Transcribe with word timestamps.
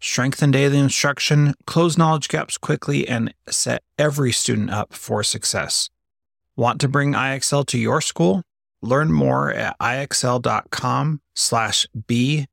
Strengthen 0.00 0.50
daily 0.50 0.78
instruction, 0.78 1.54
close 1.66 1.98
knowledge 1.98 2.28
gaps 2.28 2.56
quickly, 2.56 3.06
and 3.06 3.34
set 3.48 3.82
every 3.98 4.32
student 4.32 4.70
up 4.70 4.94
for 4.94 5.22
success. 5.22 5.90
Want 6.56 6.80
to 6.80 6.88
bring 6.88 7.12
IXL 7.12 7.66
to 7.66 7.78
your 7.78 8.00
school? 8.00 8.42
Learn 8.82 9.12
more 9.12 9.52
at 9.52 9.78
ixl.com 9.78 11.20
slash 11.34 11.86
BE. 12.06 12.46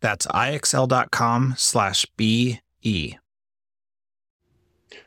That's 0.00 0.26
ixl.com 0.26 1.54
slash 1.56 2.06
BE. 2.16 3.18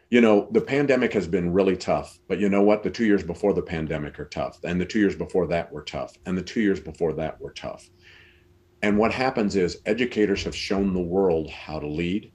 You 0.09 0.21
know, 0.21 0.47
the 0.51 0.61
pandemic 0.61 1.11
has 1.13 1.27
been 1.27 1.51
really 1.51 1.75
tough, 1.75 2.17
but 2.29 2.39
you 2.39 2.47
know 2.47 2.61
what? 2.61 2.81
The 2.81 2.89
two 2.89 3.05
years 3.05 3.23
before 3.23 3.53
the 3.53 3.61
pandemic 3.61 4.17
are 4.19 4.25
tough, 4.25 4.59
and 4.63 4.79
the 4.79 4.85
two 4.85 4.99
years 4.99 5.15
before 5.15 5.47
that 5.47 5.71
were 5.71 5.83
tough, 5.83 6.13
and 6.25 6.37
the 6.37 6.41
two 6.41 6.61
years 6.61 6.79
before 6.79 7.11
that 7.13 7.39
were 7.41 7.51
tough. 7.51 7.89
And 8.81 8.97
what 8.97 9.11
happens 9.11 9.55
is 9.55 9.81
educators 9.85 10.43
have 10.43 10.55
shown 10.55 10.93
the 10.93 10.99
world 10.99 11.49
how 11.49 11.79
to 11.79 11.87
lead, 11.87 12.31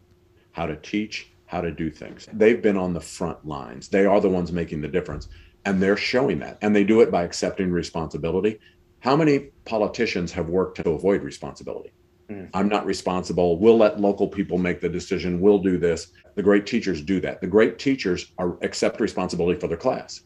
how 0.52 0.66
to 0.66 0.76
teach, 0.76 1.30
how 1.46 1.60
to 1.60 1.70
do 1.70 1.90
things. 1.90 2.28
They've 2.32 2.60
been 2.60 2.76
on 2.76 2.94
the 2.94 3.00
front 3.00 3.46
lines. 3.46 3.88
They 3.88 4.06
are 4.06 4.20
the 4.20 4.28
ones 4.28 4.52
making 4.52 4.80
the 4.80 4.88
difference. 4.88 5.28
And 5.64 5.80
they're 5.80 5.96
showing 5.96 6.40
that. 6.40 6.58
And 6.62 6.74
they 6.74 6.82
do 6.82 7.00
it 7.00 7.10
by 7.10 7.22
accepting 7.22 7.70
responsibility. 7.70 8.58
How 9.00 9.16
many 9.16 9.50
politicians 9.64 10.32
have 10.32 10.48
worked 10.48 10.82
to 10.82 10.90
avoid 10.90 11.22
responsibility? 11.22 11.92
Mm. 12.28 12.50
I'm 12.54 12.68
not 12.68 12.86
responsible. 12.86 13.58
We'll 13.58 13.78
let 13.78 14.00
local 14.00 14.28
people 14.28 14.58
make 14.58 14.80
the 14.80 14.88
decision. 14.88 15.40
We'll 15.40 15.58
do 15.58 15.78
this. 15.78 16.08
The 16.34 16.42
great 16.42 16.66
teachers 16.66 17.02
do 17.02 17.20
that. 17.20 17.40
The 17.40 17.46
great 17.46 17.78
teachers 17.78 18.32
are 18.38 18.56
accept 18.62 19.00
responsibility 19.00 19.60
for 19.60 19.68
their 19.68 19.76
class 19.76 20.22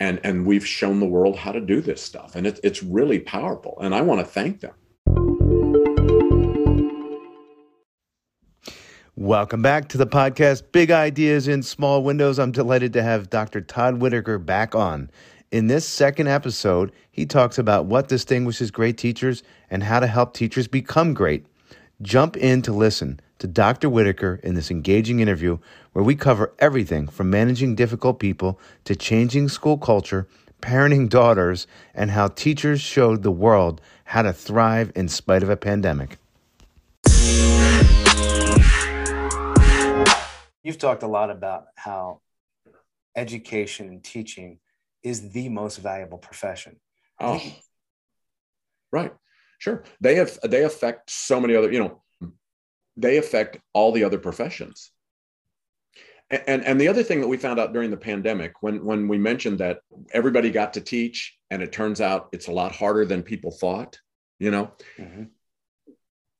and 0.00 0.18
and 0.24 0.46
we've 0.46 0.66
shown 0.66 0.98
the 0.98 1.06
world 1.06 1.36
how 1.36 1.52
to 1.52 1.60
do 1.60 1.80
this 1.80 2.02
stuff 2.02 2.34
and 2.34 2.46
it, 2.46 2.58
it's 2.64 2.82
really 2.82 3.20
powerful 3.20 3.78
and 3.80 3.94
i 3.94 4.00
want 4.00 4.18
to 4.20 4.26
thank 4.26 4.60
them 4.60 4.72
Welcome 9.16 9.60
back 9.60 9.88
to 9.88 9.98
the 9.98 10.06
podcast, 10.06 10.62
Big 10.72 10.90
Ideas 10.90 11.46
in 11.46 11.62
Small 11.62 12.02
Windows. 12.02 12.38
I'm 12.38 12.52
delighted 12.52 12.94
to 12.94 13.02
have 13.02 13.28
Dr. 13.28 13.60
Todd 13.60 14.00
Whitaker 14.00 14.38
back 14.38 14.74
on. 14.74 15.10
In 15.50 15.66
this 15.66 15.86
second 15.86 16.28
episode, 16.28 16.90
he 17.10 17.26
talks 17.26 17.58
about 17.58 17.84
what 17.84 18.08
distinguishes 18.08 18.70
great 18.70 18.96
teachers 18.96 19.42
and 19.68 19.82
how 19.82 20.00
to 20.00 20.06
help 20.06 20.32
teachers 20.32 20.68
become 20.68 21.12
great. 21.12 21.44
Jump 22.00 22.38
in 22.38 22.62
to 22.62 22.72
listen 22.72 23.20
to 23.40 23.46
Dr. 23.46 23.88
Whitaker 23.88 24.38
in 24.42 24.54
this 24.54 24.70
engaging 24.70 25.18
interview 25.18 25.58
where 25.92 26.04
we 26.04 26.14
cover 26.14 26.52
everything 26.58 27.08
from 27.08 27.30
managing 27.30 27.74
difficult 27.74 28.20
people 28.20 28.60
to 28.84 28.94
changing 28.94 29.48
school 29.48 29.78
culture, 29.78 30.28
parenting 30.60 31.08
daughters, 31.08 31.66
and 31.94 32.10
how 32.10 32.28
teachers 32.28 32.80
showed 32.80 33.22
the 33.22 33.30
world 33.30 33.80
how 34.04 34.22
to 34.22 34.32
thrive 34.32 34.92
in 34.94 35.08
spite 35.08 35.42
of 35.42 35.48
a 35.48 35.56
pandemic. 35.56 36.18
You've 40.62 40.78
talked 40.78 41.02
a 41.02 41.08
lot 41.08 41.30
about 41.30 41.64
how 41.76 42.20
education 43.16 43.88
and 43.88 44.04
teaching 44.04 44.58
is 45.02 45.30
the 45.32 45.48
most 45.48 45.78
valuable 45.78 46.18
profession. 46.18 46.76
Oh, 47.18 47.40
right. 48.92 49.14
Sure. 49.58 49.82
They 50.00 50.16
have 50.16 50.38
they 50.42 50.62
affect 50.64 51.10
so 51.10 51.40
many 51.40 51.54
other, 51.56 51.72
you 51.72 51.78
know, 51.78 52.02
they 53.00 53.16
affect 53.16 53.58
all 53.72 53.92
the 53.92 54.04
other 54.04 54.18
professions. 54.18 54.92
And, 56.30 56.42
and, 56.46 56.64
and 56.64 56.80
the 56.80 56.88
other 56.88 57.02
thing 57.02 57.20
that 57.20 57.28
we 57.28 57.36
found 57.36 57.58
out 57.58 57.72
during 57.72 57.90
the 57.90 57.96
pandemic, 57.96 58.62
when, 58.62 58.84
when 58.84 59.08
we 59.08 59.18
mentioned 59.18 59.58
that 59.58 59.80
everybody 60.12 60.50
got 60.50 60.74
to 60.74 60.80
teach, 60.80 61.36
and 61.50 61.62
it 61.62 61.72
turns 61.72 62.00
out 62.00 62.28
it's 62.32 62.48
a 62.48 62.52
lot 62.52 62.72
harder 62.72 63.04
than 63.04 63.22
people 63.22 63.50
thought, 63.50 63.98
you 64.38 64.50
know, 64.50 64.70
mm-hmm. 64.98 65.24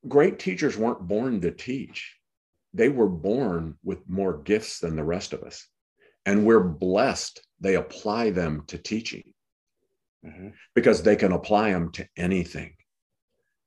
great 0.07 0.39
teachers 0.39 0.77
weren't 0.77 1.07
born 1.07 1.41
to 1.41 1.51
teach. 1.51 2.17
They 2.73 2.89
were 2.89 3.09
born 3.09 3.77
with 3.83 4.09
more 4.09 4.39
gifts 4.39 4.79
than 4.79 4.97
the 4.97 5.05
rest 5.05 5.33
of 5.33 5.43
us. 5.43 5.67
And 6.25 6.47
we're 6.47 6.61
blessed 6.61 7.41
they 7.61 7.75
apply 7.75 8.31
them 8.31 8.65
to 8.69 8.79
teaching 8.79 9.33
mm-hmm. 10.25 10.49
because 10.75 11.03
they 11.03 11.17
can 11.17 11.33
apply 11.33 11.73
them 11.73 11.93
to 11.93 12.07
anything 12.17 12.75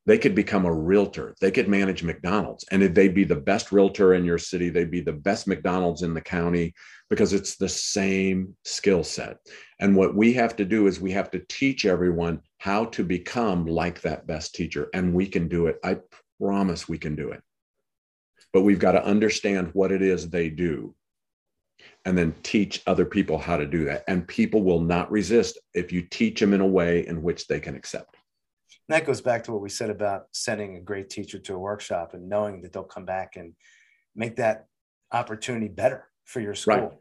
they 0.06 0.18
could 0.18 0.36
become 0.36 0.66
a 0.66 0.74
realtor. 0.74 1.34
They 1.40 1.52
could 1.52 1.70
manage 1.70 2.04
McDonald's 2.04 2.66
and 2.72 2.84
if 2.84 2.94
they'd 2.94 3.14
be 3.14 3.24
the 3.24 3.36
best 3.36 3.72
realtor 3.72 4.14
in 4.14 4.26
your 4.26 4.38
city. 4.38 4.70
They'd 4.70 4.92
be 4.92 5.02
the 5.02 5.14
best 5.14 5.48
McDonald's 5.48 6.02
in 6.02 6.14
the 6.14 6.22
county 6.22 6.74
because 7.10 7.32
it's 7.32 7.56
the 7.56 7.70
same 7.70 8.56
skill 8.66 9.04
set. 9.04 9.38
And 9.80 9.96
what 9.96 10.16
we 10.16 10.34
have 10.34 10.56
to 10.58 10.66
do 10.66 10.88
is 10.88 11.00
we 11.00 11.12
have 11.12 11.32
to 11.32 11.40
teach 11.48 11.86
everyone 11.86 12.42
how 12.58 12.86
to 12.86 13.04
become 13.04 13.66
like 13.66 14.02
that 14.02 14.28
best 14.28 14.56
teacher. 14.56 14.90
And 14.94 15.14
we 15.14 15.28
can 15.28 15.48
do 15.48 15.68
it. 15.68 15.80
I 15.84 16.00
promise 16.40 16.90
we 16.90 16.98
can 16.98 17.16
do 17.16 17.32
it. 17.32 17.42
But 18.52 18.64
we've 18.64 18.80
got 18.80 18.94
to 18.94 19.06
understand 19.06 19.70
what 19.74 19.92
it 19.92 20.02
is 20.02 20.30
they 20.30 20.50
do 20.50 20.96
and 22.06 22.18
then 22.18 22.36
teach 22.44 22.82
other 22.86 23.06
people 23.06 23.38
how 23.38 23.56
to 23.56 23.66
do 23.66 23.86
that. 23.86 24.04
And 24.08 24.28
people 24.28 24.64
will 24.64 24.82
not 24.82 25.10
resist 25.12 25.58
if 25.74 25.92
you 25.94 26.02
teach 26.02 26.40
them 26.40 26.54
in 26.54 26.62
a 26.62 26.68
way 26.68 27.08
in 27.08 27.22
which 27.22 27.48
they 27.48 27.60
can 27.60 27.76
accept. 27.76 28.18
And 28.88 28.96
that 28.96 29.06
goes 29.06 29.22
back 29.22 29.46
to 29.46 29.52
what 29.52 29.62
we 29.62 29.70
said 29.70 29.90
about 29.90 30.24
sending 30.32 30.76
a 30.76 30.82
great 30.82 31.10
teacher 31.10 31.40
to 31.40 31.56
a 31.56 31.60
workshop 31.60 32.14
and 32.14 32.28
knowing 32.28 32.62
that 32.62 32.74
they'll 32.74 32.84
come 32.84 33.06
back 33.06 33.36
and 33.36 33.54
make 34.16 34.36
that 34.38 34.66
opportunity 35.12 35.68
better 35.68 36.08
for 36.26 36.42
your 36.42 36.56
school. 36.56 36.76
Right. 36.76 36.92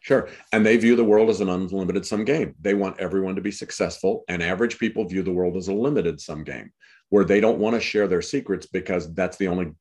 Sure. 0.00 0.28
And 0.52 0.64
they 0.64 0.76
view 0.76 0.94
the 0.94 1.04
world 1.04 1.28
as 1.30 1.40
an 1.40 1.48
unlimited 1.48 2.06
sum 2.06 2.24
game. 2.24 2.54
They 2.60 2.74
want 2.74 3.00
everyone 3.00 3.34
to 3.34 3.42
be 3.42 3.50
successful. 3.50 4.24
And 4.28 4.42
average 4.42 4.78
people 4.78 5.04
view 5.04 5.22
the 5.22 5.32
world 5.32 5.56
as 5.56 5.68
a 5.68 5.74
limited 5.74 6.20
sum 6.20 6.44
game 6.44 6.72
where 7.10 7.24
they 7.24 7.40
don't 7.40 7.58
want 7.58 7.74
to 7.74 7.80
share 7.80 8.06
their 8.06 8.22
secrets 8.22 8.66
because 8.66 9.12
that's 9.14 9.36
the 9.36 9.48
only 9.48 9.72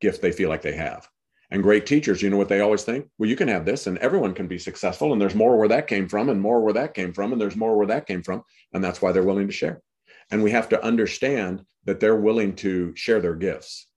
gift 0.00 0.20
they 0.20 0.32
feel 0.32 0.48
like 0.48 0.62
they 0.62 0.76
have. 0.76 1.08
And 1.50 1.62
great 1.62 1.84
teachers, 1.84 2.22
you 2.22 2.30
know 2.30 2.38
what 2.38 2.48
they 2.48 2.60
always 2.60 2.82
think? 2.82 3.06
Well, 3.18 3.28
you 3.28 3.36
can 3.36 3.48
have 3.48 3.64
this 3.64 3.86
and 3.86 3.98
everyone 3.98 4.34
can 4.34 4.46
be 4.46 4.58
successful. 4.58 5.12
And 5.12 5.20
there's 5.20 5.34
more 5.34 5.58
where 5.58 5.68
that 5.68 5.86
came 5.86 6.08
from, 6.08 6.30
and 6.30 6.40
more 6.40 6.62
where 6.62 6.72
that 6.72 6.94
came 6.94 7.12
from, 7.12 7.32
and 7.32 7.40
there's 7.40 7.56
more 7.56 7.76
where 7.76 7.86
that 7.88 8.06
came 8.06 8.22
from. 8.22 8.42
And 8.72 8.82
that's 8.82 9.02
why 9.02 9.12
they're 9.12 9.22
willing 9.22 9.48
to 9.48 9.52
share. 9.52 9.82
And 10.30 10.42
we 10.42 10.50
have 10.50 10.68
to 10.70 10.84
understand 10.84 11.64
that 11.84 12.00
they're 12.00 12.16
willing 12.16 12.54
to 12.56 12.94
share 12.94 13.20
their 13.20 13.34
gifts. 13.34 13.88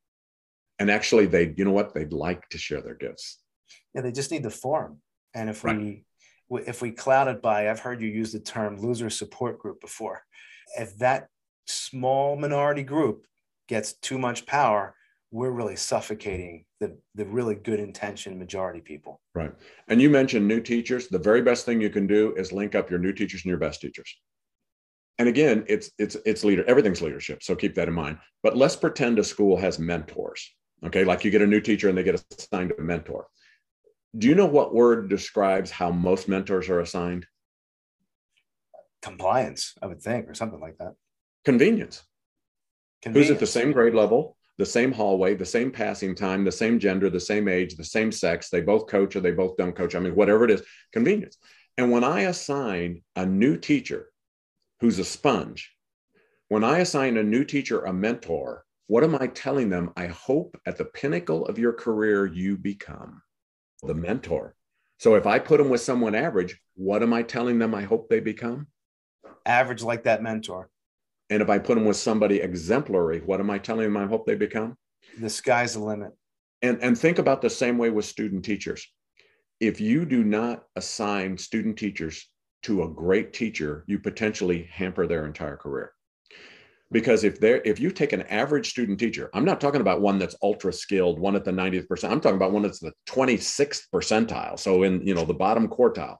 And 0.80 0.91
actually, 0.91 1.25
they, 1.25 1.53
you 1.56 1.66
know 1.66 1.72
what? 1.72 1.94
They'd 1.94 2.13
like 2.13 2.50
to 2.50 2.58
share 2.58 2.81
their 2.81 2.96
gifts. 2.96 3.40
Yeah, 3.94 4.02
they 4.02 4.12
just 4.12 4.31
need 4.31 4.44
the 4.44 4.50
form. 4.50 5.00
And 5.34 5.50
if 5.50 5.63
right. 5.63 5.78
we, 6.50 6.62
if 6.66 6.81
we 6.81 6.91
cloud 6.91 7.28
it 7.28 7.41
by, 7.41 7.69
I've 7.69 7.80
heard 7.80 8.02
you 8.02 8.09
use 8.09 8.31
the 8.31 8.40
term 8.40 8.80
loser 8.80 9.09
support 9.09 9.59
group 9.59 9.80
before. 9.80 10.24
If 10.78 10.97
that 10.97 11.28
small 11.66 12.36
minority 12.36 12.84
group 12.84 13.25
gets 13.68 13.94
too 13.94 14.18
much 14.18 14.46
power, 14.46 14.96
we're 15.31 15.52
really 15.52 15.75
suffocating 15.75 16.66
the, 16.80 16.97
the 17.16 17.25
really 17.25 17.56
good 17.56 17.80
intention 17.80 18.38
majority 18.38 18.80
people. 18.80 19.22
Right. 19.34 19.52
And 19.88 20.02
you 20.02 20.09
mentioned 20.09 20.47
new 20.47 20.62
teachers. 20.62 21.07
The 21.07 21.19
very 21.19 21.42
best 21.42 21.66
thing 21.66 21.81
you 21.81 21.90
can 21.90 22.07
do 22.07 22.34
is 22.36 22.52
link 22.52 22.75
up 22.75 22.90
your 22.90 23.00
new 23.00 23.12
teachers 23.12 23.44
and 23.44 23.50
your 23.50 23.57
best 23.57 23.81
teachers 23.81 24.13
and 25.20 25.28
again 25.28 25.64
it's 25.68 25.92
it's 25.98 26.18
it's 26.26 26.44
leader 26.44 26.64
everything's 26.68 27.02
leadership 27.02 27.42
so 27.42 27.56
keep 27.56 27.76
that 27.76 27.88
in 27.88 27.94
mind. 27.94 28.18
But 28.44 28.58
let's 28.58 28.76
pretend 28.76 29.20
a 29.20 29.24
school 29.24 29.58
has 29.58 29.80
mentors 29.80 30.52
okay? 30.86 31.03
Like 31.03 31.24
you 31.24 31.31
get 31.31 31.42
a 31.42 31.48
new 31.48 31.62
teacher 31.62 31.90
and 31.90 31.98
they 31.98 32.03
get 32.03 32.24
assigned 32.38 32.74
a 32.78 32.81
mentor. 32.81 33.28
Do 34.18 34.28
you 34.28 34.36
know 34.36 34.45
what 34.45 34.74
word 34.74 35.10
describes 35.10 35.72
how 35.72 35.92
most 35.92 36.28
mentors 36.28 36.69
are 36.69 36.80
assigned? 36.80 37.25
Compliance 39.01 39.75
i 39.84 39.86
would 39.86 40.01
think 40.01 40.28
or 40.28 40.34
something 40.34 40.60
like 40.60 40.78
that. 40.80 40.94
Convenience, 41.44 42.01
convenience. 43.04 43.28
who's 43.28 43.36
at 43.36 43.39
the 43.39 43.45
same 43.45 43.72
grade 43.72 43.94
level 43.94 44.36
the 44.57 44.66
same 44.66 44.92
hallway 44.92 45.36
the 45.36 45.45
same 45.45 45.69
passing 45.69 46.16
time 46.16 46.44
the 46.44 46.51
same 46.51 46.80
gender 46.80 47.07
the 47.07 47.19
same 47.19 47.48
age 47.48 47.75
the 47.75 47.84
same 47.84 48.12
sex 48.12 48.50
they 48.50 48.62
both 48.62 48.88
coach 48.88 49.16
or 49.16 49.19
they 49.19 49.31
both 49.31 49.57
don't 49.57 49.75
coach 49.75 49.94
i 49.94 50.00
mean 50.00 50.16
whatever 50.16 50.44
it 50.44 50.50
is 50.50 50.63
convenience. 50.92 51.38
And 51.78 51.92
when 51.92 52.04
i 52.04 52.22
assign 52.22 53.04
a 53.16 53.28
new 53.28 53.57
teacher 53.57 54.07
who's 54.81 55.00
a 55.00 55.06
sponge. 55.06 55.74
When 56.48 56.63
I 56.63 56.80
assign 56.80 57.18
a 57.18 57.24
new 57.24 57.44
teacher 57.44 57.81
a 57.81 57.94
mentor, 57.94 58.66
what 58.88 59.04
am 59.04 59.16
I 59.16 59.27
telling 59.27 59.69
them? 59.69 59.92
I 59.98 60.07
hope 60.07 60.60
at 60.66 60.77
the 60.77 60.86
pinnacle 60.86 61.45
of 61.45 61.57
your 61.57 61.74
career, 61.74 62.25
you 62.25 62.57
become 62.57 63.22
the 63.81 63.95
mentor. 63.95 64.56
So 65.00 65.16
if 65.16 65.25
I 65.25 65.39
put 65.39 65.57
them 65.57 65.69
with 65.69 65.81
someone 65.81 66.16
average, 66.16 66.60
what 66.75 67.04
am 67.04 67.13
I 67.13 67.24
telling 67.24 67.60
them 67.60 67.74
I 67.74 67.83
hope 67.83 68.10
they 68.10 68.19
become? 68.19 68.68
Average 69.45 69.83
like 69.83 70.04
that 70.04 70.24
mentor. 70.24 70.69
And 71.30 71.42
if 71.42 71.50
I 71.50 71.57
put 71.57 71.75
them 71.75 71.86
with 71.86 71.98
somebody 71.98 72.38
exemplary, 72.38 73.19
what 73.19 73.39
am 73.39 73.50
I 73.50 73.57
telling 73.57 73.86
them 73.86 73.98
I 73.98 74.06
hope 74.06 74.25
they 74.25 74.36
become? 74.36 74.77
The 75.19 75.30
sky's 75.30 75.74
the 75.74 75.80
limit. 75.80 76.12
And, 76.62 76.81
and 76.81 76.98
think 76.98 77.19
about 77.19 77.42
the 77.42 77.50
same 77.50 77.77
way 77.77 77.89
with 77.89 78.06
student 78.06 78.45
teachers. 78.45 78.88
If 79.60 79.81
you 79.81 80.06
do 80.06 80.24
not 80.24 80.63
assign 80.75 81.38
student 81.38 81.77
teachers 81.77 82.30
to 82.65 82.81
a 82.81 82.88
great 82.88 83.31
teacher, 83.31 83.83
you 83.85 84.00
potentially 84.00 84.67
hamper 84.71 85.06
their 85.06 85.27
entire 85.27 85.56
career. 85.56 85.91
Because 86.91 87.23
if 87.23 87.39
they're 87.39 87.62
if 87.63 87.79
you 87.79 87.91
take 87.91 88.12
an 88.12 88.23
average 88.23 88.69
student 88.69 89.00
teacher, 89.00 89.29
I'm 89.33 89.45
not 89.45 89.62
talking 89.62 89.81
about 89.81 90.01
one 90.01 90.17
that's 90.17 90.35
ultra 90.41 90.73
skilled, 90.73 91.19
one 91.19 91.35
at 91.35 91.45
the 91.45 91.51
90th 91.51 91.88
percent. 91.88 92.12
I'm 92.12 92.21
talking 92.21 92.38
about 92.38 92.53
one 92.53 92.63
that's 92.63 92.79
the 92.79 92.94
26th 93.07 93.83
percentile. 93.94 94.57
So 94.57 94.83
in 94.83 95.06
you 95.06 95.13
know 95.13 95.25
the 95.25 95.33
bottom 95.33 95.67
quartile. 95.67 96.17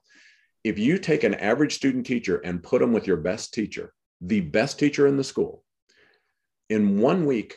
If 0.62 0.78
you 0.78 0.98
take 0.98 1.24
an 1.24 1.34
average 1.34 1.74
student 1.74 2.06
teacher 2.06 2.38
and 2.38 2.62
put 2.62 2.80
them 2.80 2.92
with 2.92 3.06
your 3.06 3.16
best 3.16 3.52
teacher, 3.52 3.92
the 4.20 4.40
best 4.40 4.78
teacher 4.78 5.06
in 5.06 5.16
the 5.16 5.24
school, 5.24 5.64
in 6.68 7.00
one 7.00 7.26
week, 7.26 7.56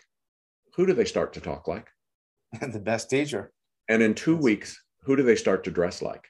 who 0.75 0.85
do 0.85 0.93
they 0.93 1.05
start 1.05 1.33
to 1.33 1.41
talk 1.41 1.67
like? 1.67 1.87
the 2.61 2.79
best 2.79 3.09
teacher. 3.09 3.51
And 3.87 4.01
in 4.01 4.15
two 4.15 4.35
weeks, 4.35 4.81
who 5.03 5.15
do 5.15 5.23
they 5.23 5.35
start 5.35 5.63
to 5.63 5.71
dress 5.71 6.01
like? 6.01 6.27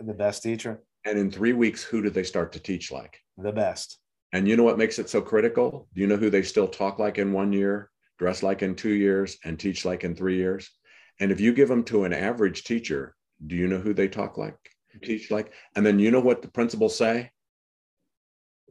The 0.00 0.14
best 0.14 0.42
teacher. 0.42 0.82
And 1.04 1.18
in 1.18 1.30
three 1.30 1.52
weeks, 1.52 1.82
who 1.82 2.02
do 2.02 2.10
they 2.10 2.24
start 2.24 2.52
to 2.52 2.60
teach 2.60 2.92
like? 2.92 3.18
The 3.38 3.52
best. 3.52 3.98
And 4.32 4.46
you 4.46 4.56
know 4.56 4.62
what 4.62 4.78
makes 4.78 4.98
it 4.98 5.08
so 5.10 5.20
critical? 5.20 5.88
Do 5.94 6.00
you 6.00 6.06
know 6.06 6.16
who 6.16 6.30
they 6.30 6.42
still 6.42 6.68
talk 6.68 6.98
like 6.98 7.18
in 7.18 7.32
one 7.32 7.52
year, 7.52 7.90
dress 8.18 8.42
like 8.42 8.62
in 8.62 8.74
two 8.74 8.92
years, 8.92 9.38
and 9.44 9.58
teach 9.58 9.84
like 9.84 10.04
in 10.04 10.14
three 10.14 10.36
years? 10.36 10.70
And 11.18 11.32
if 11.32 11.40
you 11.40 11.52
give 11.52 11.68
them 11.68 11.84
to 11.84 12.04
an 12.04 12.12
average 12.12 12.64
teacher, 12.64 13.14
do 13.46 13.56
you 13.56 13.66
know 13.66 13.78
who 13.78 13.94
they 13.94 14.08
talk 14.08 14.38
like, 14.38 14.56
teach 15.02 15.30
like? 15.30 15.52
And 15.74 15.84
then 15.84 15.98
you 15.98 16.10
know 16.10 16.20
what 16.20 16.42
the 16.42 16.48
principals 16.48 16.96
say? 16.96 17.30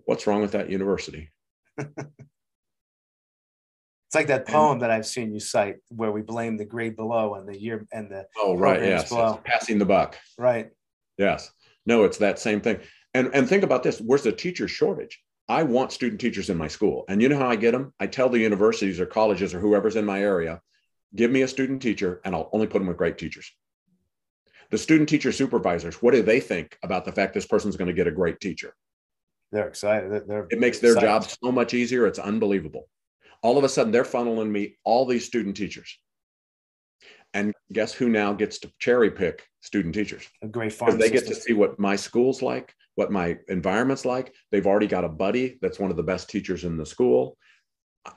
What's 0.05 0.27
wrong 0.27 0.41
with 0.41 0.53
that 0.53 0.69
university? 0.69 1.29
It's 4.09 4.15
like 4.15 4.27
that 4.27 4.47
poem 4.47 4.79
that 4.79 4.89
I've 4.89 5.05
seen 5.05 5.31
you 5.31 5.39
cite 5.39 5.75
where 5.89 6.11
we 6.11 6.23
blame 6.23 6.57
the 6.57 6.65
grade 6.65 6.95
below 6.95 7.35
and 7.35 7.47
the 7.47 7.55
year 7.55 7.85
and 7.93 8.09
the 8.09 8.25
oh 8.37 8.57
right 8.57 8.81
yes 8.81 9.09
below. 9.09 9.39
passing 9.45 9.77
the 9.77 9.85
buck 9.85 10.17
right 10.35 10.71
yes 11.19 11.51
no 11.89 12.05
it's 12.05 12.19
that 12.19 12.39
same 12.39 12.61
thing. 12.61 12.79
And 13.13 13.31
and 13.33 13.49
think 13.49 13.63
about 13.63 13.83
this 13.83 13.99
where's 13.99 14.23
the 14.23 14.31
teacher 14.31 14.69
shortage? 14.69 15.21
I 15.49 15.63
want 15.63 15.91
student 15.91 16.21
teachers 16.21 16.51
in 16.51 16.57
my 16.57 16.67
school. 16.67 17.05
And 17.09 17.21
you 17.21 17.27
know 17.27 17.39
how 17.39 17.49
I 17.49 17.57
get 17.57 17.71
them 17.71 17.93
I 17.99 18.07
tell 18.07 18.29
the 18.29 18.39
universities 18.39 18.99
or 19.01 19.05
colleges 19.05 19.53
or 19.53 19.59
whoever's 19.59 19.97
in 19.97 20.05
my 20.05 20.21
area 20.21 20.61
give 21.13 21.31
me 21.31 21.41
a 21.41 21.47
student 21.47 21.81
teacher 21.81 22.21
and 22.23 22.35
I'll 22.35 22.49
only 22.53 22.67
put 22.67 22.79
them 22.79 22.87
with 22.87 22.97
great 22.97 23.17
teachers. 23.17 23.51
The 24.69 24.77
student 24.77 25.09
teacher 25.09 25.31
supervisors 25.33 25.95
what 25.95 26.13
do 26.13 26.21
they 26.21 26.39
think 26.39 26.77
about 26.83 27.03
the 27.03 27.11
fact 27.11 27.33
this 27.33 27.47
person's 27.47 27.75
going 27.75 27.87
to 27.87 27.99
get 27.99 28.07
a 28.07 28.11
great 28.11 28.39
teacher? 28.39 28.75
They're 29.51 29.67
excited 29.67 30.27
they're 30.27 30.47
it 30.49 30.59
makes 30.59 30.79
their 30.79 30.95
job 30.95 31.25
so 31.25 31.51
much 31.51 31.73
easier 31.73 32.05
it's 32.05 32.19
unbelievable. 32.19 32.87
All 33.41 33.57
of 33.57 33.63
a 33.63 33.69
sudden 33.69 33.91
they're 33.91 34.03
funneling 34.03 34.51
me 34.51 34.77
all 34.83 35.05
these 35.05 35.25
student 35.25 35.57
teachers. 35.57 35.97
And 37.33 37.53
guess 37.71 37.93
who 37.93 38.09
now 38.09 38.33
gets 38.33 38.59
to 38.59 38.71
cherry 38.79 39.11
pick 39.11 39.45
student 39.61 39.93
teachers? 39.93 40.27
A 40.41 40.47
great 40.47 40.73
farm. 40.73 40.97
They 40.97 41.11
get 41.11 41.27
to 41.27 41.35
see 41.35 41.53
what 41.53 41.79
my 41.79 41.95
school's 41.95 42.41
like, 42.41 42.73
what 42.95 43.11
my 43.11 43.37
environment's 43.47 44.05
like. 44.05 44.33
They've 44.51 44.65
already 44.65 44.87
got 44.87 45.03
a 45.03 45.09
buddy 45.09 45.59
that's 45.61 45.79
one 45.79 45.91
of 45.91 45.97
the 45.97 46.03
best 46.03 46.29
teachers 46.29 46.63
in 46.63 46.77
the 46.77 46.85
school. 46.85 47.37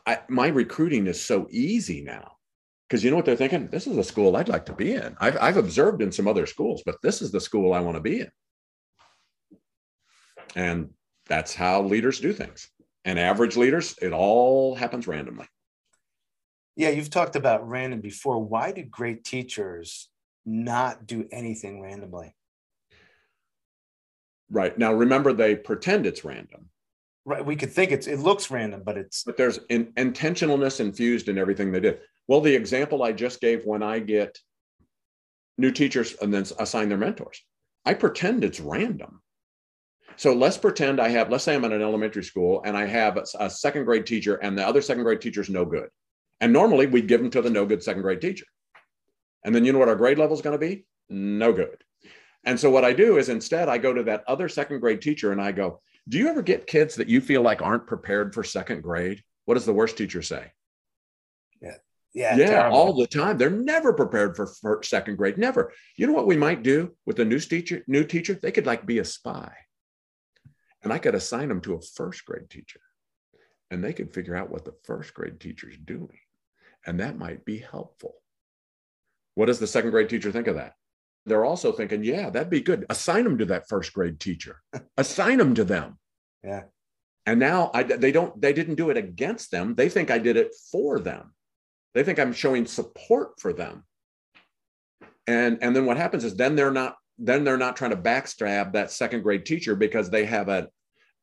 I, 0.07 0.21
my 0.29 0.49
recruiting 0.49 1.07
is 1.07 1.23
so 1.23 1.47
easy 1.51 2.03
now 2.03 2.37
because 2.89 3.05
you 3.05 3.11
know 3.11 3.17
what 3.17 3.27
they're 3.27 3.37
thinking? 3.37 3.69
This 3.69 3.87
is 3.87 3.97
a 3.97 4.05
school 4.05 4.37
I'd 4.37 4.49
like 4.49 4.67
to 4.67 4.73
be 4.73 4.95
in. 4.95 5.17
I've, 5.21 5.37
I've 5.41 5.57
observed 5.57 6.01
in 6.01 6.13
some 6.13 6.29
other 6.29 6.47
schools, 6.47 6.83
but 6.87 6.97
this 7.03 7.21
is 7.21 7.31
the 7.31 7.41
school 7.41 7.75
I 7.75 7.81
want 7.81 7.97
to 7.97 8.03
be 8.03 8.21
in. 8.21 8.31
And 10.55 10.91
that's 11.27 11.55
how 11.55 11.83
leaders 11.83 12.21
do 12.21 12.33
things 12.33 12.71
and 13.05 13.19
average 13.19 13.57
leaders, 13.57 13.97
it 14.01 14.13
all 14.13 14.75
happens 14.75 15.07
randomly. 15.07 15.47
Yeah, 16.77 16.91
you've 16.91 17.11
talked 17.11 17.37
about 17.37 17.69
random 17.69 18.01
before. 18.01 18.39
Why 18.39 18.73
do 18.73 18.83
great 18.83 19.25
teachers 19.25 20.09
not 20.47 21.07
do 21.07 21.29
anything 21.31 21.81
randomly? 21.81 22.35
Right. 24.51 24.77
Now 24.77 24.93
remember 24.93 25.33
they 25.33 25.55
pretend 25.55 26.07
it's 26.07 26.25
random. 26.25 26.69
Right. 27.25 27.45
We 27.45 27.57
could 27.57 27.71
think 27.71 27.93
it's 27.93 28.07
it 28.07 28.19
looks 28.19 28.51
random, 28.51 28.83
but 28.85 28.99
it's 28.99 29.23
but 29.23 29.37
there's 29.37 29.61
in, 29.69 29.87
intentionalness 29.93 30.81
infused 30.81 31.29
in 31.29 31.39
everything 31.39 31.71
they 31.71 31.81
did. 31.81 32.01
Well, 32.27 32.41
the 32.41 32.55
example 32.55 33.03
I 33.03 33.13
just 33.13 33.41
gave 33.41 33.65
when 33.65 33.83
I 33.83 33.99
get 33.99 34.39
new 35.59 35.71
teachers 35.71 36.15
and 36.21 36.33
then 36.33 36.45
assign 36.59 36.89
their 36.89 36.99
mentors, 36.99 37.41
I 37.85 37.95
pretend 37.95 38.45
it's 38.45 38.61
random. 38.61 39.21
So 40.17 40.33
let's 40.33 40.59
pretend 40.59 41.01
I 41.01 41.09
have, 41.09 41.31
let's 41.31 41.45
say 41.45 41.55
I'm 41.55 41.65
in 41.65 41.73
an 41.73 41.83
elementary 41.83 42.25
school 42.25 42.63
and 42.65 42.77
I 42.77 42.87
have 42.87 43.17
a, 43.17 43.25
a 43.39 43.51
second 43.51 43.85
grade 43.85 44.07
teacher 44.07 44.37
and 44.37 44.57
the 44.57 44.67
other 44.67 44.83
second 44.83 45.05
grade 45.05 45.21
teacher 45.21 45.41
is 45.41 45.51
no 45.51 45.65
good. 45.65 45.89
And 46.43 46.53
normally 46.53 46.87
we'd 46.87 47.07
give 47.07 47.21
them 47.21 47.31
to 47.31 47.41
the 47.41 47.51
no 47.51 47.65
good 47.65 47.85
second 47.85 48.03
grade 48.03 48.21
teacher. 48.21 48.45
And 49.45 49.55
then 49.55 49.65
you 49.65 49.73
know 49.73 49.79
what 49.79 49.89
our 49.89 49.95
grade 49.97 50.19
level 50.19 50.35
is 50.35 50.43
going 50.43 50.59
to 50.59 50.67
be? 50.67 50.85
No 51.09 51.53
good. 51.53 51.85
And 52.45 52.59
so 52.59 52.69
what 52.69 52.85
I 52.85 52.93
do 52.93 53.17
is 53.17 53.29
instead 53.29 53.69
I 53.69 53.79
go 53.79 53.95
to 53.95 54.03
that 54.03 54.25
other 54.27 54.49
second 54.49 54.81
grade 54.81 55.01
teacher 55.01 55.31
and 55.31 55.41
I 55.41 55.53
go, 55.53 55.81
Do 56.09 56.19
you 56.19 56.29
ever 56.29 56.43
get 56.43 56.67
kids 56.67 56.97
that 56.97 57.09
you 57.09 57.21
feel 57.21 57.43
like 57.43 57.63
aren't 57.63 57.87
prepared 57.87 58.35
for 58.35 58.43
second 58.43 58.83
grade? 58.83 59.23
What 59.45 59.55
does 59.55 59.67
the 59.67 59.73
worst 59.73 59.97
teacher 59.97 60.21
say? 60.21 60.51
Yeah. 61.61 61.77
Yeah. 62.13 62.37
Yeah. 62.37 62.47
Terrible. 62.47 62.77
All 62.77 62.93
the 62.95 63.07
time. 63.07 63.39
They're 63.39 63.49
never 63.49 63.93
prepared 63.93 64.35
for, 64.35 64.49
for 64.49 64.83
second 64.83 65.19
grade. 65.19 65.39
Never. 65.39 65.73
You 65.97 66.09
know 66.09 66.13
what 66.13 66.27
we 66.27 66.37
might 66.37 66.65
do 66.65 66.97
with 67.07 67.17
the 67.17 67.25
new 67.25 67.39
teacher? 67.39 67.85
New 67.87 68.05
teacher, 68.05 68.35
they 68.35 68.51
could 68.51 68.67
like 68.67 68.85
be 68.85 68.99
a 68.99 69.05
spy 69.05 69.53
and 70.83 70.93
I 70.93 70.99
could 70.99 71.15
assign 71.15 71.49
them 71.49 71.61
to 71.61 71.75
a 71.75 71.81
first 71.81 72.25
grade 72.25 72.51
teacher 72.51 72.81
and 73.71 73.83
they 73.83 73.93
could 73.93 74.13
figure 74.13 74.37
out 74.37 74.51
what 74.51 74.65
the 74.65 74.75
first 74.85 75.15
grade 75.15 75.41
teacher 75.41 75.71
is 75.71 75.79
doing. 75.79 76.19
And 76.87 77.01
that 77.01 77.19
might 77.19 77.45
be 77.45 77.59
helpful. 77.59 78.15
What 79.35 79.47
does 79.47 79.59
the 79.59 79.67
second 79.67 79.91
grade 79.91 80.09
teacher 80.09 80.33
think 80.33 80.47
of 80.47 80.57
that? 80.57 80.75
They're 81.25 81.45
also 81.45 81.73
thinking, 81.73 82.03
yeah, 82.03 82.31
that'd 82.31 82.51
be 82.51 82.61
good. 82.61 82.85
Assign 82.91 83.25
them 83.25 83.39
to 83.39 83.45
that 83.47 83.69
first 83.69 83.93
grade 83.93 84.19
teacher. 84.19 84.61
Assign 84.97 85.39
them 85.39 85.55
to 85.55 85.65
them. 85.65 85.99
Yeah. 86.43 86.65
And 87.25 87.39
now 87.39 87.71
I, 87.73 87.85
they 87.85 88.11
don't, 88.11 88.39
they 88.41 88.53
didn't 88.53 88.75
do 88.75 88.91
it 88.91 88.97
against 88.97 89.53
them. 89.53 89.77
They 89.77 89.89
think 89.89 90.11
I 90.11 90.19
did 90.19 90.37
it 90.37 90.53
for 90.73 90.99
them. 90.99 91.35
They 91.95 92.03
think 92.03 92.19
I'm 92.19 92.33
showing 92.33 92.67
support 92.67 93.39
for 93.39 93.53
them. 93.53 93.85
And, 95.29 95.59
and 95.63 95.77
then 95.77 95.87
what 95.87 95.97
happens 95.97 96.25
is 96.25 96.35
then 96.35 96.57
they're 96.57 96.73
not 96.73 96.97
then 97.19 97.45
they're 97.45 97.59
not 97.59 97.77
trying 97.77 97.91
to 97.91 97.97
backstab 97.97 98.73
that 98.73 98.91
second 98.91 99.23
grade 99.23 99.47
teacher 99.47 99.77
because 99.77 100.11
they 100.11 100.25
have 100.25 100.49
a, 100.49 100.69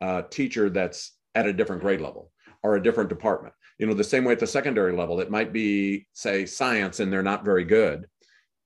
a 0.02 0.24
teacher 0.30 0.70
that's 0.70 1.18
at 1.36 1.46
a 1.46 1.54
different 1.54 1.82
grade 1.82 2.00
level 2.00 2.32
or 2.64 2.76
a 2.76 2.84
different 2.84 3.10
department. 3.10 3.54
You 3.80 3.88
know, 3.88 3.94
the 3.94 4.04
same 4.04 4.26
way 4.26 4.34
at 4.34 4.40
the 4.40 4.48
secondary 4.48 4.94
level, 4.94 5.20
it 5.20 5.32
might 5.32 5.52
be, 5.52 6.06
say, 6.14 6.46
science, 6.46 7.00
and 7.00 7.12
they're 7.12 7.24
not 7.24 7.46
very 7.46 7.64
good. 7.64 8.06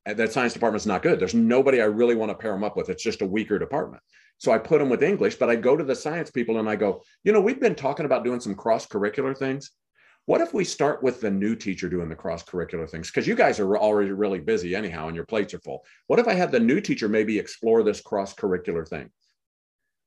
That 0.06 0.34
science 0.34 0.54
department's 0.54 0.86
not 0.86 1.04
good. 1.04 1.20
There's 1.20 1.34
nobody 1.34 1.82
I 1.82 1.86
really 1.86 2.16
want 2.16 2.30
to 2.32 2.36
pair 2.36 2.52
them 2.52 2.64
up 2.64 2.76
with. 2.76 2.90
It's 2.90 3.04
just 3.04 3.22
a 3.22 3.26
weaker 3.26 3.58
department. 3.58 4.04
So 4.40 4.52
I 4.52 4.58
put 4.58 4.80
them 4.80 4.90
with 4.90 5.04
English, 5.04 5.36
but 5.36 5.50
I 5.50 5.56
go 5.56 5.78
to 5.78 5.84
the 5.84 5.96
science 5.96 6.30
people 6.30 6.60
and 6.60 6.68
I 6.68 6.76
go, 6.76 7.04
you 7.24 7.32
know, 7.32 7.40
we've 7.40 7.62
been 7.62 7.76
talking 7.76 8.06
about 8.06 8.26
doing 8.26 8.42
some 8.42 8.56
cross 8.56 8.86
curricular 8.86 9.38
things. 9.38 9.72
What 10.26 10.42
if 10.42 10.54
we 10.54 10.64
start 10.64 11.04
with 11.04 11.22
the 11.22 11.32
new 11.32 11.56
teacher 11.56 11.88
doing 11.88 12.10
the 12.10 12.16
cross 12.16 12.44
curricular 12.44 12.90
things? 12.90 13.10
Because 13.10 13.28
you 13.28 13.36
guys 13.36 13.60
are 13.60 13.78
already 13.78 14.12
really 14.12 14.40
busy 14.40 14.76
anyhow, 14.76 15.08
and 15.08 15.16
your 15.16 15.26
plates 15.26 15.54
are 15.54 15.60
full. 15.60 15.86
What 16.08 16.20
if 16.20 16.28
I 16.28 16.34
had 16.34 16.52
the 16.52 16.60
new 16.60 16.82
teacher 16.82 17.08
maybe 17.08 17.38
explore 17.38 17.84
this 17.84 18.02
cross 18.02 18.34
curricular 18.34 18.88
thing? 18.88 19.10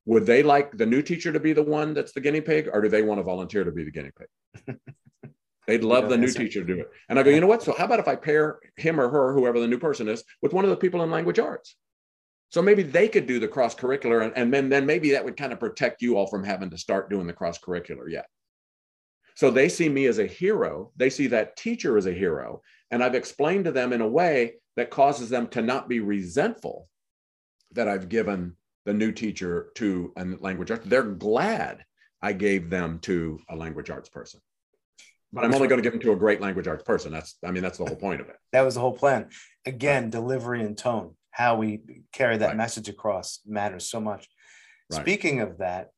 Would 0.07 0.25
they 0.25 0.41
like 0.41 0.71
the 0.71 0.85
new 0.85 1.01
teacher 1.01 1.33
to 1.33 1.39
be 1.39 1.51
the 1.51 1.61
one 1.61 1.93
that's 1.93 2.13
the 2.13 2.21
guinea 2.21 2.39
pig, 2.39 2.69
or 2.71 2.81
do 2.81 2.87
they 2.87 3.01
want 3.01 3.19
to 3.19 3.23
volunteer 3.23 3.65
to 3.65 3.73
be 3.73 3.83
the 3.83 3.91
guinea 3.91 4.11
pig? 4.17 4.77
They'd 5.67 5.83
love 5.83 6.07
the 6.07 6.17
new 6.17 6.31
teacher 6.31 6.61
to 6.61 6.65
do 6.65 6.79
it. 6.79 6.87
And 7.09 7.19
I 7.19 7.23
go, 7.23 7.29
you 7.29 7.41
know 7.41 7.47
what? 7.47 7.61
So 7.61 7.75
how 7.77 7.83
about 7.83 7.99
if 7.99 8.07
I 8.07 8.15
pair 8.15 8.59
him 8.77 9.01
or 9.01 9.09
her, 9.09 9.33
whoever 9.33 9.59
the 9.59 9.67
new 9.67 9.77
person 9.77 10.07
is, 10.07 10.23
with 10.41 10.53
one 10.53 10.63
of 10.63 10.69
the 10.69 10.77
people 10.77 11.03
in 11.03 11.11
language 11.11 11.39
arts? 11.39 11.75
So 12.51 12.61
maybe 12.61 12.83
they 12.83 13.09
could 13.09 13.27
do 13.27 13.37
the 13.37 13.49
cross 13.49 13.75
curricular, 13.75 14.23
and, 14.23 14.31
and 14.37 14.53
then, 14.53 14.69
then 14.69 14.85
maybe 14.85 15.11
that 15.11 15.25
would 15.25 15.35
kind 15.35 15.51
of 15.51 15.59
protect 15.59 16.01
you 16.01 16.15
all 16.15 16.27
from 16.27 16.45
having 16.45 16.69
to 16.69 16.77
start 16.77 17.09
doing 17.09 17.27
the 17.27 17.33
cross 17.33 17.59
curricular 17.59 18.09
yet. 18.09 18.27
So 19.35 19.51
they 19.51 19.67
see 19.67 19.89
me 19.89 20.05
as 20.05 20.19
a 20.19 20.25
hero. 20.25 20.93
They 20.95 21.09
see 21.09 21.27
that 21.27 21.57
teacher 21.57 21.97
as 21.97 22.05
a 22.05 22.13
hero. 22.13 22.61
And 22.91 23.03
I've 23.03 23.13
explained 23.13 23.65
to 23.65 23.73
them 23.73 23.91
in 23.91 23.99
a 23.99 24.07
way 24.07 24.53
that 24.77 24.89
causes 24.89 25.29
them 25.29 25.47
to 25.49 25.61
not 25.61 25.89
be 25.89 25.99
resentful 25.99 26.87
that 27.73 27.89
I've 27.89 28.07
given 28.07 28.55
the 28.87 28.93
new 28.93 29.11
teacher 29.11 29.67
to 29.75 30.13
a 30.15 30.23
language 30.39 30.71
arts. 30.71 30.87
They're 30.87 31.03
glad 31.03 31.83
I 32.21 32.31
gave 32.31 32.69
them 32.69 32.99
to 32.99 33.37
a 33.49 33.55
language 33.55 33.89
arts 33.89 34.07
person. 34.07 34.39
But 35.33 35.43
I'm 35.43 35.53
only 35.53 35.67
going 35.67 35.79
to 35.79 35.83
give 35.83 35.91
them 35.91 36.01
to 36.03 36.13
a 36.13 36.15
great 36.15 36.39
language 36.39 36.69
arts 36.69 36.83
person. 36.83 37.11
That's, 37.11 37.35
I 37.43 37.51
mean, 37.51 37.61
that's 37.61 37.77
the 37.77 37.85
whole 37.85 37.97
point 37.97 38.21
of 38.21 38.29
it. 38.29 38.37
That 38.53 38.61
was 38.61 38.75
the 38.75 38.79
whole 38.79 38.93
plan. 38.93 39.27
Again, 39.65 40.03
right. 40.03 40.11
delivery 40.11 40.63
and 40.63 40.77
tone, 40.77 41.15
how 41.31 41.57
we 41.57 41.81
carry 42.13 42.37
that 42.37 42.47
right. 42.47 42.55
message 42.55 42.87
across 42.87 43.41
matters 43.45 43.91
so 43.91 43.99
much. 43.99 44.29
Right. 44.89 45.01
Speaking 45.01 45.41
of 45.41 45.57
that, 45.57 45.89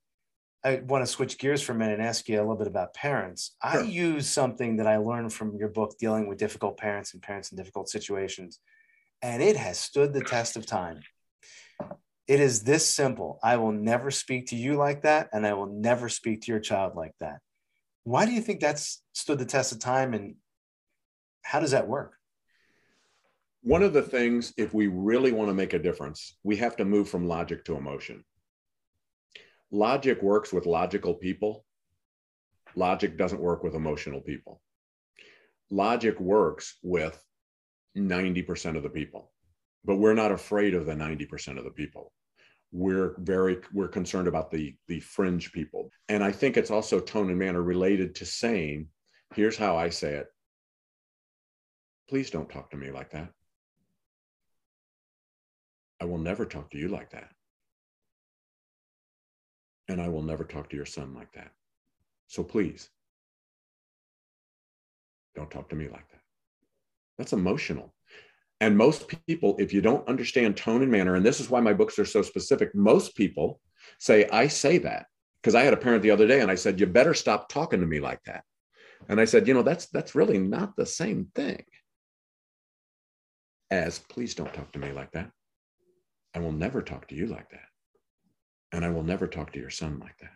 I 0.65 0.77
want 0.77 1.03
to 1.03 1.08
switch 1.08 1.38
gears 1.38 1.62
for 1.62 1.74
a 1.74 1.75
minute 1.75 2.00
and 2.00 2.08
ask 2.08 2.27
you 2.27 2.39
a 2.39 2.41
little 2.41 2.58
bit 2.58 2.65
about 2.65 2.96
parents. 2.96 3.55
Sure. 3.72 3.81
I 3.81 3.84
use 3.84 4.27
something 4.27 4.77
that 4.77 4.88
I 4.88 4.98
learned 4.98 5.31
from 5.31 5.55
your 5.55 5.69
book, 5.69 5.96
Dealing 6.00 6.27
with 6.27 6.39
Difficult 6.39 6.77
Parents 6.77 7.13
and 7.13 7.22
Parents 7.22 7.51
in 7.51 7.58
Difficult 7.58 7.88
Situations, 7.88 8.60
and 9.22 9.43
it 9.43 9.58
has 9.58 9.77
stood 9.77 10.12
the 10.12 10.24
test 10.24 10.58
of 10.58 10.65
time. 10.65 11.01
It 12.29 12.39
is 12.39 12.63
this 12.63 12.88
simple 12.88 13.39
I 13.43 13.57
will 13.57 13.74
never 13.74 14.09
speak 14.12 14.48
to 14.48 14.55
you 14.55 14.75
like 14.75 15.01
that, 15.01 15.27
and 15.33 15.45
I 15.45 15.53
will 15.53 15.65
never 15.65 16.07
speak 16.07 16.43
to 16.43 16.51
your 16.51 16.62
child 16.62 16.95
like 16.95 17.15
that. 17.19 17.39
Why 18.03 18.25
do 18.25 18.31
you 18.31 18.39
think 18.39 18.62
that's 18.62 19.03
stood 19.12 19.39
the 19.39 19.45
test 19.45 19.74
of 19.74 19.79
time, 19.79 20.13
and 20.13 20.36
how 21.41 21.59
does 21.59 21.71
that 21.71 21.89
work? 21.89 22.13
one 23.62 23.83
of 23.83 23.93
the 23.93 24.01
things, 24.01 24.53
if 24.57 24.74
we 24.74 24.88
really 24.88 25.31
want 25.31 25.50
to 25.50 25.53
make 25.53 25.74
a 25.74 25.79
difference, 25.79 26.38
we 26.43 26.55
have 26.57 26.77
to 26.77 26.86
move 26.86 27.09
from 27.09 27.27
logic 27.27 27.65
to 27.65 27.75
emotion. 27.75 28.24
Logic 29.71 30.21
works 30.21 30.53
with 30.53 30.65
logical 30.65 31.13
people. 31.13 31.65
Logic 32.75 33.17
doesn't 33.17 33.41
work 33.41 33.63
with 33.63 33.75
emotional 33.75 34.21
people. 34.21 34.62
Logic 35.69 36.19
works 36.19 36.77
with 36.81 37.21
90% 37.98 38.77
of 38.77 38.83
the 38.83 38.89
people, 38.89 39.31
but 39.86 39.98
we're 39.98 40.13
not 40.13 40.31
afraid 40.31 40.74
of 40.74 40.86
the 40.86 40.93
90% 40.93 41.57
of 41.57 41.63
the 41.63 41.71
people. 41.71 42.12
We're 42.71 43.15
very 43.19 43.57
we're 43.74 43.88
concerned 43.88 44.27
about 44.27 44.51
the 44.51 44.75
the 44.88 45.00
fringe 45.00 45.51
people. 45.51 45.89
And 46.07 46.24
I 46.24 46.31
think 46.31 46.55
it's 46.55 46.69
also 46.69 47.00
tone 47.00 47.29
and 47.29 47.39
manner 47.39 47.63
related 47.63 48.13
to 48.15 48.25
saying, 48.25 48.88
here's 49.33 49.57
how 49.57 49.75
I 49.75 49.89
say 49.89 50.13
it. 50.13 50.27
Please 52.07 52.29
don't 52.29 52.50
talk 52.50 52.69
to 52.71 52.77
me 52.77 52.91
like 52.91 53.12
that. 53.12 53.29
I 56.01 56.05
will 56.05 56.17
never 56.17 56.45
talk 56.45 56.69
to 56.71 56.77
you 56.77 56.88
like 56.88 57.12
that. 57.12 57.29
And 59.88 60.00
I 60.00 60.09
will 60.09 60.21
never 60.21 60.43
talk 60.43 60.69
to 60.69 60.75
your 60.75 60.86
son 60.86 61.13
like 61.15 61.31
that. 61.33 61.51
So 62.27 62.43
please, 62.43 62.89
don't 65.36 65.50
talk 65.50 65.69
to 65.69 65.75
me 65.75 65.88
like 65.88 66.07
that. 66.09 66.21
That's 67.17 67.33
emotional. 67.33 67.93
And 68.61 68.77
most 68.77 69.07
people, 69.25 69.55
if 69.57 69.73
you 69.73 69.81
don't 69.81 70.07
understand 70.07 70.57
tone 70.57 70.81
and 70.81 70.91
manner, 70.91 71.15
and 71.15 71.25
this 71.25 71.39
is 71.39 71.49
why 71.49 71.61
my 71.61 71.73
books 71.73 71.97
are 71.97 72.05
so 72.05 72.21
specific, 72.21 72.75
most 72.75 73.15
people 73.15 73.61
say, 73.99 74.27
I 74.29 74.47
say 74.47 74.77
that. 74.79 75.05
Because 75.41 75.55
I 75.55 75.63
had 75.63 75.73
a 75.73 75.77
parent 75.77 76.03
the 76.03 76.11
other 76.11 76.27
day 76.27 76.41
and 76.41 76.51
I 76.51 76.55
said, 76.55 76.79
You 76.79 76.85
better 76.85 77.13
stop 77.13 77.47
talking 77.47 77.79
to 77.79 77.85
me 77.85 78.01
like 78.01 78.21
that. 78.25 78.43
And 79.07 79.21
I 79.21 79.25
said, 79.25 79.47
You 79.47 79.53
know, 79.53 79.63
that's 79.63 79.85
that's 79.85 80.13
really 80.13 80.37
not 80.37 80.75
the 80.75 80.85
same 80.85 81.31
thing 81.33 81.63
as 83.71 83.99
please 83.99 84.35
don't 84.35 84.53
talk 84.53 84.71
to 84.73 84.79
me 84.79 84.91
like 84.91 85.11
that. 85.11 85.31
I 86.35 86.39
will 86.39 86.51
never 86.51 86.81
talk 86.81 87.07
to 87.07 87.15
you 87.15 87.27
like 87.27 87.49
that. 87.51 87.67
And 88.71 88.83
I 88.83 88.89
will 88.89 89.03
never 89.03 89.27
talk 89.27 89.53
to 89.53 89.59
your 89.59 89.69
son 89.69 89.99
like 89.99 90.17
that. 90.19 90.31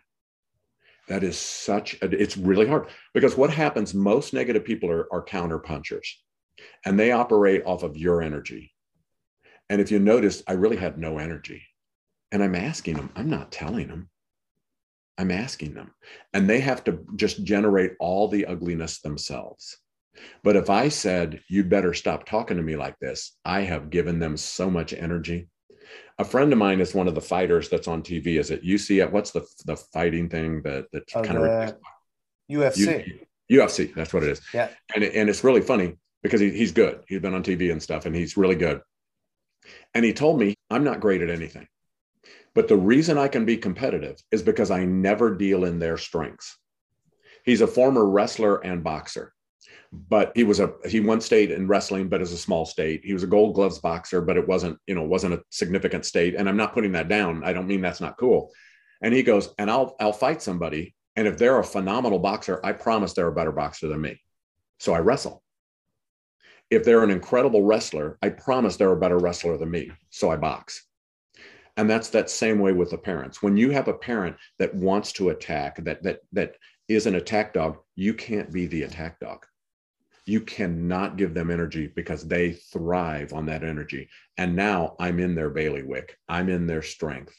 That 1.08 1.22
is 1.22 1.38
such 1.38 1.94
a, 2.00 2.06
it's 2.06 2.36
really 2.36 2.66
hard 2.66 2.88
because 3.12 3.36
what 3.36 3.50
happens, 3.50 3.92
most 3.92 4.32
negative 4.32 4.64
people 4.64 4.90
are, 4.90 5.06
are 5.12 5.22
counter 5.22 5.58
punchers 5.58 6.22
and 6.84 6.98
they 6.98 7.12
operate 7.12 7.62
off 7.64 7.82
of 7.82 7.96
your 7.96 8.22
energy. 8.22 8.72
And 9.68 9.80
if 9.80 9.90
you 9.90 9.98
notice, 9.98 10.42
I 10.46 10.52
really 10.52 10.76
had 10.76 10.98
no 10.98 11.18
energy. 11.18 11.62
And 12.32 12.42
I'm 12.42 12.54
asking 12.54 12.96
them, 12.96 13.10
I'm 13.16 13.30
not 13.30 13.52
telling 13.52 13.88
them. 13.88 14.10
I'm 15.16 15.30
asking 15.30 15.74
them. 15.74 15.94
And 16.32 16.48
they 16.48 16.60
have 16.60 16.84
to 16.84 17.06
just 17.16 17.44
generate 17.44 17.92
all 18.00 18.28
the 18.28 18.46
ugliness 18.46 19.00
themselves. 19.00 19.78
But 20.42 20.56
if 20.56 20.70
I 20.70 20.88
said, 20.88 21.40
you 21.48 21.64
better 21.64 21.94
stop 21.94 22.26
talking 22.26 22.56
to 22.56 22.62
me 22.62 22.76
like 22.76 22.98
this, 23.00 23.36
I 23.44 23.62
have 23.62 23.90
given 23.90 24.18
them 24.18 24.36
so 24.36 24.70
much 24.70 24.92
energy 24.92 25.48
a 26.18 26.24
friend 26.24 26.52
of 26.52 26.58
mine 26.58 26.80
is 26.80 26.94
one 26.94 27.08
of 27.08 27.14
the 27.14 27.20
fighters 27.20 27.68
that's 27.68 27.88
on 27.88 28.02
TV. 28.02 28.38
Is 28.38 28.50
it 28.50 28.64
UCF? 28.64 29.10
What's 29.10 29.32
the 29.32 29.44
the 29.66 29.76
fighting 29.76 30.28
thing 30.28 30.62
that 30.62 30.86
that 30.92 31.04
oh, 31.14 31.22
kind 31.22 31.38
of 31.38 31.74
UFC? 32.50 33.20
UFC. 33.50 33.94
That's 33.94 34.14
what 34.14 34.22
it 34.22 34.30
is. 34.30 34.40
Yeah. 34.52 34.68
And 34.94 35.04
and 35.04 35.28
it's 35.28 35.44
really 35.44 35.60
funny 35.60 35.96
because 36.24 36.40
he, 36.40 36.50
he's 36.50 36.72
good. 36.72 37.04
He's 37.06 37.20
been 37.20 37.34
on 37.34 37.44
TV 37.44 37.70
and 37.70 37.80
stuff, 37.80 38.06
and 38.06 38.16
he's 38.16 38.36
really 38.36 38.56
good. 38.56 38.80
And 39.94 40.04
he 40.04 40.12
told 40.12 40.40
me 40.40 40.56
I'm 40.68 40.82
not 40.82 40.98
great 40.98 41.22
at 41.22 41.30
anything, 41.30 41.68
but 42.54 42.66
the 42.66 42.76
reason 42.76 43.16
I 43.16 43.28
can 43.28 43.44
be 43.44 43.56
competitive 43.56 44.20
is 44.32 44.42
because 44.42 44.72
I 44.72 44.84
never 44.84 45.36
deal 45.36 45.64
in 45.64 45.78
their 45.78 45.96
strengths. 45.96 46.58
He's 47.44 47.60
a 47.60 47.68
former 47.68 48.04
wrestler 48.04 48.56
and 48.56 48.82
boxer 48.82 49.32
but 49.94 50.32
he 50.34 50.42
was 50.42 50.58
a 50.58 50.72
he 50.88 50.98
won 50.98 51.20
state 51.20 51.52
in 51.52 51.68
wrestling 51.68 52.08
but 52.08 52.20
as 52.20 52.32
a 52.32 52.38
small 52.38 52.66
state. 52.66 53.04
He 53.04 53.12
was 53.12 53.22
a 53.22 53.28
gold 53.28 53.54
gloves 53.54 53.78
boxer 53.78 54.20
but 54.20 54.36
it 54.36 54.46
wasn't 54.46 54.78
you 54.86 54.94
know 54.94 55.04
wasn't 55.04 55.34
a 55.34 55.42
significant 55.50 56.04
state. 56.04 56.34
And 56.34 56.48
i'm 56.48 56.56
not 56.56 56.74
putting 56.74 56.92
that 56.92 57.08
down. 57.08 57.44
I 57.44 57.52
don't 57.52 57.68
mean 57.68 57.80
that's 57.80 58.00
not 58.00 58.18
cool. 58.18 58.50
And 59.00 59.14
he 59.14 59.22
goes 59.22 59.50
and 59.58 59.70
i'll 59.70 59.94
i'll 60.00 60.12
fight 60.12 60.42
somebody. 60.42 60.94
And 61.16 61.28
if 61.28 61.38
they're 61.38 61.60
a 61.60 61.64
phenomenal 61.64 62.18
boxer 62.18 62.60
i 62.64 62.72
promise 62.72 63.12
they're 63.12 63.28
a 63.28 63.34
better 63.34 63.52
boxer 63.52 63.88
than 63.88 64.00
me. 64.00 64.20
So 64.80 64.92
i 64.92 64.98
wrestle 64.98 65.43
if 66.70 66.84
they're 66.84 67.04
an 67.04 67.10
incredible 67.10 67.62
wrestler 67.62 68.18
i 68.22 68.28
promise 68.28 68.76
they're 68.76 68.92
a 68.92 68.96
better 68.96 69.18
wrestler 69.18 69.56
than 69.56 69.70
me 69.70 69.90
so 70.10 70.30
i 70.30 70.36
box 70.36 70.86
and 71.76 71.90
that's 71.90 72.10
that 72.10 72.30
same 72.30 72.58
way 72.58 72.72
with 72.72 72.90
the 72.90 72.98
parents 72.98 73.42
when 73.42 73.56
you 73.56 73.70
have 73.70 73.88
a 73.88 73.94
parent 73.94 74.36
that 74.58 74.74
wants 74.74 75.12
to 75.12 75.30
attack 75.30 75.82
that 75.84 76.02
that 76.02 76.20
that 76.32 76.56
is 76.88 77.06
an 77.06 77.14
attack 77.14 77.52
dog 77.52 77.78
you 77.96 78.14
can't 78.14 78.52
be 78.52 78.66
the 78.66 78.82
attack 78.82 79.18
dog 79.20 79.44
you 80.26 80.40
cannot 80.40 81.16
give 81.16 81.34
them 81.34 81.50
energy 81.50 81.86
because 81.86 82.26
they 82.26 82.52
thrive 82.52 83.32
on 83.32 83.46
that 83.46 83.62
energy. 83.62 84.08
And 84.38 84.56
now 84.56 84.96
I'm 84.98 85.20
in 85.20 85.34
their 85.34 85.50
bailiwick, 85.50 86.18
I'm 86.28 86.48
in 86.48 86.66
their 86.66 86.82
strength. 86.82 87.34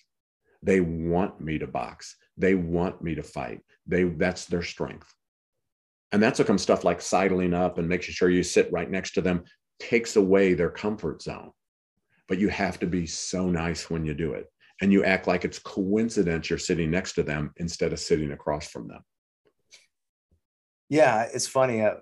They 0.61 0.81
want 0.81 1.41
me 1.41 1.57
to 1.59 1.67
box, 1.67 2.15
they 2.37 2.55
want 2.55 3.01
me 3.01 3.15
to 3.15 3.23
fight. 3.23 3.61
They 3.87 4.03
that's 4.03 4.45
their 4.45 4.63
strength. 4.63 5.13
And 6.15 6.23
that's 6.23 6.39
what 6.39 6.47
comes 6.47 6.61
stuff 6.61 6.85
like 6.85 7.01
sidling 7.01 7.53
up 7.53 7.77
and 7.77 7.89
making 7.89 8.13
sure 8.13 8.29
you 8.29 8.41
sit 8.41 8.71
right 8.71 8.89
next 8.89 9.11
to 9.15 9.21
them 9.21 9.43
takes 9.81 10.15
away 10.15 10.53
their 10.53 10.69
comfort 10.69 11.21
zone. 11.21 11.51
But 12.29 12.39
you 12.39 12.47
have 12.47 12.79
to 12.79 12.87
be 12.87 13.05
so 13.05 13.49
nice 13.49 13.89
when 13.89 14.05
you 14.05 14.13
do 14.13 14.31
it. 14.31 14.45
And 14.81 14.93
you 14.93 15.03
act 15.03 15.27
like 15.27 15.43
it's 15.43 15.59
coincidence 15.59 16.49
you're 16.49 16.57
sitting 16.57 16.89
next 16.89 17.15
to 17.15 17.23
them 17.23 17.51
instead 17.57 17.91
of 17.91 17.99
sitting 17.99 18.31
across 18.31 18.69
from 18.69 18.87
them. 18.87 19.01
Yeah, 20.87 21.27
it's 21.33 21.47
funny. 21.47 21.81
Uh, 21.81 21.95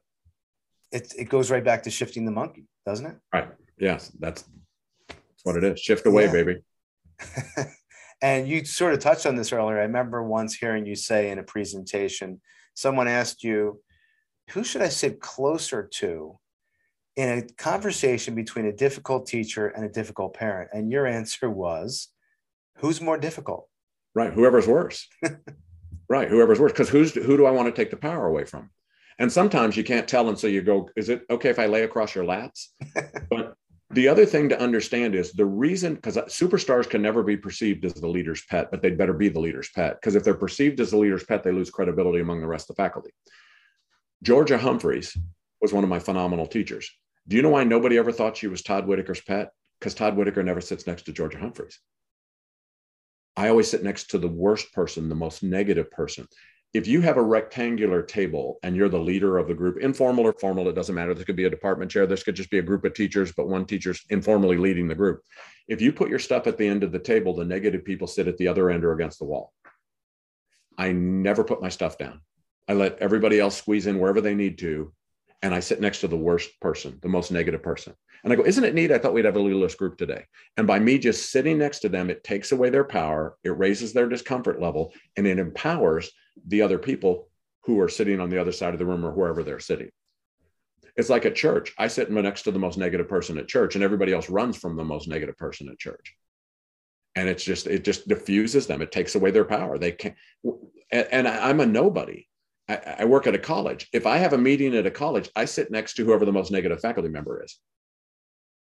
it, 0.92 1.12
it 1.18 1.30
goes 1.30 1.50
right 1.50 1.64
back 1.64 1.82
to 1.82 1.90
shifting 1.90 2.24
the 2.24 2.32
monkey, 2.32 2.68
doesn't 2.86 3.08
it? 3.08 3.16
Right. 3.34 3.50
Yes, 3.80 4.12
that's, 4.20 4.44
that's 5.08 5.42
what 5.42 5.58
it 5.58 5.64
is. 5.64 5.80
Shift 5.80 6.06
away, 6.06 6.26
yeah. 6.26 6.32
baby. 6.32 6.58
and 8.22 8.48
you 8.48 8.64
sort 8.64 8.94
of 8.94 9.00
touched 9.00 9.26
on 9.26 9.36
this 9.36 9.52
earlier. 9.52 9.80
I 9.80 9.86
remember 9.86 10.22
once 10.22 10.54
hearing 10.54 10.86
you 10.86 10.94
say 10.96 11.32
in 11.32 11.40
a 11.40 11.44
presentation, 11.44 12.42
someone 12.76 13.08
asked 13.08 13.44
you, 13.44 13.82
who 14.52 14.64
should 14.64 14.82
I 14.82 14.90
sit 14.90 15.20
closer 15.20 15.84
to 16.00 16.40
in 17.16 17.30
a 17.30 17.42
conversation 17.42 18.36
between 18.36 18.66
a 18.66 18.74
difficult 18.74 19.28
teacher 19.28 19.68
and 19.68 19.86
a 19.86 19.90
difficult 19.90 20.34
parent? 20.34 20.70
And 20.74 20.92
your 20.92 21.06
answer 21.06 21.50
was, 21.50 22.10
who's 22.78 23.02
more 23.02 23.18
difficult? 23.18 23.68
Right. 24.16 24.34
Whoever's 24.34 24.68
worse. 24.68 25.08
right. 26.10 26.28
Whoever's 26.28 26.60
worse. 26.60 26.72
Because 26.72 26.90
who's 26.90 27.14
who 27.14 27.38
do 27.38 27.46
I 27.46 27.52
want 27.52 27.74
to 27.74 27.82
take 27.82 27.92
the 27.92 27.98
power 27.98 28.28
away 28.28 28.46
from? 28.46 28.70
And 29.20 29.32
sometimes 29.32 29.78
you 29.78 29.84
can't 29.84 30.08
tell. 30.08 30.30
And 30.30 30.38
so 30.38 30.48
you 30.48 30.62
go, 30.62 30.90
is 30.96 31.10
it 31.10 31.24
okay 31.30 31.50
if 31.50 31.60
I 31.60 31.68
lay 31.68 31.84
across 31.84 32.16
your 32.16 32.26
laps? 32.26 32.74
but 33.30 33.56
the 33.92 34.08
other 34.08 34.26
thing 34.26 34.50
to 34.50 34.60
understand 34.60 35.14
is 35.14 35.34
the 35.34 35.46
reason, 35.46 35.96
because 35.96 36.18
superstars 36.18 36.90
can 36.90 37.02
never 37.02 37.22
be 37.22 37.38
perceived 37.38 37.86
as 37.86 37.94
the 37.94 38.08
leader's 38.08 38.44
pet, 38.46 38.72
but 38.72 38.82
they'd 38.82 38.98
better 38.98 39.14
be 39.14 39.30
the 39.30 39.40
leader's 39.40 39.70
pet. 39.70 40.00
Because 40.02 40.16
if 40.16 40.24
they're 40.24 40.34
perceived 40.34 40.80
as 40.80 40.92
the 40.92 40.98
leader's 40.98 41.24
pet, 41.24 41.44
they 41.44 41.52
lose 41.52 41.70
credibility 41.70 42.20
among 42.20 42.42
the 42.42 42.48
rest 42.48 42.70
of 42.70 42.76
the 42.76 42.82
faculty. 42.82 43.12
Georgia 44.24 44.58
Humphreys 44.58 45.16
was 45.62 45.72
one 45.72 45.84
of 45.84 45.90
my 45.90 46.00
phenomenal 46.00 46.48
teachers. 46.48 46.90
Do 47.28 47.36
you 47.36 47.44
know 47.44 47.50
why 47.50 47.64
nobody 47.64 47.98
ever 48.00 48.12
thought 48.12 48.38
she 48.38 48.48
was 48.48 48.64
Todd 48.64 48.86
Whitaker's 48.86 49.22
pet? 49.22 49.52
Because 49.80 49.94
Todd 49.94 50.16
Whitaker 50.16 50.42
never 50.42 50.62
sits 50.62 50.88
next 50.88 51.04
to 51.04 51.14
Georgia 51.14 51.38
Humphreys. 51.38 51.80
I 53.38 53.50
always 53.50 53.70
sit 53.70 53.84
next 53.84 54.10
to 54.12 54.18
the 54.18 54.28
worst 54.28 54.74
person, 54.74 55.10
the 55.10 55.16
most 55.16 55.44
negative 55.44 55.92
person 55.92 56.28
if 56.74 56.88
you 56.88 57.02
have 57.02 57.18
a 57.18 57.22
rectangular 57.22 58.02
table 58.02 58.58
and 58.64 58.76
you're 58.76 58.90
the 58.90 58.98
leader 58.98 59.38
of 59.38 59.48
the 59.48 59.54
group, 59.54 59.78
informal 59.80 60.26
or 60.26 60.34
formal, 60.34 60.68
it 60.68 60.74
doesn't 60.74 60.96
matter. 60.96 61.14
This 61.14 61.24
could 61.24 61.36
be 61.36 61.46
a 61.46 61.50
department 61.50 61.92
chair. 61.92 62.08
This 62.08 62.24
could 62.24 62.36
just 62.36 62.50
be 62.50 62.58
a 62.58 62.64
group 62.64 62.84
of 62.84 62.96
teachers, 62.96 63.32
but 63.32 63.48
one 63.48 63.66
teacher's 63.66 64.04
informally 64.10 64.58
leading 64.58 64.88
the 64.88 64.96
group. 64.96 65.22
If 65.68 65.82
you 65.82 65.94
put 65.94 66.10
your 66.10 66.20
stuff 66.20 66.48
at 66.48 66.58
the 66.58 66.68
end 66.68 66.84
of 66.84 66.92
the 66.92 67.00
table, 67.00 67.36
the 67.36 67.46
negative 67.46 67.86
people 67.86 68.08
sit 68.08 68.28
at 68.28 68.38
the 68.38 68.48
other 68.48 68.72
end 68.72 68.84
or 68.84 68.94
against 68.94 69.20
the 69.20 69.26
wall. 69.26 69.54
I 70.76 70.92
never 70.94 71.44
put 71.44 71.62
my 71.62 71.70
stuff 71.70 72.00
down. 72.00 72.22
I 72.68 72.74
let 72.74 73.00
everybody 73.00 73.40
else 73.40 73.58
squeeze 73.58 73.88
in 73.88 74.00
wherever 74.00 74.22
they 74.22 74.36
need 74.36 74.58
to. 74.60 74.94
And 75.42 75.54
I 75.54 75.60
sit 75.60 75.82
next 75.82 76.00
to 76.02 76.08
the 76.08 76.16
worst 76.16 76.50
person, 76.62 77.00
the 77.02 77.10
most 77.10 77.32
negative 77.32 77.62
person. 77.62 77.94
And 78.24 78.32
I 78.32 78.38
go, 78.38 78.46
Isn't 78.46 78.64
it 78.64 78.74
neat? 78.74 78.92
I 78.92 78.98
thought 78.98 79.14
we'd 79.14 79.26
have 79.26 79.36
a 79.36 79.42
littlest 79.42 79.78
group 79.78 79.98
today. 79.98 80.26
And 80.56 80.66
by 80.66 80.80
me 80.80 80.98
just 80.98 81.32
sitting 81.32 81.58
next 81.58 81.80
to 81.80 81.90
them, 81.90 82.10
it 82.10 82.24
takes 82.24 82.54
away 82.54 82.70
their 82.70 82.86
power, 82.86 83.38
it 83.44 83.58
raises 83.58 83.92
their 83.92 84.08
discomfort 84.08 84.62
level, 84.62 84.94
and 85.18 85.28
it 85.28 85.40
empowers 85.40 86.12
the 86.48 86.62
other 86.62 86.80
people 86.80 87.28
who 87.66 87.80
are 87.82 87.90
sitting 87.90 88.20
on 88.20 88.30
the 88.30 88.40
other 88.40 88.52
side 88.52 88.74
of 88.74 88.80
the 88.80 88.86
room 88.86 89.06
or 89.06 89.12
wherever 89.12 89.44
they're 89.44 89.60
sitting. 89.60 89.90
It's 90.96 91.10
like 91.10 91.26
at 91.26 91.36
church. 91.36 91.74
I 91.78 91.88
sit 91.88 92.12
next 92.12 92.44
to 92.44 92.52
the 92.52 92.60
most 92.60 92.78
negative 92.78 93.10
person 93.10 93.38
at 93.38 93.48
church, 93.48 93.76
and 93.76 93.84
everybody 93.84 94.14
else 94.14 94.30
runs 94.30 94.58
from 94.58 94.78
the 94.78 94.84
most 94.84 95.08
negative 95.08 95.38
person 95.38 95.68
at 95.70 95.80
church. 95.80 96.16
And 97.16 97.28
it's 97.28 97.44
just, 97.44 97.68
it 97.68 97.84
just 97.84 98.08
diffuses 98.08 98.68
them. 98.68 98.82
It 98.82 98.92
takes 98.92 99.16
away 99.16 99.32
their 99.32 99.46
power. 99.46 99.78
They 99.78 99.92
can't, 99.92 100.16
and 100.92 101.28
I'm 101.28 101.60
a 101.60 101.66
nobody. 101.66 102.28
I, 102.70 103.06
work 103.06 103.28
at 103.28 103.36
a 103.36 103.40
college. 103.40 103.90
If 103.92 104.06
I 104.06 104.18
have 104.18 104.34
a 104.34 104.38
meeting 104.38 104.74
at 104.76 104.86
a 104.86 104.92
college, 104.92 105.30
I 105.36 105.46
sit 105.46 105.70
next 105.70 105.96
to 105.96 106.06
whoever 106.06 106.26
the 106.26 106.32
most 106.32 106.52
negative 106.52 106.80
faculty 106.80 107.10
member 107.10 107.44
is. 107.44 107.60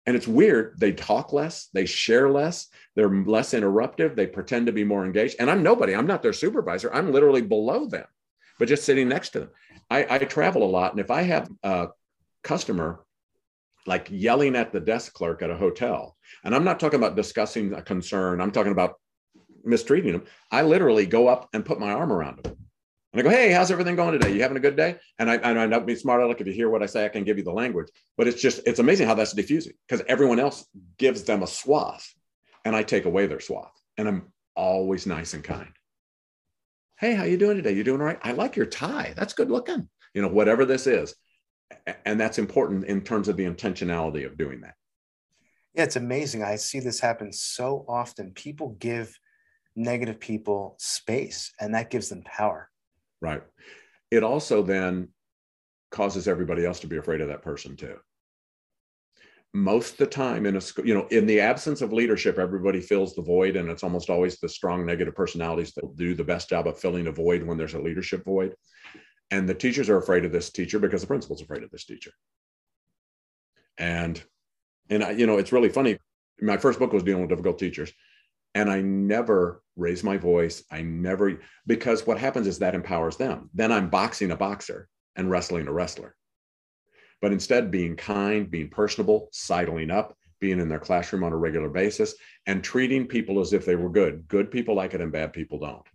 And 0.06 0.16
it's 0.16 0.28
weird. 0.28 0.80
They 0.80 0.94
talk 0.94 1.34
less, 1.34 1.68
they 1.74 1.86
share 1.86 2.30
less, 2.30 2.68
they're 2.96 3.10
less 3.10 3.54
interruptive, 3.54 4.16
they 4.16 4.28
pretend 4.28 4.66
to 4.68 4.72
be 4.72 4.84
more 4.84 5.06
engaged. 5.06 5.36
And 5.40 5.52
I'm 5.52 5.62
nobody, 5.62 5.94
I'm 5.94 6.08
not 6.08 6.24
their 6.24 6.34
supervisor, 6.34 6.92
I'm 6.94 7.12
literally 7.12 7.42
below 7.42 7.86
them, 7.86 8.06
but 8.58 8.68
just 8.68 8.86
sitting 8.86 9.10
next 9.10 9.30
to 9.32 9.42
them. 9.42 9.50
I, 9.90 10.08
I 10.10 10.18
travel 10.20 10.64
a 10.64 10.72
lot. 10.72 10.92
And 10.92 11.00
if 11.00 11.12
I 11.12 11.24
have 11.24 11.50
a 11.62 11.90
customer 12.44 13.06
like 13.86 14.08
yelling 14.12 14.56
at 14.56 14.72
the 14.72 14.80
desk 14.80 15.14
clerk 15.14 15.42
at 15.42 15.50
a 15.50 15.58
hotel. 15.58 16.16
And 16.44 16.56
I'm 16.56 16.64
not 16.64 16.80
talking 16.80 17.00
about 17.00 17.16
discussing 17.16 17.74
a 17.74 17.82
concern. 17.82 18.42
I'm 18.42 18.52
talking 18.52 18.72
about 18.72 18.96
mistreating 19.64 20.14
them. 20.14 20.24
I 20.52 20.62
literally 20.62 21.06
go 21.06 21.28
up 21.28 21.50
and 21.54 21.66
put 21.66 21.80
my 21.80 21.92
arm 21.92 22.12
around 22.12 22.44
them. 22.44 22.58
And 23.14 23.20
I 23.20 23.24
go, 23.24 23.30
hey, 23.30 23.52
how's 23.52 23.72
everything 23.72 23.98
going 23.98 24.14
today? 24.14 24.34
You 24.34 24.42
having 24.42 24.58
a 24.58 24.62
good 24.62 24.78
day? 24.78 24.98
And 25.20 25.30
I, 25.30 25.36
I 25.36 25.66
know 25.66 25.80
be 25.82 25.96
smart 25.96 26.22
aleck. 26.22 26.40
If 26.40 26.48
you 26.48 26.54
hear 26.54 26.70
what 26.70 26.82
I 26.82 26.86
say, 26.86 27.04
I 27.04 27.10
can 27.10 27.26
give 27.26 27.38
you 27.38 27.44
the 27.44 27.52
language. 27.52 27.90
But 28.18 28.28
it's 28.28 28.42
just, 28.42 28.62
it's 28.66 28.80
amazing 28.80 29.08
how 29.08 29.16
that's 29.16 29.34
diffusing 29.34 29.74
because 29.88 30.04
everyone 30.08 30.40
else 30.40 30.66
gives 30.98 31.24
them 31.24 31.44
a 31.44 31.48
swath 31.48 32.08
and 32.64 32.74
I 32.74 32.84
take 32.84 33.06
away 33.06 33.28
their 33.28 33.42
swath. 33.42 33.74
And 33.98 34.08
I'm 34.08 34.32
always 34.56 35.06
nice 35.06 35.34
and 35.34 35.44
kind. 35.44 35.72
Hey, 37.00 37.14
how 37.14 37.24
you 37.24 37.38
doing 37.38 37.58
today? 37.58 37.74
You 37.74 37.84
doing 37.84 38.00
all 38.00 38.08
right? 38.08 38.20
I 38.22 38.32
like 38.32 38.56
your 38.56 38.66
tie. 38.66 39.14
That's 39.18 39.34
good 39.34 39.52
looking. 39.52 39.90
You 40.14 40.22
know, 40.22 40.30
whatever 40.30 40.64
this 40.64 40.88
is. 40.88 41.14
And 42.06 42.20
that's 42.20 42.38
important 42.38 42.86
in 42.86 43.02
terms 43.02 43.28
of 43.28 43.36
the 43.36 43.46
intentionality 43.46 44.26
of 44.26 44.38
doing 44.38 44.62
that. 44.62 44.76
Yeah, 45.74 45.84
it's 45.84 45.96
amazing. 45.98 46.44
I 46.44 46.56
see 46.56 46.80
this 46.80 47.00
happen 47.00 47.34
so 47.34 47.86
often. 47.90 48.32
People 48.32 48.78
give 48.80 49.18
negative 49.76 50.20
people 50.20 50.76
space 50.80 51.52
and 51.60 51.76
that 51.76 51.90
gives 51.90 52.10
them 52.10 52.24
power. 52.24 52.71
Right. 53.22 53.44
It 54.10 54.24
also 54.24 54.64
then 54.64 55.10
causes 55.92 56.28
everybody 56.28 56.66
else 56.66 56.80
to 56.82 56.88
be 56.88 56.98
afraid 56.98 57.22
of 57.22 57.28
that 57.28 57.44
person 57.44 57.76
too. 57.76 57.98
Most 59.54 59.98
the 59.98 60.08
time 60.08 60.46
in 60.46 60.56
a 60.56 60.62
school, 60.62 60.88
you 60.88 60.94
know, 60.94 61.08
in 61.08 61.26
the 61.26 61.42
absence 61.42 61.82
of 61.82 61.92
leadership, 61.92 62.40
everybody 62.40 62.80
fills 62.80 63.14
the 63.16 63.22
void, 63.22 63.58
and 63.58 63.70
it's 63.70 63.84
almost 63.84 64.10
always 64.10 64.40
the 64.40 64.48
strong 64.48 64.86
negative 64.86 65.14
personalities 65.14 65.74
that 65.74 65.98
do 65.98 66.16
the 66.16 66.24
best 66.24 66.50
job 66.50 66.68
of 66.68 66.80
filling 66.80 67.08
a 67.08 67.12
void 67.12 67.44
when 67.44 67.58
there's 67.58 67.74
a 67.74 67.82
leadership 67.82 68.24
void. 68.24 68.56
And 69.30 69.48
the 69.48 69.54
teachers 69.54 69.90
are 69.90 69.98
afraid 69.98 70.24
of 70.24 70.32
this 70.32 70.52
teacher 70.52 70.80
because 70.80 71.02
the 71.02 71.08
principal's 71.08 71.42
afraid 71.42 71.64
of 71.64 71.70
this 71.70 71.86
teacher. 71.86 72.12
And 73.78 74.22
and 74.90 75.04
I, 75.04 75.12
you 75.12 75.28
know, 75.28 75.38
it's 75.38 75.52
really 75.52 75.70
funny. 75.70 75.98
My 76.40 76.58
first 76.58 76.80
book 76.80 76.94
was 76.94 77.04
dealing 77.04 77.22
with 77.22 77.30
difficult 77.30 77.60
teachers 77.60 77.92
and 78.56 78.70
I 78.70 78.82
never 78.82 79.62
raise 79.76 80.04
my 80.04 80.18
voice. 80.18 80.64
I 80.72 80.82
never, 80.82 81.40
because 81.66 82.06
what 82.06 82.18
happens 82.18 82.48
is 82.48 82.60
that 82.60 82.76
empowers 82.76 83.18
them. 83.18 83.50
Then 83.54 83.72
I'm 83.72 83.90
boxing 83.90 84.32
a 84.32 84.36
boxer 84.36 84.88
and 85.16 85.30
wrestling 85.30 85.68
a 85.68 85.74
wrestler. 85.74 86.16
But 87.22 87.32
instead, 87.32 87.72
being 87.72 87.96
kind, 87.96 88.50
being 88.50 88.70
personable, 88.70 89.30
sidling 89.32 89.92
up, 89.92 90.18
being 90.40 90.60
in 90.60 90.70
their 90.70 90.80
classroom 90.80 91.24
on 91.24 91.34
a 91.34 91.38
regular 91.38 91.70
basis, 91.70 92.16
and 92.48 92.64
treating 92.64 93.06
people 93.06 93.40
as 93.40 93.54
if 93.54 93.66
they 93.66 93.76
were 93.76 93.90
good. 93.90 94.28
Good 94.28 94.50
people 94.50 94.76
like 94.76 94.94
it 94.94 95.02
and 95.02 95.12
bad 95.12 95.32
people 95.32 95.60
don't. 95.60 95.86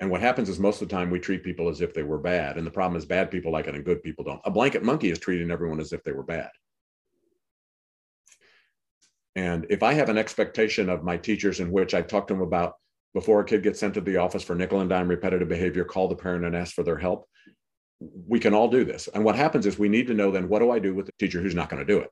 And 0.00 0.10
what 0.10 0.22
happens 0.22 0.48
is 0.48 0.58
most 0.58 0.80
of 0.80 0.88
the 0.88 0.94
time 0.94 1.10
we 1.10 1.20
treat 1.20 1.44
people 1.44 1.68
as 1.68 1.82
if 1.82 1.92
they 1.92 2.02
were 2.02 2.18
bad. 2.18 2.56
And 2.56 2.66
the 2.66 2.70
problem 2.70 2.96
is 2.96 3.04
bad 3.04 3.30
people 3.30 3.52
like 3.52 3.66
it 3.66 3.74
and 3.74 3.84
good 3.84 4.02
people 4.02 4.24
don't. 4.24 4.40
A 4.44 4.50
blanket 4.50 4.82
monkey 4.82 5.10
is 5.10 5.18
treating 5.18 5.50
everyone 5.50 5.78
as 5.78 5.92
if 5.92 6.02
they 6.02 6.12
were 6.12 6.22
bad. 6.22 6.48
And 9.36 9.66
if 9.70 9.82
I 9.82 9.94
have 9.94 10.08
an 10.08 10.18
expectation 10.18 10.88
of 10.88 11.04
my 11.04 11.16
teachers 11.16 11.60
in 11.60 11.70
which 11.70 11.94
I 11.94 12.02
talk 12.02 12.26
to 12.26 12.34
them 12.34 12.42
about 12.42 12.74
before 13.14 13.40
a 13.40 13.44
kid 13.44 13.62
gets 13.62 13.80
sent 13.80 13.94
to 13.94 14.00
the 14.00 14.16
office 14.16 14.42
for 14.42 14.54
nickel 14.54 14.80
and 14.80 14.90
dime 14.90 15.08
repetitive 15.08 15.48
behavior, 15.48 15.84
call 15.84 16.08
the 16.08 16.16
parent 16.16 16.44
and 16.44 16.56
ask 16.56 16.74
for 16.74 16.82
their 16.82 16.98
help. 16.98 17.28
We 18.00 18.40
can 18.40 18.54
all 18.54 18.68
do 18.68 18.84
this. 18.84 19.08
And 19.08 19.24
what 19.24 19.36
happens 19.36 19.66
is 19.66 19.78
we 19.78 19.88
need 19.88 20.06
to 20.08 20.14
know 20.14 20.30
then 20.30 20.48
what 20.48 20.60
do 20.60 20.70
I 20.70 20.78
do 20.78 20.94
with 20.94 21.06
the 21.06 21.12
teacher 21.18 21.40
who's 21.40 21.54
not 21.54 21.68
going 21.68 21.84
to 21.84 21.92
do 21.92 22.00
it? 22.00 22.10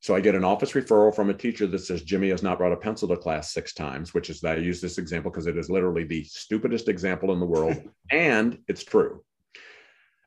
So 0.00 0.14
I 0.14 0.20
get 0.20 0.34
an 0.34 0.44
office 0.44 0.72
referral 0.72 1.14
from 1.14 1.30
a 1.30 1.34
teacher 1.34 1.66
that 1.66 1.78
says 1.78 2.02
Jimmy 2.02 2.28
has 2.28 2.42
not 2.42 2.58
brought 2.58 2.72
a 2.72 2.76
pencil 2.76 3.08
to 3.08 3.16
class 3.16 3.52
six 3.52 3.72
times, 3.72 4.14
which 4.14 4.30
is 4.30 4.40
that 4.40 4.58
I 4.58 4.60
use 4.60 4.80
this 4.80 4.98
example 4.98 5.30
because 5.30 5.46
it 5.46 5.56
is 5.56 5.70
literally 5.70 6.04
the 6.04 6.22
stupidest 6.24 6.88
example 6.88 7.32
in 7.32 7.40
the 7.40 7.46
world. 7.46 7.76
and 8.12 8.58
it's 8.68 8.84
true. 8.84 9.24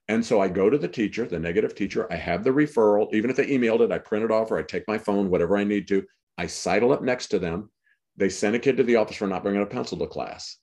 And 0.09 0.25
so 0.25 0.41
I 0.41 0.47
go 0.47 0.71
to 0.71 0.77
the 0.77 0.87
teacher, 0.87 1.27
the 1.27 1.37
negative 1.37 1.75
teacher, 1.75 2.11
I 2.11 2.15
have 2.15 2.43
the 2.43 2.49
referral, 2.49 3.13
even 3.13 3.29
if 3.29 3.35
they 3.35 3.45
emailed 3.45 3.81
it, 3.81 3.91
I 3.91 3.99
print 3.99 4.25
it 4.25 4.31
off 4.31 4.49
or 4.49 4.57
I 4.57 4.63
take 4.63 4.87
my 4.87 4.97
phone, 4.97 5.29
whatever 5.29 5.55
I 5.55 5.63
need 5.63 5.87
to. 5.89 6.03
I 6.35 6.47
sidle 6.47 6.91
up 6.91 7.03
next 7.03 7.27
to 7.27 7.37
them. 7.37 7.69
They 8.17 8.29
send 8.29 8.55
a 8.55 8.59
kid 8.59 8.77
to 8.77 8.83
the 8.83 8.95
office 8.95 9.17
for 9.17 9.27
not 9.27 9.43
bringing 9.43 9.61
a 9.61 9.67
pencil 9.67 9.99
to 9.99 10.07
class. 10.07 10.57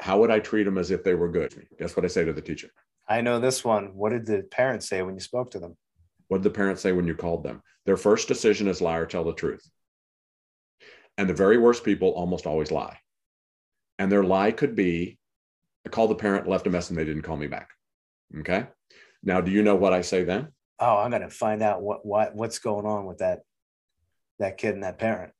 How 0.00 0.18
would 0.18 0.32
I 0.32 0.40
treat 0.40 0.64
them 0.64 0.76
as 0.76 0.90
if 0.90 1.04
they 1.04 1.14
were 1.14 1.30
good? 1.30 1.68
Guess 1.78 1.94
what 1.94 2.04
I 2.04 2.08
say 2.08 2.24
to 2.24 2.32
the 2.32 2.42
teacher? 2.42 2.70
I 3.08 3.20
know 3.20 3.38
this 3.38 3.64
one. 3.64 3.94
What 3.94 4.10
did 4.10 4.26
the 4.26 4.42
parents 4.42 4.88
say 4.88 5.02
when 5.02 5.14
you 5.14 5.20
spoke 5.20 5.52
to 5.52 5.60
them? 5.60 5.76
What 6.26 6.38
did 6.38 6.44
the 6.44 6.56
parents 6.56 6.82
say 6.82 6.90
when 6.90 7.06
you 7.06 7.14
called 7.14 7.44
them? 7.44 7.62
Their 7.86 7.96
first 7.96 8.26
decision 8.26 8.66
is 8.66 8.80
lie 8.80 8.96
or 8.96 9.06
tell 9.06 9.22
the 9.22 9.34
truth. 9.34 9.70
And 11.16 11.28
the 11.28 11.34
very 11.34 11.58
worst 11.58 11.84
people 11.84 12.08
almost 12.08 12.46
always 12.46 12.72
lie. 12.72 12.98
And 14.00 14.10
their 14.10 14.24
lie 14.24 14.50
could 14.50 14.74
be 14.74 15.20
I 15.86 15.90
called 15.90 16.10
the 16.10 16.16
parent, 16.16 16.48
left 16.48 16.66
a 16.66 16.70
mess, 16.70 16.90
and 16.90 16.98
they 16.98 17.04
didn't 17.04 17.22
call 17.22 17.36
me 17.36 17.46
back. 17.46 17.68
Okay. 18.40 18.66
Now, 19.22 19.40
do 19.40 19.50
you 19.50 19.62
know 19.62 19.76
what 19.76 19.92
I 19.92 20.00
say 20.00 20.24
then? 20.24 20.48
Oh, 20.78 20.96
I'm 20.96 21.10
going 21.10 21.22
to 21.22 21.30
find 21.30 21.62
out 21.62 21.82
what, 21.82 22.04
what, 22.04 22.34
what's 22.34 22.58
going 22.58 22.86
on 22.86 23.06
with 23.06 23.18
that, 23.18 23.40
that 24.38 24.58
kid 24.58 24.74
and 24.74 24.82
that 24.82 24.98
parent. 24.98 25.32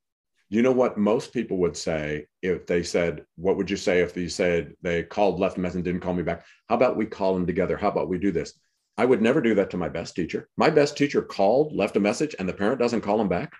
You 0.48 0.60
know 0.60 0.72
what 0.72 0.98
most 0.98 1.32
people 1.32 1.56
would 1.58 1.76
say 1.76 2.26
if 2.42 2.66
they 2.66 2.82
said, 2.82 3.24
what 3.36 3.56
would 3.56 3.70
you 3.70 3.76
say 3.76 4.00
if 4.00 4.12
they 4.12 4.28
said 4.28 4.74
they 4.82 5.02
called, 5.02 5.40
left 5.40 5.56
a 5.56 5.60
message 5.60 5.76
and 5.76 5.84
didn't 5.84 6.02
call 6.02 6.12
me 6.12 6.22
back? 6.22 6.44
How 6.68 6.74
about 6.74 6.96
we 6.96 7.06
call 7.06 7.32
them 7.32 7.46
together? 7.46 7.76
How 7.76 7.88
about 7.88 8.08
we 8.08 8.18
do 8.18 8.30
this? 8.30 8.52
I 8.98 9.06
would 9.06 9.22
never 9.22 9.40
do 9.40 9.54
that 9.54 9.70
to 9.70 9.78
my 9.78 9.88
best 9.88 10.14
teacher. 10.14 10.50
My 10.58 10.68
best 10.68 10.96
teacher 10.96 11.22
called, 11.22 11.74
left 11.74 11.96
a 11.96 12.00
message, 12.00 12.36
and 12.38 12.46
the 12.46 12.52
parent 12.52 12.78
doesn't 12.78 13.00
call 13.00 13.16
them 13.16 13.28
back. 13.28 13.54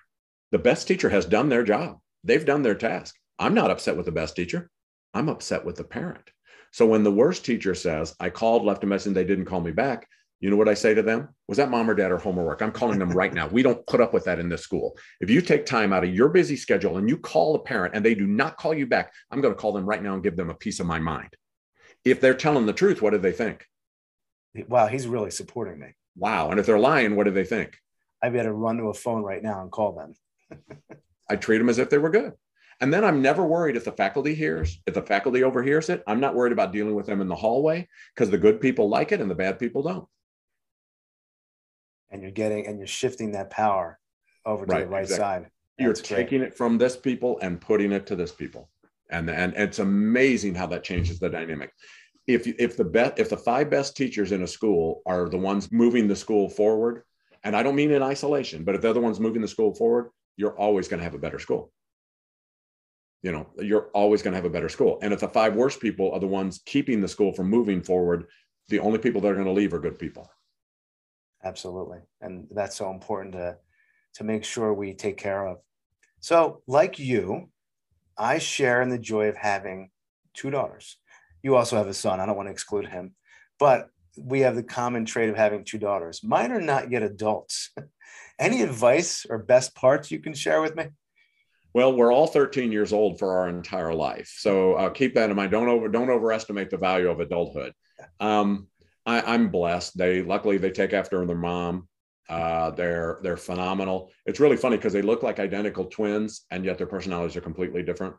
The 0.51 0.59
best 0.59 0.87
teacher 0.87 1.09
has 1.09 1.25
done 1.25 1.49
their 1.49 1.65
job. 1.65 1.99
They've 2.25 2.45
done 2.45 2.63
their 2.63 2.75
task. 2.75 3.17
I'm 3.39 3.55
not 3.55 3.71
upset 3.71 3.97
with 3.97 4.05
the 4.05 4.13
best 4.13 4.37
teacher. 4.37 4.71
I'm 5.15 5.31
upset 5.31 5.65
with 5.65 5.77
the 5.77 5.85
parent. 5.85 6.31
So 6.73 6.87
when 6.87 7.05
the 7.05 7.13
worst 7.13 7.45
teacher 7.45 7.75
says, 7.75 8.15
I 8.19 8.31
called, 8.31 8.65
left 8.65 8.85
a 8.85 8.87
message, 8.87 9.15
they 9.15 9.25
didn't 9.25 9.45
call 9.45 9.61
me 9.61 9.73
back, 9.73 10.09
you 10.43 10.51
know 10.51 10.57
what 10.57 10.69
I 10.69 10.75
say 10.75 10.93
to 10.93 11.03
them? 11.03 11.29
Was 11.47 11.59
that 11.59 11.71
mom 11.71 11.89
or 11.89 11.95
dad 11.95 12.11
or 12.11 12.19
homework? 12.19 12.63
I'm 12.63 12.73
calling 12.73 12.99
them 12.99 13.13
right 13.13 13.33
now. 13.33 13.47
We 13.47 13.63
don't 13.63 13.87
put 13.87 14.01
up 14.01 14.13
with 14.13 14.25
that 14.25 14.41
in 14.41 14.49
this 14.49 14.63
school. 14.63 14.97
If 15.21 15.31
you 15.31 15.41
take 15.41 15.65
time 15.65 15.93
out 15.93 16.03
of 16.03 16.13
your 16.13 16.31
busy 16.31 16.57
schedule 16.57 16.99
and 16.99 17.09
you 17.09 17.17
call 17.17 17.55
a 17.55 17.61
parent 17.61 17.95
and 17.95 18.05
they 18.05 18.17
do 18.17 18.27
not 18.27 18.57
call 18.57 18.75
you 18.75 18.85
back, 18.85 19.13
I'm 19.31 19.41
going 19.41 19.55
to 19.55 19.61
call 19.61 19.73
them 19.73 19.87
right 19.87 20.03
now 20.03 20.15
and 20.15 20.23
give 20.23 20.37
them 20.37 20.51
a 20.51 20.55
piece 20.55 20.81
of 20.81 20.87
my 20.87 20.99
mind. 20.99 21.29
If 22.05 22.21
they're 22.21 22.35
telling 22.35 22.67
the 22.67 22.73
truth, 22.73 23.01
what 23.01 23.11
do 23.11 23.19
they 23.19 23.31
think? 23.31 23.65
Wow, 24.67 24.89
he's 24.89 25.07
really 25.07 25.31
supporting 25.31 25.79
me. 25.79 25.95
Wow. 26.17 26.51
And 26.51 26.59
if 26.59 26.67
they're 26.67 26.77
lying, 26.77 27.15
what 27.15 27.25
do 27.25 27.31
they 27.31 27.45
think? 27.45 27.79
I 28.21 28.31
better 28.31 28.53
run 28.53 28.79
to 28.79 28.85
a 28.85 28.95
phone 28.95 29.23
right 29.23 29.43
now 29.43 29.63
and 29.63 29.71
call 29.71 29.93
them. 29.93 30.59
I 31.31 31.37
treat 31.37 31.59
them 31.59 31.69
as 31.69 31.79
if 31.79 31.89
they 31.89 31.99
were 31.99 32.11
good. 32.11 32.33
And 32.83 32.93
then 32.93 33.05
I'm 33.05 33.23
never 33.23 33.47
worried 33.47 33.77
if 33.77 33.85
the 33.85 33.93
faculty 33.93 34.35
hears, 34.35 34.81
if 34.89 34.95
the 34.95 35.03
faculty 35.03 35.45
overhears 35.45 35.89
it. 35.89 36.03
I'm 36.05 36.19
not 36.19 36.35
worried 36.35 36.53
about 36.53 36.73
dealing 36.73 36.97
with 36.97 37.07
them 37.07 37.21
in 37.21 37.29
the 37.29 37.37
hallway 37.37 37.87
because 38.13 38.29
the 38.29 38.39
good 38.39 38.61
people 38.61 38.89
like 38.89 39.13
it 39.13 39.21
and 39.21 39.31
the 39.31 39.37
bad 39.37 39.61
people 39.61 39.85
don't. 39.85 40.09
And 42.11 42.23
you're 42.23 42.33
getting 42.33 42.67
and 42.67 42.79
you're 42.79 42.89
shifting 42.89 43.33
that 43.33 43.51
power 43.51 44.01
over 44.45 44.67
to 44.67 44.73
right, 44.73 44.81
the 44.81 44.91
right 44.91 45.03
exactly. 45.05 45.23
side. 45.23 45.43
That's 45.43 45.53
you're 45.79 46.19
taking 46.19 46.41
great. 46.41 46.49
it 46.49 46.57
from 46.57 46.77
this 46.77 46.97
people 46.97 47.39
and 47.41 47.61
putting 47.61 47.93
it 47.93 48.05
to 48.09 48.17
this 48.17 48.33
people. 48.33 48.69
And, 49.11 49.31
and 49.31 49.55
it's 49.55 49.79
amazing 49.79 50.57
how 50.57 50.67
that 50.67 50.83
changes 50.83 51.21
the 51.21 51.31
dynamic. 51.31 51.71
If 52.27 52.49
if 52.49 52.77
the 52.77 52.85
best 52.85 53.17
if 53.17 53.31
the 53.31 53.37
five 53.37 53.71
best 53.71 53.97
teachers 53.97 54.33
in 54.33 54.43
a 54.43 54.47
school 54.49 55.03
are 55.07 55.29
the 55.29 55.39
ones 55.39 55.71
moving 55.71 56.09
the 56.09 56.17
school 56.17 56.49
forward, 56.49 57.05
and 57.45 57.55
I 57.55 57.63
don't 57.63 57.77
mean 57.77 57.93
in 57.93 58.03
isolation, 58.03 58.65
but 58.65 58.75
if 58.75 58.81
they're 58.81 58.93
the 58.93 59.01
ones 59.01 59.21
moving 59.21 59.43
the 59.43 59.49
school 59.49 59.73
forward, 59.73 60.11
you're 60.37 60.59
always 60.59 60.89
going 60.89 60.99
to 60.99 61.05
have 61.05 61.15
a 61.15 61.19
better 61.19 61.39
school 61.39 61.73
you 63.23 63.33
know 63.33 63.47
you're 63.59 63.89
always 63.95 64.23
going 64.23 64.33
to 64.33 64.37
have 64.37 64.45
a 64.45 64.51
better 64.51 64.69
school. 64.69 64.99
And 65.03 65.13
if 65.13 65.21
the 65.21 65.29
five 65.29 65.55
worst 65.55 65.81
people 65.81 66.13
are 66.13 66.21
the 66.21 66.27
ones 66.27 66.61
keeping 66.67 67.01
the 67.01 67.09
school 67.09 67.33
from 67.33 67.49
moving 67.49 67.83
forward 67.83 68.27
the 68.69 68.79
only 68.79 68.99
people 68.99 69.21
that 69.21 69.29
are 69.29 69.35
going 69.35 69.47
to 69.47 69.53
leave 69.53 69.75
are 69.75 69.81
good 69.81 69.99
people. 69.99 70.31
Absolutely. 71.45 71.99
And 72.21 72.47
that's 72.51 72.77
so 72.77 72.91
important 72.91 73.35
to 73.35 73.57
to 74.15 74.25
make 74.25 74.45
sure 74.45 74.75
we 74.75 74.93
take 74.93 75.17
care 75.17 75.47
of. 75.47 75.59
So 76.21 76.63
like 76.67 76.99
you 76.99 77.49
i 78.19 78.39
share 78.39 78.83
in 78.83 78.91
the 78.91 78.99
joy 78.99 79.29
of 79.29 79.37
having 79.37 79.91
two 80.35 80.51
daughters. 80.51 80.99
You 81.43 81.57
also 81.57 81.77
have 81.77 81.89
a 81.89 81.95
son. 81.95 82.21
I 82.21 82.27
don't 82.27 82.37
want 82.37 82.49
to 82.49 82.53
exclude 82.53 82.87
him. 82.87 83.15
But 83.59 83.89
we 84.17 84.41
have 84.41 84.55
the 84.55 84.63
common 84.63 85.05
trait 85.05 85.31
of 85.31 85.37
having 85.37 85.65
two 85.65 85.79
daughters. 85.79 86.23
Mine 86.23 86.53
are 86.53 86.61
not 86.61 86.91
yet 86.91 87.03
adults. 87.03 87.71
Any 88.39 88.63
advice 88.63 89.27
or 89.29 89.39
best 89.39 89.75
parts 89.75 90.11
you 90.11 90.21
can 90.21 90.35
share 90.35 90.61
with 90.61 90.77
me 90.77 90.89
well, 91.75 91.93
we're 91.95 92.13
all 92.13 92.27
13 92.27 92.73
years 92.73 92.93
old 92.93 93.19
for 93.19 93.39
our 93.39 93.49
entire 93.49 93.95
life, 93.95 94.35
so 94.39 94.75
uh, 94.75 94.91
keep 94.91 95.15
that 95.15 95.31
in 95.31 95.37
mind. 95.37 95.51
Don't 95.51 95.69
over 95.69 95.89
don't 95.89 96.11
overestimate 96.11 96.71
the 96.71 96.77
value 96.77 97.09
of 97.09 97.21
adulthood. 97.21 97.73
Um, 98.21 98.69
I, 99.07 99.35
am 99.35 99.49
blessed. 99.49 99.97
They 99.97 100.23
luckily 100.23 100.59
they 100.59 100.71
take 100.71 100.93
after 100.93 101.25
their 101.25 101.37
mom. 101.37 101.89
Uh, 102.29 102.71
they're 102.71 103.19
they're 103.23 103.37
phenomenal. 103.37 104.11
It's 104.27 104.41
really 104.41 104.57
funny 104.57 104.77
because 104.77 104.93
they 104.93 105.03
look 105.03 105.23
like 105.23 105.39
identical 105.39 105.87
twins, 105.87 106.47
and 106.51 106.65
yet 106.65 106.79
their 106.79 106.87
personalities 106.87 107.37
are 107.37 107.41
completely 107.43 107.83
different. 107.83 108.17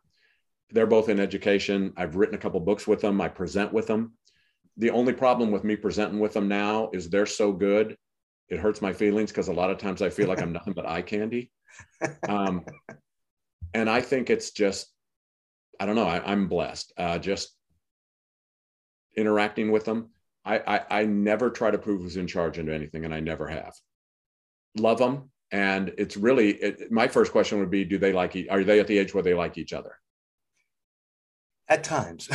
They're 0.71 0.87
both 0.87 1.09
in 1.09 1.19
education. 1.19 1.93
I've 1.97 2.15
written 2.15 2.35
a 2.35 2.39
couple 2.39 2.59
books 2.59 2.87
with 2.87 3.01
them. 3.01 3.21
I 3.21 3.27
present 3.27 3.71
with 3.71 3.87
them. 3.87 4.13
The 4.77 4.89
only 4.89 5.13
problem 5.13 5.51
with 5.51 5.63
me 5.63 5.75
presenting 5.75 6.19
with 6.19 6.33
them 6.33 6.47
now 6.47 6.89
is 6.93 7.09
they're 7.09 7.27
so 7.27 7.51
good, 7.51 7.95
it 8.49 8.59
hurts 8.59 8.81
my 8.81 8.93
feelings 8.93 9.31
because 9.31 9.47
a 9.47 9.53
lot 9.53 9.69
of 9.69 9.77
times 9.77 10.01
I 10.01 10.09
feel 10.09 10.27
like 10.27 10.41
I'm 10.41 10.53
nothing 10.53 10.73
but 10.73 10.87
eye 10.87 11.01
candy. 11.01 11.51
Um, 12.27 12.65
and 13.73 13.89
I 13.89 14.01
think 14.01 14.29
it's 14.29 14.51
just, 14.51 14.87
I 15.79 15.85
don't 15.85 15.95
know, 15.95 16.07
I, 16.07 16.31
am 16.31 16.47
blessed. 16.47 16.93
Uh, 16.97 17.17
just 17.17 17.55
interacting 19.15 19.71
with 19.71 19.85
them. 19.85 20.09
I, 20.45 20.59
I, 20.59 20.99
I 20.99 21.05
never 21.05 21.49
try 21.49 21.71
to 21.71 21.77
prove 21.77 22.01
who's 22.01 22.17
in 22.17 22.27
charge 22.27 22.59
into 22.59 22.73
anything, 22.73 23.05
and 23.05 23.13
I 23.13 23.19
never 23.19 23.47
have. 23.47 23.73
love 24.77 24.97
them. 24.97 25.29
And 25.51 25.93
it's 25.97 26.17
really, 26.17 26.51
it, 26.51 26.91
my 26.91 27.07
first 27.07 27.31
question 27.31 27.59
would 27.59 27.69
be, 27.69 27.85
do 27.85 27.97
they 27.97 28.11
like, 28.11 28.35
are 28.49 28.63
they 28.63 28.79
at 28.79 28.87
the 28.87 28.97
age 28.97 29.13
where 29.13 29.23
they 29.23 29.35
like 29.35 29.57
each 29.57 29.73
other? 29.73 29.95
At 31.69 31.83
times. 31.83 32.27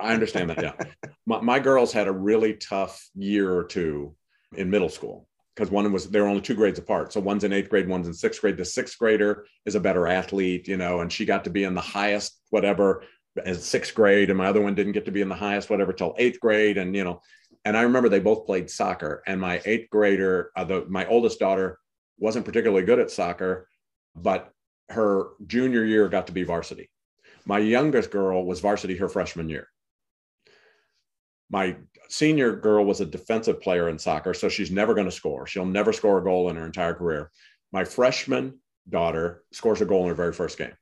I 0.00 0.12
understand 0.12 0.50
that. 0.50 0.62
Yeah. 0.62 0.74
My, 1.26 1.40
my 1.40 1.58
girls 1.58 1.90
had 1.90 2.06
a 2.06 2.12
really 2.12 2.52
tough 2.52 3.08
year 3.14 3.50
or 3.50 3.64
two 3.64 4.14
in 4.54 4.68
middle 4.68 4.90
school 4.90 5.26
because 5.54 5.70
one 5.70 5.90
was 5.92 6.08
they're 6.10 6.26
only 6.26 6.40
two 6.40 6.54
grades 6.54 6.78
apart. 6.78 7.12
So 7.12 7.20
one's 7.20 7.44
in 7.44 7.52
eighth 7.52 7.70
grade, 7.70 7.88
one's 7.88 8.06
in 8.06 8.14
sixth 8.14 8.40
grade. 8.40 8.56
The 8.56 8.64
sixth 8.64 8.98
grader 8.98 9.46
is 9.66 9.74
a 9.74 9.80
better 9.80 10.06
athlete, 10.06 10.66
you 10.66 10.76
know, 10.76 11.00
and 11.00 11.12
she 11.12 11.24
got 11.24 11.44
to 11.44 11.50
be 11.50 11.64
in 11.64 11.74
the 11.74 11.80
highest 11.80 12.40
whatever 12.50 13.04
as 13.44 13.64
sixth 13.64 13.94
grade, 13.94 14.30
and 14.30 14.38
my 14.38 14.46
other 14.46 14.60
one 14.60 14.74
didn't 14.74 14.92
get 14.92 15.04
to 15.06 15.12
be 15.12 15.20
in 15.20 15.28
the 15.28 15.34
highest 15.34 15.70
whatever 15.70 15.92
till 15.92 16.14
eighth 16.18 16.40
grade, 16.40 16.78
and 16.78 16.94
you 16.94 17.04
know, 17.04 17.20
and 17.64 17.76
I 17.76 17.82
remember 17.82 18.08
they 18.08 18.20
both 18.20 18.46
played 18.46 18.70
soccer, 18.70 19.22
and 19.26 19.40
my 19.40 19.60
eighth 19.64 19.90
grader, 19.90 20.50
uh, 20.56 20.64
the, 20.64 20.84
my 20.88 21.06
oldest 21.06 21.38
daughter, 21.38 21.78
wasn't 22.18 22.44
particularly 22.44 22.84
good 22.84 23.00
at 23.00 23.10
soccer, 23.10 23.68
but 24.14 24.52
her 24.90 25.30
junior 25.46 25.84
year 25.84 26.08
got 26.08 26.26
to 26.26 26.32
be 26.32 26.44
varsity. 26.44 26.90
My 27.44 27.58
youngest 27.58 28.10
girl 28.10 28.44
was 28.44 28.60
varsity 28.60 28.96
her 28.96 29.08
freshman 29.08 29.48
year. 29.48 29.68
My 31.50 31.76
senior 32.08 32.54
girl 32.56 32.84
was 32.84 33.00
a 33.00 33.06
defensive 33.06 33.60
player 33.60 33.88
in 33.88 33.98
soccer, 33.98 34.34
so 34.34 34.48
she's 34.48 34.70
never 34.70 34.94
going 34.94 35.06
to 35.06 35.12
score. 35.12 35.46
She'll 35.46 35.64
never 35.64 35.92
score 35.92 36.18
a 36.18 36.24
goal 36.24 36.48
in 36.50 36.56
her 36.56 36.66
entire 36.66 36.94
career. 36.94 37.30
My 37.72 37.84
freshman 37.84 38.60
daughter 38.88 39.44
scores 39.52 39.80
a 39.80 39.86
goal 39.86 40.02
in 40.02 40.08
her 40.08 40.14
very 40.14 40.32
first 40.32 40.58
game. 40.58 40.74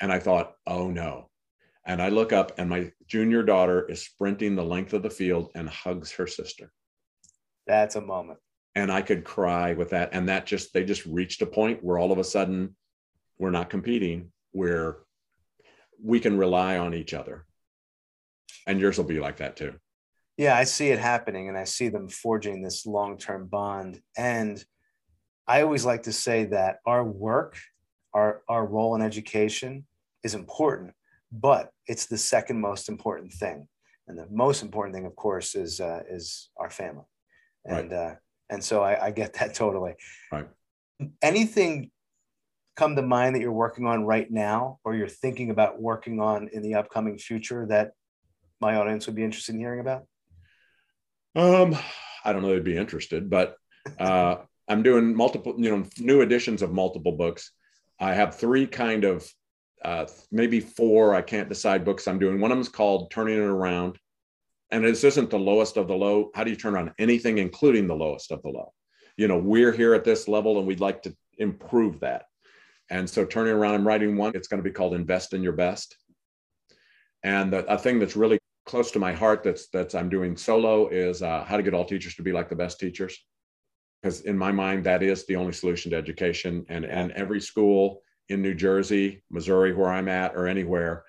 And 0.00 0.12
I 0.12 0.18
thought, 0.18 0.54
oh 0.66 0.90
no. 0.90 1.28
And 1.84 2.00
I 2.00 2.10
look 2.10 2.32
up, 2.32 2.52
and 2.58 2.70
my 2.70 2.92
junior 3.06 3.42
daughter 3.42 3.88
is 3.88 4.04
sprinting 4.04 4.54
the 4.54 4.64
length 4.64 4.92
of 4.92 5.02
the 5.02 5.10
field 5.10 5.50
and 5.54 5.68
hugs 5.68 6.12
her 6.12 6.26
sister. 6.26 6.72
That's 7.66 7.96
a 7.96 8.00
moment. 8.00 8.38
And 8.74 8.90
I 8.90 9.02
could 9.02 9.24
cry 9.24 9.74
with 9.74 9.90
that. 9.90 10.10
And 10.12 10.28
that 10.28 10.46
just, 10.46 10.72
they 10.72 10.84
just 10.84 11.04
reached 11.06 11.42
a 11.42 11.46
point 11.46 11.82
where 11.82 11.98
all 11.98 12.12
of 12.12 12.18
a 12.18 12.24
sudden 12.24 12.76
we're 13.38 13.50
not 13.50 13.68
competing, 13.68 14.32
where 14.52 14.98
we 16.02 16.20
can 16.20 16.38
rely 16.38 16.78
on 16.78 16.94
each 16.94 17.14
other. 17.14 17.44
And 18.66 18.80
yours 18.80 18.96
will 18.96 19.04
be 19.04 19.20
like 19.20 19.38
that 19.38 19.56
too. 19.56 19.74
Yeah, 20.36 20.56
I 20.56 20.64
see 20.64 20.88
it 20.88 20.98
happening 20.98 21.48
and 21.48 21.58
I 21.58 21.64
see 21.64 21.88
them 21.88 22.08
forging 22.08 22.62
this 22.62 22.86
long 22.86 23.18
term 23.18 23.46
bond. 23.46 24.00
And 24.16 24.62
I 25.46 25.62
always 25.62 25.84
like 25.84 26.04
to 26.04 26.12
say 26.12 26.44
that 26.46 26.78
our 26.86 27.04
work, 27.04 27.58
our, 28.14 28.42
our 28.48 28.64
role 28.64 28.94
in 28.94 29.02
education 29.02 29.86
is 30.24 30.34
important, 30.34 30.94
but 31.30 31.70
it's 31.86 32.06
the 32.06 32.18
second 32.18 32.60
most 32.60 32.88
important 32.88 33.32
thing. 33.32 33.68
And 34.08 34.18
the 34.18 34.26
most 34.30 34.62
important 34.62 34.94
thing, 34.94 35.06
of 35.06 35.14
course, 35.16 35.54
is 35.54 35.80
uh, 35.80 36.02
is 36.10 36.50
our 36.56 36.70
family. 36.70 37.04
And 37.64 37.92
right. 37.92 37.98
uh, 37.98 38.14
and 38.50 38.62
so 38.62 38.82
I, 38.82 39.06
I 39.06 39.10
get 39.10 39.32
that 39.38 39.54
totally. 39.54 39.94
Right. 40.30 40.48
Anything 41.22 41.90
come 42.76 42.96
to 42.96 43.02
mind 43.02 43.34
that 43.34 43.40
you're 43.40 43.52
working 43.52 43.86
on 43.86 44.04
right 44.04 44.30
now 44.30 44.78
or 44.84 44.94
you're 44.94 45.08
thinking 45.08 45.50
about 45.50 45.80
working 45.80 46.20
on 46.20 46.48
in 46.52 46.62
the 46.62 46.74
upcoming 46.74 47.18
future 47.18 47.66
that 47.68 47.92
my 48.60 48.76
audience 48.76 49.06
would 49.06 49.16
be 49.16 49.24
interested 49.24 49.54
in 49.54 49.60
hearing 49.60 49.80
about? 49.80 50.04
Um, 51.34 51.76
I 52.24 52.32
don't 52.32 52.42
know 52.42 52.48
they'd 52.48 52.64
be 52.64 52.76
interested, 52.76 53.30
but 53.30 53.56
uh, 53.98 54.36
I'm 54.68 54.82
doing 54.82 55.14
multiple, 55.14 55.54
you 55.56 55.70
know, 55.70 55.84
new 55.98 56.20
editions 56.20 56.62
of 56.62 56.72
multiple 56.72 57.12
books. 57.12 57.52
I 57.98 58.14
have 58.14 58.36
three 58.36 58.66
kind 58.66 59.04
of, 59.04 59.28
uh, 59.84 60.06
maybe 60.30 60.60
four. 60.60 61.14
I 61.14 61.22
can't 61.22 61.48
decide 61.48 61.84
books 61.84 62.06
I'm 62.06 62.18
doing. 62.18 62.40
One 62.40 62.50
of 62.50 62.56
them 62.56 62.62
is 62.62 62.68
called 62.68 63.10
Turning 63.10 63.36
It 63.36 63.40
Around, 63.40 63.98
and 64.70 64.84
this 64.84 65.04
isn't 65.04 65.30
the 65.30 65.38
lowest 65.38 65.76
of 65.76 65.88
the 65.88 65.94
low. 65.94 66.30
How 66.34 66.44
do 66.44 66.50
you 66.50 66.56
turn 66.56 66.74
around 66.74 66.92
anything, 66.98 67.38
including 67.38 67.86
the 67.86 67.94
lowest 67.94 68.30
of 68.30 68.42
the 68.42 68.50
low? 68.50 68.72
You 69.16 69.28
know, 69.28 69.38
we're 69.38 69.72
here 69.72 69.94
at 69.94 70.04
this 70.04 70.28
level, 70.28 70.58
and 70.58 70.66
we'd 70.66 70.80
like 70.80 71.02
to 71.02 71.14
improve 71.38 72.00
that. 72.00 72.24
And 72.90 73.08
so, 73.08 73.24
turning 73.24 73.54
around, 73.54 73.74
I'm 73.74 73.86
writing 73.86 74.16
one. 74.16 74.32
It's 74.34 74.48
going 74.48 74.62
to 74.62 74.68
be 74.68 74.74
called 74.74 74.94
Invest 74.94 75.32
in 75.32 75.42
Your 75.42 75.52
Best. 75.52 75.96
And 77.22 77.52
the, 77.52 77.64
a 77.72 77.78
thing 77.78 77.98
that's 77.98 78.16
really 78.16 78.38
close 78.72 78.90
to 78.90 78.98
my 78.98 79.12
heart 79.12 79.42
that's 79.42 79.66
that's 79.66 79.94
I'm 79.94 80.08
doing 80.08 80.34
solo 80.34 80.88
is 80.88 81.22
uh, 81.22 81.44
how 81.44 81.58
to 81.58 81.62
get 81.62 81.74
all 81.74 81.84
teachers 81.84 82.14
to 82.14 82.22
be 82.22 82.32
like 82.32 82.48
the 82.48 82.56
best 82.56 82.80
teachers. 82.80 83.22
Because 84.00 84.22
in 84.22 84.38
my 84.38 84.50
mind, 84.50 84.84
that 84.84 85.02
is 85.02 85.26
the 85.26 85.36
only 85.36 85.52
solution 85.52 85.90
to 85.90 85.98
education. 85.98 86.64
And 86.70 86.86
and 86.86 87.12
every 87.12 87.38
school 87.38 88.00
in 88.30 88.40
New 88.40 88.54
Jersey, 88.54 89.22
Missouri, 89.30 89.74
where 89.74 89.90
I'm 89.90 90.08
at, 90.08 90.34
or 90.34 90.46
anywhere, 90.46 91.04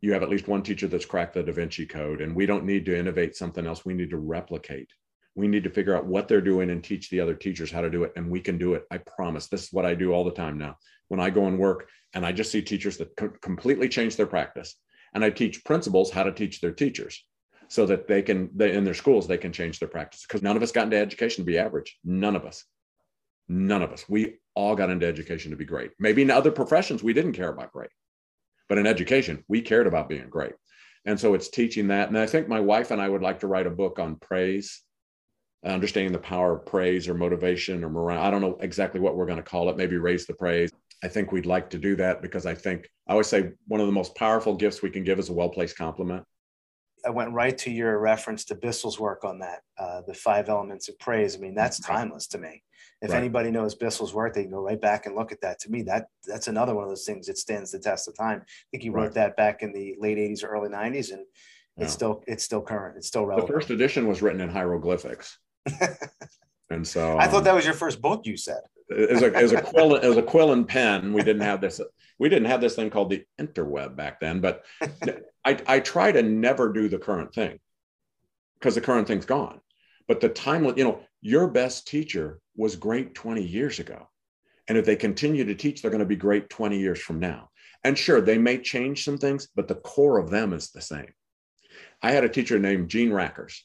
you 0.00 0.12
have 0.12 0.22
at 0.22 0.28
least 0.28 0.46
one 0.46 0.62
teacher 0.62 0.86
that's 0.86 1.04
cracked 1.04 1.34
the 1.34 1.42
Da 1.42 1.52
Vinci 1.52 1.84
Code. 1.84 2.20
And 2.20 2.36
we 2.36 2.46
don't 2.46 2.64
need 2.64 2.86
to 2.86 2.96
innovate 2.96 3.34
something 3.34 3.66
else. 3.66 3.84
We 3.84 3.94
need 3.94 4.10
to 4.10 4.16
replicate. 4.36 4.90
We 5.34 5.48
need 5.48 5.64
to 5.64 5.70
figure 5.70 5.96
out 5.96 6.06
what 6.06 6.28
they're 6.28 6.40
doing 6.40 6.70
and 6.70 6.82
teach 6.84 7.10
the 7.10 7.18
other 7.18 7.34
teachers 7.34 7.72
how 7.72 7.80
to 7.80 7.90
do 7.90 8.04
it. 8.04 8.12
And 8.14 8.30
we 8.30 8.38
can 8.38 8.56
do 8.56 8.74
it. 8.74 8.84
I 8.92 8.98
promise. 8.98 9.48
This 9.48 9.64
is 9.64 9.72
what 9.72 9.84
I 9.84 9.96
do 9.96 10.12
all 10.12 10.22
the 10.22 10.40
time 10.42 10.58
now. 10.58 10.76
When 11.08 11.18
I 11.18 11.30
go 11.30 11.46
and 11.46 11.58
work 11.58 11.88
and 12.14 12.24
I 12.24 12.30
just 12.30 12.52
see 12.52 12.62
teachers 12.62 12.98
that 12.98 13.16
co- 13.16 13.36
completely 13.42 13.88
change 13.88 14.14
their 14.14 14.32
practice 14.36 14.76
and 15.14 15.24
I 15.24 15.30
teach 15.30 15.64
principals 15.64 16.10
how 16.10 16.22
to 16.22 16.32
teach 16.32 16.60
their 16.60 16.72
teachers 16.72 17.24
so 17.68 17.86
that 17.86 18.08
they 18.08 18.22
can 18.22 18.50
they, 18.54 18.72
in 18.72 18.84
their 18.84 18.94
schools 18.94 19.26
they 19.26 19.38
can 19.38 19.52
change 19.52 19.78
their 19.78 19.88
practice. 19.88 20.22
Because 20.22 20.42
none 20.42 20.56
of 20.56 20.62
us 20.62 20.72
got 20.72 20.84
into 20.84 20.96
education 20.96 21.44
to 21.44 21.50
be 21.50 21.58
average. 21.58 21.98
None 22.04 22.36
of 22.36 22.44
us. 22.44 22.64
None 23.48 23.82
of 23.82 23.92
us. 23.92 24.08
We 24.08 24.38
all 24.54 24.74
got 24.74 24.90
into 24.90 25.06
education 25.06 25.50
to 25.50 25.56
be 25.56 25.64
great. 25.64 25.90
Maybe 25.98 26.22
in 26.22 26.30
other 26.30 26.50
professions 26.50 27.02
we 27.02 27.12
didn't 27.12 27.32
care 27.32 27.50
about 27.50 27.72
great. 27.72 27.90
But 28.68 28.78
in 28.78 28.86
education 28.86 29.44
we 29.48 29.62
cared 29.62 29.86
about 29.86 30.08
being 30.08 30.28
great. 30.28 30.52
And 31.06 31.18
so 31.18 31.34
it's 31.34 31.48
teaching 31.48 31.88
that. 31.88 32.08
And 32.08 32.18
i 32.18 32.26
think 32.26 32.48
my 32.48 32.60
wife 32.60 32.90
and 32.90 33.00
i 33.00 33.08
would 33.08 33.22
like 33.22 33.40
to 33.40 33.46
write 33.46 33.66
a 33.66 33.70
book 33.70 33.98
on 33.98 34.16
praise 34.16 34.82
understanding 35.64 36.12
the 36.12 36.18
power 36.18 36.56
of 36.56 36.64
praise 36.64 37.06
or 37.06 37.12
motivation 37.12 37.84
or 37.84 37.90
morale. 37.90 38.22
I 38.22 38.30
don't 38.30 38.40
know 38.40 38.56
exactly 38.60 38.98
what 38.98 39.14
we're 39.14 39.26
going 39.26 39.36
to 39.36 39.42
call 39.42 39.68
it. 39.68 39.76
Maybe 39.76 39.98
raise 39.98 40.24
the 40.24 40.32
praise 40.32 40.72
I 41.02 41.08
think 41.08 41.32
we'd 41.32 41.46
like 41.46 41.70
to 41.70 41.78
do 41.78 41.96
that 41.96 42.22
because 42.22 42.46
I 42.46 42.54
think 42.54 42.88
I 43.08 43.12
always 43.12 43.26
say 43.26 43.52
one 43.66 43.80
of 43.80 43.86
the 43.86 43.92
most 43.92 44.14
powerful 44.14 44.54
gifts 44.54 44.82
we 44.82 44.90
can 44.90 45.04
give 45.04 45.18
is 45.18 45.28
a 45.28 45.32
well 45.32 45.48
placed 45.48 45.76
compliment. 45.76 46.24
I 47.04 47.10
went 47.10 47.32
right 47.32 47.56
to 47.58 47.70
your 47.70 47.98
reference 47.98 48.44
to 48.46 48.54
Bissell's 48.54 49.00
work 49.00 49.24
on 49.24 49.38
that, 49.38 49.60
uh, 49.78 50.02
the 50.06 50.14
five 50.14 50.48
elements 50.48 50.88
of 50.88 50.98
praise. 50.98 51.34
I 51.34 51.38
mean, 51.38 51.54
that's 51.54 51.80
timeless 51.80 52.26
to 52.28 52.38
me. 52.38 52.62
If 53.02 53.10
right. 53.10 53.18
anybody 53.18 53.50
knows 53.50 53.74
Bissell's 53.74 54.12
work, 54.12 54.34
they 54.34 54.42
can 54.42 54.50
go 54.50 54.60
right 54.60 54.80
back 54.80 55.06
and 55.06 55.14
look 55.14 55.32
at 55.32 55.40
that. 55.40 55.58
To 55.60 55.70
me, 55.70 55.82
that 55.82 56.08
that's 56.26 56.48
another 56.48 56.74
one 56.74 56.84
of 56.84 56.90
those 56.90 57.04
things 57.04 57.26
that 57.26 57.38
stands 57.38 57.70
the 57.70 57.78
test 57.78 58.08
of 58.08 58.16
time. 58.16 58.42
I 58.42 58.66
think 58.70 58.82
he 58.82 58.90
wrote 58.90 59.04
right. 59.04 59.14
that 59.14 59.36
back 59.36 59.62
in 59.62 59.72
the 59.72 59.96
late 59.98 60.18
'80s 60.18 60.44
or 60.44 60.48
early 60.48 60.68
'90s, 60.68 61.12
and 61.12 61.24
yeah. 61.76 61.84
it's 61.84 61.92
still 61.92 62.22
it's 62.26 62.44
still 62.44 62.60
current. 62.60 62.98
It's 62.98 63.06
still 63.06 63.24
relevant. 63.24 63.48
The 63.48 63.54
first 63.54 63.70
edition 63.70 64.06
was 64.06 64.20
written 64.20 64.42
in 64.42 64.50
hieroglyphics, 64.50 65.38
and 66.70 66.86
so 66.86 67.18
I 67.18 67.26
thought 67.26 67.38
um, 67.38 67.44
that 67.44 67.54
was 67.54 67.64
your 67.64 67.74
first 67.74 68.00
book. 68.00 68.22
You 68.24 68.36
said 68.36 68.60
as 68.90 69.22
a 69.22 69.34
as 69.34 69.52
a 69.52 69.62
quill 69.62 69.96
as 69.96 70.16
a 70.16 70.22
quill 70.22 70.52
and 70.52 70.66
pen. 70.66 71.12
We 71.12 71.22
didn't 71.22 71.42
have 71.42 71.60
this. 71.60 71.80
We 72.18 72.28
didn't 72.28 72.48
have 72.48 72.60
this 72.60 72.76
thing 72.76 72.90
called 72.90 73.10
the 73.10 73.24
interweb 73.40 73.96
back 73.96 74.20
then. 74.20 74.40
But 74.40 74.64
I 75.44 75.58
I 75.66 75.80
try 75.80 76.12
to 76.12 76.22
never 76.22 76.72
do 76.72 76.88
the 76.88 76.98
current 76.98 77.34
thing 77.34 77.58
because 78.58 78.74
the 78.74 78.80
current 78.80 79.08
thing's 79.08 79.26
gone. 79.26 79.60
But 80.06 80.20
the 80.20 80.28
time, 80.28 80.64
you 80.76 80.84
know, 80.84 81.00
your 81.20 81.48
best 81.48 81.86
teacher 81.86 82.40
was 82.56 82.76
great 82.76 83.14
20 83.14 83.42
years 83.42 83.78
ago. 83.78 84.08
And 84.68 84.76
if 84.76 84.84
they 84.84 84.96
continue 84.96 85.44
to 85.44 85.54
teach, 85.54 85.82
they're 85.82 85.90
going 85.90 86.00
to 86.00 86.06
be 86.06 86.16
great 86.16 86.50
20 86.50 86.78
years 86.78 87.00
from 87.00 87.20
now. 87.20 87.50
And 87.84 87.96
sure, 87.96 88.20
they 88.20 88.38
may 88.38 88.58
change 88.58 89.04
some 89.04 89.18
things, 89.18 89.48
but 89.54 89.68
the 89.68 89.76
core 89.76 90.18
of 90.18 90.30
them 90.30 90.52
is 90.52 90.70
the 90.70 90.82
same. 90.82 91.12
I 92.02 92.12
had 92.12 92.24
a 92.24 92.28
teacher 92.28 92.58
named 92.58 92.88
Jean 92.88 93.10
Rackers, 93.10 93.60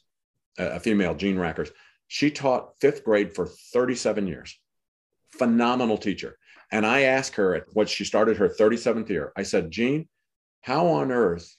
a 0.58 0.80
female 0.80 1.16
Jean 1.16 1.36
Rackers. 1.36 1.72
She 2.08 2.32
taught 2.32 2.78
fifth 2.80 3.04
grade 3.04 3.36
for 3.36 3.46
37 3.46 4.28
years 4.28 4.58
phenomenal 5.38 5.98
teacher. 5.98 6.38
And 6.72 6.86
I 6.86 7.02
asked 7.02 7.36
her 7.36 7.56
at 7.56 7.66
what 7.74 7.90
she 7.90 8.06
started 8.06 8.38
her 8.38 8.50
37th 8.50 9.10
year, 9.10 9.32
I 9.36 9.44
said, 9.44 9.72
Jean, 9.72 10.08
how 10.62 10.88
on 10.88 11.12
earth 11.12 11.56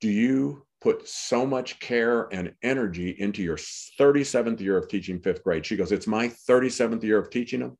do 0.00 0.08
you 0.08 0.66
put 0.80 1.08
so 1.08 1.46
much 1.46 1.78
care 1.78 2.28
and 2.32 2.54
energy 2.62 3.10
into 3.10 3.42
your 3.42 3.56
37th 3.56 4.60
year 4.60 4.76
of 4.76 4.88
teaching 4.88 5.20
fifth 5.20 5.44
grade? 5.44 5.64
She 5.64 5.76
goes, 5.76 5.92
It's 5.92 6.06
my 6.06 6.28
37th 6.28 7.02
year 7.02 7.18
of 7.18 7.30
teaching 7.30 7.60
them, 7.60 7.78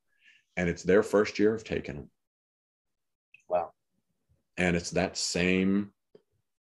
and 0.57 0.69
it's 0.69 0.83
their 0.83 1.03
first 1.03 1.39
year 1.39 1.55
of 1.55 1.65
taking 1.65 1.97
them. 1.97 2.11
Wow. 3.49 3.73
And 4.57 4.77
it's 4.77 4.93
that 4.93 5.17
same 5.17 5.91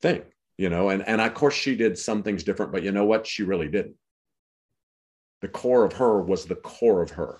thing, 0.02 0.22
you 0.58 0.68
know, 0.68 0.90
and, 0.90 1.06
and 1.06 1.20
of 1.20 1.32
course 1.34 1.54
she 1.54 1.76
did 1.76 1.96
some 1.96 2.22
things 2.22 2.42
different, 2.42 2.72
but 2.72 2.82
you 2.82 2.92
know 2.92 3.04
what? 3.04 3.26
She 3.26 3.44
really 3.44 3.68
didn't. 3.68 3.96
The 5.42 5.48
core 5.48 5.84
of 5.84 5.92
her 5.94 6.20
was 6.20 6.46
the 6.46 6.56
core 6.56 7.02
of 7.02 7.10
her. 7.10 7.38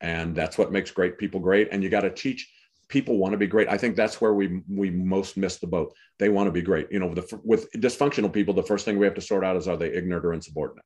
And 0.00 0.34
that's 0.34 0.58
what 0.58 0.72
makes 0.72 0.90
great 0.90 1.18
people 1.18 1.40
great. 1.40 1.68
And 1.70 1.82
you 1.82 1.88
got 1.88 2.00
to 2.00 2.10
teach 2.10 2.50
people 2.88 3.16
want 3.16 3.32
to 3.32 3.38
be 3.38 3.46
great. 3.46 3.68
I 3.68 3.78
think 3.78 3.96
that's 3.96 4.20
where 4.20 4.34
we 4.34 4.62
we 4.68 4.90
most 4.90 5.36
miss 5.36 5.58
the 5.58 5.66
boat. 5.66 5.94
They 6.18 6.28
want 6.28 6.48
to 6.48 6.52
be 6.52 6.62
great. 6.62 6.88
You 6.90 6.98
know 6.98 7.14
the, 7.14 7.40
with 7.42 7.70
dysfunctional 7.72 8.32
people 8.32 8.52
the 8.52 8.62
first 8.62 8.84
thing 8.84 8.98
we 8.98 9.06
have 9.06 9.14
to 9.14 9.20
sort 9.20 9.44
out 9.44 9.56
is 9.56 9.68
are 9.68 9.76
they 9.76 9.92
ignorant 9.92 10.26
or 10.26 10.34
insubordinate? 10.34 10.84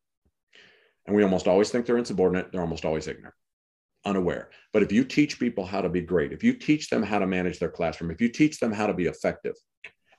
And 1.07 1.17
we 1.17 1.23
almost 1.23 1.49
always 1.49 1.71
think 1.71 1.87
they're 1.87 1.99
insubordinate. 1.99 2.53
They're 2.53 2.61
almost 2.61 2.85
always 2.85 3.09
ignorant 3.09 3.35
unaware. 4.05 4.51
But 4.73 4.85
if 4.85 4.93
you 4.93 5.05
teach 5.05 5.41
people 5.41 5.65
how 5.65 5.81
to 5.81 5.89
be 5.89 6.01
great 6.01 6.33
if 6.33 6.45
you 6.45 6.53
teach 6.53 6.89
them 6.91 7.03
how 7.03 7.19
to 7.19 7.27
manage 7.27 7.59
their 7.59 7.71
classroom 7.71 8.13
if 8.13 8.21
you 8.21 8.29
teach 8.29 8.61
them 8.61 8.71
how 8.71 8.87
to 8.87 8.95
be 8.95 9.07
effective 9.07 9.55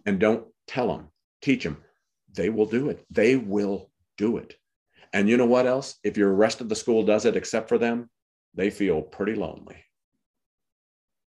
and 0.05 0.19
don't 0.19 0.45
tell 0.67 0.89
them 0.89 1.07
teach 1.41 1.63
them 1.63 1.77
they 2.33 2.49
will 2.49 2.65
do 2.65 2.89
it. 2.89 3.05
They 3.09 3.35
will 3.35 3.89
do 4.17 4.37
it 4.37 4.55
and 5.13 5.29
you 5.29 5.37
know 5.37 5.45
what 5.45 5.65
else 5.65 5.95
if 6.03 6.17
your 6.17 6.33
rest 6.33 6.61
of 6.61 6.69
the 6.69 6.75
school 6.75 7.03
does 7.03 7.25
it 7.25 7.35
except 7.35 7.69
for 7.69 7.77
them 7.77 8.09
they 8.57 8.71
feel 8.71 9.01
pretty 9.01 9.35
lonely. 9.35 9.85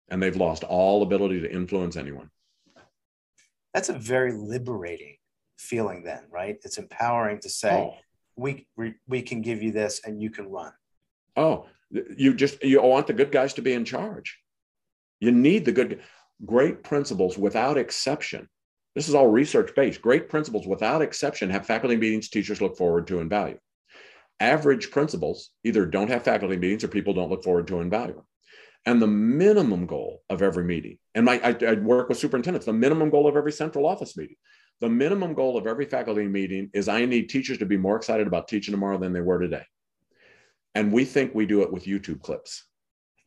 And 0.08 0.22
they've 0.22 0.36
lost 0.36 0.62
all 0.64 1.02
ability 1.02 1.40
to 1.40 1.52
influence 1.52 1.96
anyone. 1.96 2.30
That's 3.74 3.88
a 3.88 3.98
very 3.98 4.32
liberating 4.32 5.16
feeling, 5.58 6.04
then, 6.04 6.22
right? 6.30 6.56
It's 6.62 6.78
empowering 6.78 7.40
to 7.40 7.50
say, 7.50 7.72
oh. 7.72 7.94
we, 8.36 8.66
we, 8.76 8.94
we 9.08 9.22
can 9.22 9.42
give 9.42 9.62
you 9.62 9.72
this 9.72 10.00
and 10.06 10.22
you 10.22 10.30
can 10.30 10.48
run. 10.48 10.72
Oh, 11.36 11.66
you 11.90 12.32
just, 12.34 12.62
you 12.62 12.80
want 12.80 13.08
the 13.08 13.12
good 13.12 13.32
guys 13.32 13.54
to 13.54 13.62
be 13.62 13.74
in 13.74 13.84
charge. 13.84 14.38
You 15.18 15.32
need 15.32 15.64
the 15.64 15.72
good, 15.72 16.00
great 16.44 16.84
principals 16.84 17.36
without 17.36 17.76
exception. 17.76 18.48
This 18.94 19.08
is 19.08 19.14
all 19.14 19.26
research 19.26 19.74
based. 19.74 20.00
Great 20.00 20.28
principals 20.28 20.66
without 20.66 21.02
exception 21.02 21.50
have 21.50 21.66
faculty 21.66 21.96
meetings 21.96 22.30
teachers 22.30 22.62
look 22.62 22.78
forward 22.78 23.08
to 23.08 23.18
and 23.18 23.28
value. 23.28 23.58
Average 24.40 24.90
principals 24.90 25.50
either 25.64 25.86
don't 25.86 26.10
have 26.10 26.22
faculty 26.22 26.56
meetings 26.56 26.84
or 26.84 26.88
people 26.88 27.14
don't 27.14 27.30
look 27.30 27.44
forward 27.44 27.66
to 27.68 27.80
and 27.80 27.90
value. 27.90 28.14
them. 28.14 28.24
And 28.84 29.02
the 29.02 29.06
minimum 29.06 29.86
goal 29.86 30.22
of 30.30 30.42
every 30.42 30.64
meeting, 30.64 30.98
and 31.14 31.24
my, 31.24 31.40
I, 31.42 31.56
I 31.66 31.72
work 31.74 32.08
with 32.08 32.18
superintendents, 32.18 32.66
the 32.66 32.72
minimum 32.72 33.10
goal 33.10 33.26
of 33.26 33.36
every 33.36 33.50
central 33.50 33.86
office 33.86 34.16
meeting, 34.16 34.36
the 34.80 34.88
minimum 34.88 35.34
goal 35.34 35.56
of 35.56 35.66
every 35.66 35.86
faculty 35.86 36.28
meeting 36.28 36.70
is 36.74 36.86
I 36.86 37.04
need 37.06 37.28
teachers 37.28 37.58
to 37.58 37.66
be 37.66 37.76
more 37.76 37.96
excited 37.96 38.26
about 38.26 38.46
teaching 38.46 38.72
tomorrow 38.72 38.98
than 38.98 39.12
they 39.12 39.22
were 39.22 39.38
today. 39.38 39.64
And 40.74 40.92
we 40.92 41.04
think 41.04 41.34
we 41.34 41.46
do 41.46 41.62
it 41.62 41.72
with 41.72 41.86
YouTube 41.86 42.20
clips. 42.20 42.64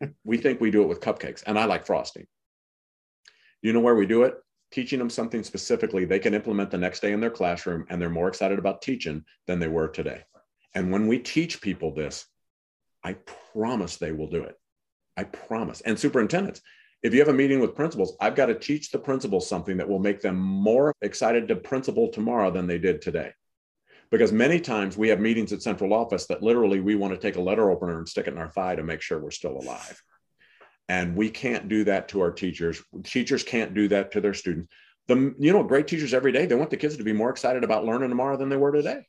we 0.24 0.38
think 0.38 0.62
we 0.62 0.72
do 0.72 0.84
it 0.84 0.88
with 0.88 1.02
cupcakes, 1.02 1.43
and 1.45 1.58
I 1.58 1.65
like 1.65 1.86
frosting. 1.86 2.28
You 3.62 3.74
know 3.74 3.80
where 3.80 3.95
we 3.95 4.06
do 4.06 4.24
it? 4.24 4.36
Teaching 4.72 5.00
them 5.00 5.10
something 5.10 5.43
specifically 5.43 6.06
they 6.06 6.19
can 6.19 6.36
implement 6.36 6.69
the 6.69 6.78
next 6.78 7.02
day 7.02 7.12
in 7.12 7.19
their 7.19 7.32
classroom, 7.32 7.86
and 7.89 8.00
they're 8.00 8.10
more 8.10 8.28
excited 8.28 8.60
about 8.60 8.84
teaching 8.84 9.26
than 9.48 9.60
they 9.60 9.67
were 9.67 9.88
today. 9.88 10.22
And 10.75 10.91
when 10.91 11.08
we 11.08 11.19
teach 11.19 11.62
people 11.62 11.93
this, 11.93 12.25
I 13.03 13.13
promise 13.53 13.97
they 13.97 14.12
will 14.12 14.29
do 14.29 14.43
it. 14.43 14.55
I 15.17 15.23
promise. 15.23 15.82
And 15.82 15.99
superintendents, 15.99 16.62
if 17.01 17.13
you 17.13 17.19
have 17.19 17.29
a 17.29 17.34
meeting 17.34 17.60
with 17.60 17.75
principals, 17.75 18.15
I've 18.19 18.36
got 18.36 18.47
to 18.47 18.55
teach 18.55 18.91
the 18.91 18.99
principals 18.99 19.47
something 19.47 19.77
that 19.77 19.88
will 19.88 19.99
make 19.99 20.21
them 20.21 20.38
more 20.38 20.93
excited 21.01 21.47
to 21.47 21.55
principal 21.55 22.10
tomorrow 22.10 22.51
than 22.51 22.67
they 22.67 22.77
did 22.77 23.01
today. 23.01 23.32
Because 24.12 24.32
many 24.32 24.60
times 24.60 24.97
we 24.97 25.10
have 25.10 25.19
meetings 25.19 25.53
at 25.53 25.62
central 25.62 25.93
office 25.93 26.25
that 26.27 26.43
literally 26.43 26.79
we 26.79 26.95
want 26.95 27.13
to 27.13 27.19
take 27.19 27.36
a 27.36 27.41
letter 27.41 27.69
opener 27.69 27.97
and 27.97 28.10
stick 28.10 28.27
it 28.27 28.34
in 28.34 28.39
our 28.39 28.49
thigh 28.49 28.75
to 28.75 28.84
make 28.84 29.01
sure 29.01 29.19
we're 29.19 29.32
still 29.32 29.58
alive. 29.58 30.01
And 30.89 31.15
we 31.15 31.29
can't 31.29 31.69
do 31.69 31.84
that 31.84 32.08
to 32.10 32.21
our 32.21 32.32
teachers. 32.32 32.82
Teachers 33.03 33.43
can't 33.43 33.75
do 33.75 33.88
that 33.89 34.12
to 34.13 34.21
their 34.21 34.34
students. 34.34 34.73
The, 35.08 35.36
you 35.38 35.53
know, 35.53 35.63
great 35.63 35.88
teachers 35.88 36.13
every 36.13 36.32
day, 36.32 36.47
they 36.47 36.55
want 36.55 36.71
the 36.71 36.77
kids 36.77 36.97
to 36.97 37.03
be 37.03 37.13
more 37.13 37.29
excited 37.29 37.63
about 37.63 37.86
learning 37.86 38.10
tomorrow 38.10 38.38
than 38.38 38.49
they 38.49 38.58
were 38.58 38.71
today. 38.71 39.05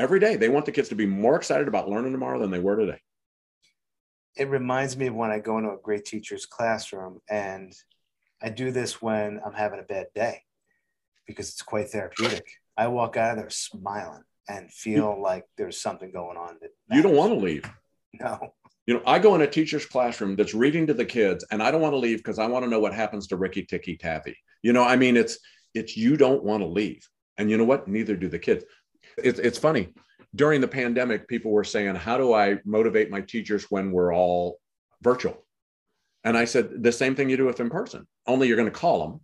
Every 0.00 0.18
day, 0.18 0.36
they 0.36 0.48
want 0.48 0.64
the 0.64 0.72
kids 0.72 0.88
to 0.88 0.94
be 0.94 1.04
more 1.04 1.36
excited 1.36 1.68
about 1.68 1.90
learning 1.90 2.12
tomorrow 2.12 2.38
than 2.38 2.50
they 2.50 2.58
were 2.58 2.74
today. 2.74 2.98
It 4.34 4.48
reminds 4.48 4.96
me 4.96 5.08
of 5.08 5.14
when 5.14 5.30
I 5.30 5.40
go 5.40 5.58
into 5.58 5.72
a 5.72 5.76
great 5.76 6.06
teacher's 6.06 6.46
classroom, 6.46 7.20
and 7.28 7.74
I 8.40 8.48
do 8.48 8.70
this 8.70 9.02
when 9.02 9.42
I'm 9.44 9.52
having 9.52 9.78
a 9.78 9.82
bad 9.82 10.06
day 10.14 10.40
because 11.26 11.50
it's 11.50 11.60
quite 11.60 11.90
therapeutic. 11.90 12.46
I 12.78 12.86
walk 12.88 13.18
out 13.18 13.32
of 13.32 13.36
there 13.36 13.50
smiling 13.50 14.22
and 14.48 14.72
feel 14.72 15.20
like 15.20 15.44
there's 15.58 15.82
something 15.82 16.10
going 16.10 16.38
on. 16.38 16.56
That 16.62 16.70
you 16.96 17.02
don't 17.02 17.14
want 17.14 17.34
to 17.34 17.38
leave. 17.38 17.70
No. 18.18 18.54
You 18.86 18.94
know, 18.94 19.02
I 19.06 19.18
go 19.18 19.34
in 19.34 19.42
a 19.42 19.46
teacher's 19.46 19.84
classroom 19.84 20.34
that's 20.34 20.54
reading 20.54 20.86
to 20.86 20.94
the 20.94 21.04
kids, 21.04 21.44
and 21.50 21.62
I 21.62 21.70
don't 21.70 21.82
want 21.82 21.92
to 21.92 21.98
leave 21.98 22.20
because 22.20 22.38
I 22.38 22.46
want 22.46 22.64
to 22.64 22.70
know 22.70 22.80
what 22.80 22.94
happens 22.94 23.26
to 23.26 23.36
Rikki 23.36 23.64
Tikki 23.64 23.98
Tavi. 23.98 24.34
You 24.62 24.72
know, 24.72 24.82
I 24.82 24.96
mean, 24.96 25.18
it's 25.18 25.38
it's 25.74 25.94
you 25.94 26.16
don't 26.16 26.42
want 26.42 26.62
to 26.62 26.66
leave, 26.66 27.06
and 27.36 27.50
you 27.50 27.58
know 27.58 27.64
what? 27.64 27.86
Neither 27.86 28.16
do 28.16 28.30
the 28.30 28.38
kids. 28.38 28.64
It's 29.22 29.38
it's 29.38 29.58
funny. 29.58 29.92
During 30.34 30.60
the 30.60 30.68
pandemic, 30.68 31.28
people 31.28 31.50
were 31.50 31.64
saying, 31.64 31.94
"How 31.96 32.16
do 32.16 32.32
I 32.32 32.58
motivate 32.64 33.10
my 33.10 33.20
teachers 33.20 33.64
when 33.70 33.92
we're 33.92 34.14
all 34.14 34.60
virtual?" 35.02 35.44
And 36.24 36.36
I 36.36 36.44
said, 36.44 36.82
"The 36.82 36.92
same 36.92 37.14
thing 37.14 37.30
you 37.30 37.36
do 37.36 37.46
with 37.46 37.60
in 37.60 37.70
person. 37.70 38.06
Only 38.26 38.48
you're 38.48 38.56
going 38.56 38.70
to 38.70 38.78
call 38.78 39.08
them, 39.08 39.20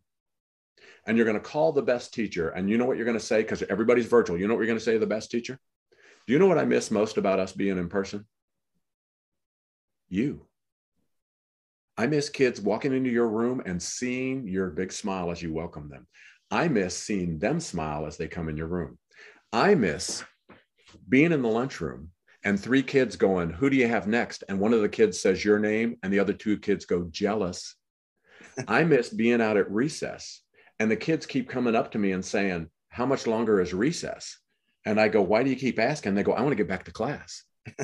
and 1.07 1.17
you're 1.17 1.27
going 1.27 1.41
to 1.41 1.49
call 1.49 1.73
the 1.73 1.83
best 1.83 2.13
teacher. 2.13 2.49
And 2.49 2.69
you 2.69 2.79
know 2.79 2.85
what 2.85 2.97
you're 2.97 3.07
going 3.07 3.19
to 3.19 3.25
say 3.25 3.43
because 3.43 3.63
everybody's 3.65 4.07
virtual. 4.07 4.39
You 4.39 4.49
know 4.49 4.55
what 4.55 4.61
you're 4.61 4.67
going 4.67 4.79
to 4.79 4.85
say 4.85 4.95
to 4.95 4.99
the 4.99 5.07
best 5.07 5.31
teacher? 5.31 5.59
Do 6.27 6.33
you 6.33 6.39
know 6.39 6.49
what 6.49 6.59
I 6.59 6.65
miss 6.65 6.91
most 6.91 7.19
about 7.19 7.39
us 7.39 7.53
being 7.53 7.79
in 7.79 7.89
person? 7.89 8.27
You. 10.09 10.47
I 11.97 12.07
miss 12.07 12.29
kids 12.29 12.61
walking 12.61 12.93
into 12.93 13.11
your 13.11 13.29
room 13.29 13.63
and 13.65 13.83
seeing 13.83 14.47
your 14.47 14.71
big 14.71 14.93
smile 14.93 15.31
as 15.31 15.41
you 15.41 15.53
welcome 15.53 15.89
them. 15.89 16.07
I 16.51 16.69
miss 16.69 16.97
seeing 16.97 17.39
them 17.39 17.59
smile 17.61 18.07
as 18.07 18.17
they 18.17 18.29
come 18.29 18.49
in 18.49 18.57
your 18.57 18.67
room. 18.67 18.99
I 19.57 19.75
miss 19.75 20.23
being 21.09 21.33
in 21.33 21.40
the 21.40 21.49
lunchroom 21.49 22.11
and 22.45 22.61
three 22.61 22.83
kids 22.83 23.16
going, 23.16 23.49
Who 23.49 23.71
do 23.71 23.77
you 23.77 23.88
have 23.88 24.07
next? 24.07 24.45
And 24.51 24.61
one 24.61 24.75
of 24.75 24.83
the 24.83 24.88
kids 24.90 25.19
says 25.19 25.42
your 25.42 25.59
name, 25.59 25.97
and 26.03 26.12
the 26.12 26.19
other 26.19 26.35
two 26.35 26.59
kids 26.59 26.85
go, 26.85 27.07
Jealous. 27.11 27.75
I 28.69 28.85
miss 28.85 29.09
being 29.09 29.40
out 29.40 29.57
at 29.57 29.71
recess 29.71 30.42
and 30.79 30.90
the 30.90 30.97
kids 30.97 31.25
keep 31.25 31.49
coming 31.49 31.75
up 31.75 31.92
to 31.92 31.99
me 31.99 32.12
and 32.12 32.23
saying, 32.23 32.69
How 32.90 33.07
much 33.07 33.27
longer 33.27 33.62
is 33.62 33.73
recess? 33.73 34.38
And 34.85 35.01
I 35.01 35.09
go, 35.09 35.23
Why 35.23 35.42
do 35.42 35.49
you 35.49 35.57
keep 35.57 35.79
asking? 35.79 36.16
They 36.16 36.23
go, 36.23 36.35
I 36.35 36.42
want 36.42 36.53
to 36.53 36.62
get 36.62 36.69
back 36.69 36.85
to 36.85 36.92
class 36.92 37.42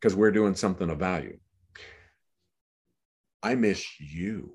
because 0.00 0.16
we're 0.16 0.32
doing 0.32 0.56
something 0.56 0.90
of 0.90 0.98
value. 0.98 1.38
I 3.40 3.54
miss 3.54 3.86
you. 4.00 4.52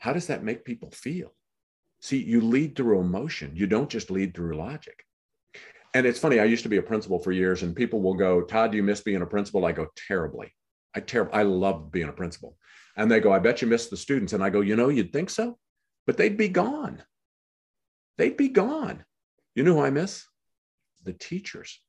How 0.00 0.12
does 0.12 0.26
that 0.26 0.44
make 0.44 0.66
people 0.66 0.90
feel? 0.90 1.32
See, 2.02 2.20
you 2.20 2.40
lead 2.40 2.74
through 2.74 2.98
emotion. 2.98 3.52
You 3.54 3.68
don't 3.68 3.88
just 3.88 4.10
lead 4.10 4.34
through 4.34 4.56
logic. 4.56 5.04
And 5.94 6.04
it's 6.04 6.18
funny, 6.18 6.40
I 6.40 6.44
used 6.44 6.64
to 6.64 6.68
be 6.68 6.78
a 6.78 6.82
principal 6.82 7.20
for 7.20 7.30
years, 7.30 7.62
and 7.62 7.76
people 7.76 8.02
will 8.02 8.14
go, 8.14 8.42
Todd, 8.42 8.72
do 8.72 8.76
you 8.76 8.82
miss 8.82 9.02
being 9.02 9.22
a 9.22 9.26
principal? 9.26 9.64
I 9.64 9.70
go, 9.70 9.86
terribly. 10.08 10.52
I 10.96 11.00
ter- 11.00 11.30
I 11.32 11.44
love 11.44 11.92
being 11.92 12.08
a 12.08 12.12
principal. 12.12 12.56
And 12.96 13.08
they 13.08 13.20
go, 13.20 13.32
I 13.32 13.38
bet 13.38 13.62
you 13.62 13.68
miss 13.68 13.88
the 13.88 13.96
students. 13.96 14.32
And 14.32 14.42
I 14.42 14.50
go, 14.50 14.62
you 14.62 14.74
know, 14.74 14.88
you'd 14.88 15.12
think 15.12 15.30
so, 15.30 15.58
but 16.04 16.16
they'd 16.16 16.36
be 16.36 16.48
gone. 16.48 17.02
They'd 18.18 18.36
be 18.36 18.48
gone. 18.48 19.04
You 19.54 19.62
know 19.62 19.74
who 19.74 19.82
I 19.82 19.90
miss? 19.90 20.26
The 21.04 21.12
teachers. 21.12 21.80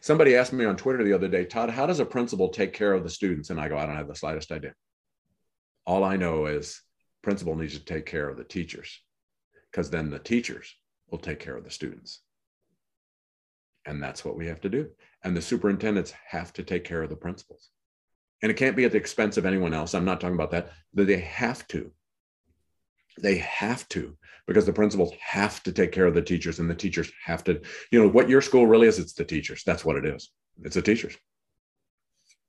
Somebody 0.00 0.34
asked 0.34 0.52
me 0.52 0.64
on 0.64 0.76
Twitter 0.76 1.04
the 1.04 1.12
other 1.12 1.28
day, 1.28 1.44
Todd, 1.44 1.70
how 1.70 1.86
does 1.86 2.00
a 2.00 2.04
principal 2.04 2.48
take 2.48 2.72
care 2.72 2.92
of 2.92 3.04
the 3.04 3.10
students? 3.10 3.50
And 3.50 3.60
I 3.60 3.68
go, 3.68 3.78
I 3.78 3.86
don't 3.86 3.96
have 3.96 4.08
the 4.08 4.16
slightest 4.16 4.50
idea. 4.50 4.74
All 5.86 6.02
I 6.02 6.16
know 6.16 6.46
is 6.46 6.82
principal 7.22 7.54
needs 7.54 7.78
to 7.78 7.84
take 7.84 8.06
care 8.06 8.28
of 8.28 8.36
the 8.36 8.44
teachers 8.44 9.00
because 9.70 9.90
then 9.90 10.10
the 10.10 10.18
teachers 10.18 10.74
will 11.10 11.18
take 11.18 11.40
care 11.40 11.56
of 11.56 11.64
the 11.64 11.70
students. 11.70 12.20
And 13.86 14.02
that's 14.02 14.24
what 14.24 14.36
we 14.36 14.46
have 14.46 14.60
to 14.62 14.68
do. 14.68 14.88
And 15.24 15.36
the 15.36 15.42
superintendents 15.42 16.12
have 16.28 16.52
to 16.54 16.62
take 16.62 16.84
care 16.84 17.02
of 17.02 17.10
the 17.10 17.16
principals. 17.16 17.70
And 18.42 18.50
it 18.50 18.56
can't 18.56 18.76
be 18.76 18.84
at 18.84 18.92
the 18.92 18.98
expense 18.98 19.36
of 19.36 19.46
anyone 19.46 19.74
else. 19.74 19.94
I'm 19.94 20.04
not 20.04 20.20
talking 20.20 20.34
about 20.34 20.50
that, 20.52 20.72
but 20.94 21.06
they 21.06 21.20
have 21.20 21.66
to. 21.68 21.90
They 23.20 23.38
have 23.38 23.88
to 23.90 24.16
because 24.46 24.66
the 24.66 24.72
principals 24.72 25.12
have 25.20 25.62
to 25.64 25.72
take 25.72 25.92
care 25.92 26.06
of 26.06 26.14
the 26.14 26.22
teachers 26.22 26.58
and 26.58 26.68
the 26.68 26.74
teachers 26.74 27.10
have 27.24 27.44
to, 27.44 27.60
you 27.90 28.00
know, 28.00 28.08
what 28.08 28.28
your 28.28 28.40
school 28.40 28.66
really 28.66 28.86
is, 28.86 28.98
it's 28.98 29.12
the 29.12 29.24
teachers. 29.24 29.62
That's 29.64 29.84
what 29.84 29.96
it 29.96 30.06
is. 30.06 30.30
It's 30.62 30.74
the 30.74 30.82
teachers. 30.82 31.16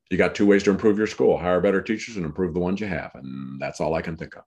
You 0.10 0.18
got 0.18 0.36
two 0.36 0.46
ways 0.46 0.64
to 0.64 0.72
improve 0.72 0.98
your 0.98 1.08
school 1.08 1.38
hire 1.38 1.62
better 1.62 1.82
teachers 1.82 2.18
and 2.18 2.26
improve 2.26 2.54
the 2.54 2.60
ones 2.60 2.82
you 2.82 2.88
have. 2.88 3.12
And 3.16 3.62
that's 3.62 3.80
all 3.80 3.94
I 3.96 4.02
can 4.02 4.18
think 4.18 4.36
of. 4.36 4.44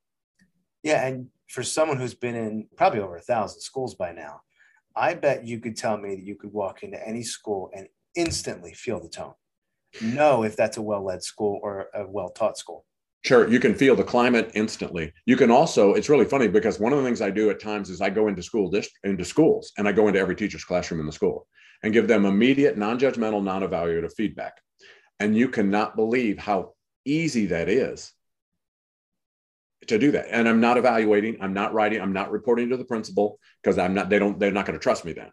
Yeah. 0.83 1.07
And 1.07 1.29
for 1.49 1.63
someone 1.63 1.99
who's 1.99 2.15
been 2.15 2.35
in 2.35 2.69
probably 2.77 3.01
over 3.01 3.17
a 3.17 3.21
thousand 3.21 3.61
schools 3.61 3.95
by 3.95 4.13
now, 4.13 4.41
I 4.97 5.15
bet 5.15 5.47
you 5.47 5.61
could 5.61 5.77
tell 5.77 5.97
me 5.97 6.15
that 6.15 6.25
you 6.25 6.37
could 6.37 6.53
walk 6.53 6.83
into 6.83 7.07
any 7.07 7.23
school 7.23 7.71
and 7.75 7.89
instantly 8.15 8.73
feel 8.73 9.01
the 9.01 9.09
tone, 9.09 9.35
know 10.01 10.45
if 10.45 10.57
that's 10.57 10.77
a 10.77 10.83
well 10.83 11.05
led 11.05 11.23
school 11.23 11.59
or 11.63 11.89
a 11.95 12.07
well 12.07 12.31
taught 12.31 12.57
school. 12.59 12.85
Sure, 13.25 13.49
you 13.49 13.59
can 13.59 13.75
feel 13.75 13.97
the 13.97 14.05
climate 14.05 14.51
instantly. 14.55 15.11
You 15.25 15.37
can 15.37 15.51
also, 15.51 15.95
it's 15.95 16.11
really 16.11 16.27
funny 16.27 16.47
because 16.47 16.79
one 16.79 16.93
of 16.93 16.99
the 16.99 17.05
things 17.05 17.23
I 17.23 17.31
do 17.31 17.49
at 17.49 17.59
times 17.59 17.89
is 17.89 18.03
I 18.03 18.11
go 18.11 18.29
into 18.29 18.43
school 18.43 18.71
into 19.03 19.25
schools 19.25 19.73
and 19.79 19.89
I 19.89 19.93
go 19.93 20.09
into 20.09 20.21
every 20.21 20.37
teacher's 20.37 20.65
classroom 20.65 21.01
in 21.01 21.07
the 21.07 21.13
school 21.13 21.47
and 21.83 21.93
give 21.93 22.07
them 22.07 22.27
immediate, 22.27 22.77
non-judgmental, 22.77 23.43
non-evaluative 23.43 24.13
feedback. 24.15 24.61
And 25.21 25.35
you 25.35 25.49
cannot 25.49 25.97
believe 25.97 26.39
how 26.39 26.75
easy 27.07 27.47
that 27.47 27.71
is 27.71 28.13
to 29.89 29.99
do 29.99 30.13
that. 30.13 30.27
And 30.31 30.49
I'm 30.49 30.61
not 30.61 30.77
evaluating, 30.77 31.39
I'm 31.41 31.55
not 31.55 31.75
writing, 31.75 32.01
I'm 32.01 32.13
not 32.13 32.31
reporting 32.31 32.71
to 32.71 32.77
the 32.77 32.85
principal 32.85 33.39
because 33.63 33.79
I'm 33.79 33.95
not, 33.95 34.11
they 34.11 34.19
don't, 34.19 34.39
they're 34.39 34.53
not 34.53 34.67
going 34.67 34.79
to 34.79 34.83
trust 34.83 35.05
me 35.05 35.13
then. 35.13 35.31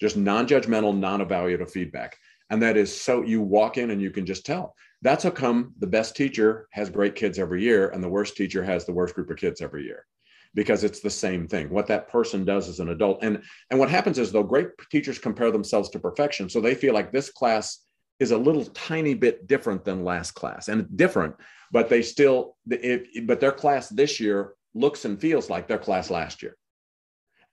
Just 0.00 0.16
non-judgmental, 0.16 0.96
non-evaluative 0.96 1.70
feedback. 1.70 2.16
And 2.50 2.62
that 2.62 2.76
is 2.76 2.98
so 2.98 3.22
you 3.22 3.42
walk 3.42 3.76
in 3.76 3.90
and 3.90 4.00
you 4.00 4.10
can 4.10 4.24
just 4.24 4.46
tell. 4.46 4.74
That's 5.02 5.24
how 5.24 5.30
come 5.30 5.74
the 5.78 5.86
best 5.86 6.16
teacher 6.16 6.68
has 6.72 6.90
great 6.90 7.14
kids 7.14 7.38
every 7.38 7.62
year 7.62 7.88
and 7.88 8.02
the 8.02 8.08
worst 8.08 8.36
teacher 8.36 8.64
has 8.64 8.84
the 8.84 8.92
worst 8.92 9.14
group 9.14 9.30
of 9.30 9.36
kids 9.36 9.60
every 9.60 9.84
year 9.84 10.06
because 10.54 10.82
it's 10.82 11.00
the 11.00 11.10
same 11.10 11.46
thing 11.46 11.68
what 11.68 11.86
that 11.86 12.08
person 12.08 12.44
does 12.44 12.68
as 12.68 12.80
an 12.80 12.88
adult 12.88 13.22
and 13.22 13.42
and 13.70 13.78
what 13.78 13.90
happens 13.90 14.18
is 14.18 14.32
though 14.32 14.42
great 14.42 14.68
teachers 14.90 15.18
compare 15.18 15.50
themselves 15.50 15.90
to 15.90 15.98
perfection 15.98 16.48
so 16.48 16.60
they 16.60 16.74
feel 16.74 16.94
like 16.94 17.12
this 17.12 17.30
class 17.30 17.84
is 18.20 18.30
a 18.30 18.38
little 18.38 18.64
tiny 18.66 19.14
bit 19.14 19.46
different 19.46 19.84
than 19.84 20.04
last 20.04 20.32
class 20.32 20.68
and 20.68 20.96
different 20.96 21.34
but 21.70 21.88
they 21.88 22.02
still 22.02 22.56
if, 22.70 23.26
but 23.26 23.40
their 23.40 23.52
class 23.52 23.88
this 23.88 24.20
year 24.20 24.54
looks 24.74 25.04
and 25.04 25.20
feels 25.20 25.50
like 25.50 25.68
their 25.68 25.78
class 25.78 26.10
last 26.10 26.42
year. 26.42 26.56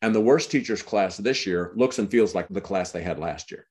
And 0.01 0.13
the 0.13 0.21
worst 0.21 0.51
teachers 0.51 0.81
class 0.81 1.17
this 1.17 1.45
year 1.45 1.73
looks 1.75 1.99
and 1.99 2.09
feels 2.09 2.35
like 2.35 2.47
the 2.49 2.61
class 2.61 2.91
they 2.91 3.01
had 3.01 3.19
last 3.19 3.51
year. 3.51 3.67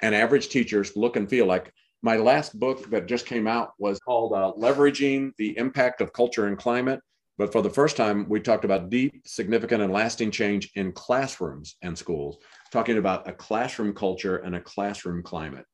And 0.00 0.14
average 0.14 0.48
teachers 0.48 0.96
look 0.96 1.16
and 1.16 1.28
feel 1.28 1.46
like 1.46 1.72
My 2.04 2.16
last 2.16 2.58
book 2.58 2.90
that 2.90 3.06
just 3.06 3.26
came 3.26 3.46
out 3.46 3.74
was 3.78 4.00
called 4.00 4.32
uh, 4.32 4.52
Leveraging 4.58 5.30
the 5.38 5.56
Impact 5.56 6.00
of 6.00 6.12
Culture 6.12 6.48
and 6.48 6.58
Climate. 6.58 7.00
But 7.38 7.52
for 7.52 7.62
the 7.62 7.70
first 7.70 7.96
time, 7.96 8.28
we 8.28 8.40
talked 8.40 8.64
about 8.64 8.90
deep, 8.90 9.22
significant, 9.24 9.82
and 9.82 9.92
lasting 9.92 10.32
change 10.32 10.72
in 10.74 10.90
classrooms 10.90 11.76
and 11.80 11.96
schools, 11.96 12.38
talking 12.72 12.98
about 12.98 13.28
a 13.28 13.32
classroom 13.32 13.94
culture 13.94 14.38
and 14.38 14.56
a 14.56 14.60
classroom 14.60 15.22
climate 15.22 15.64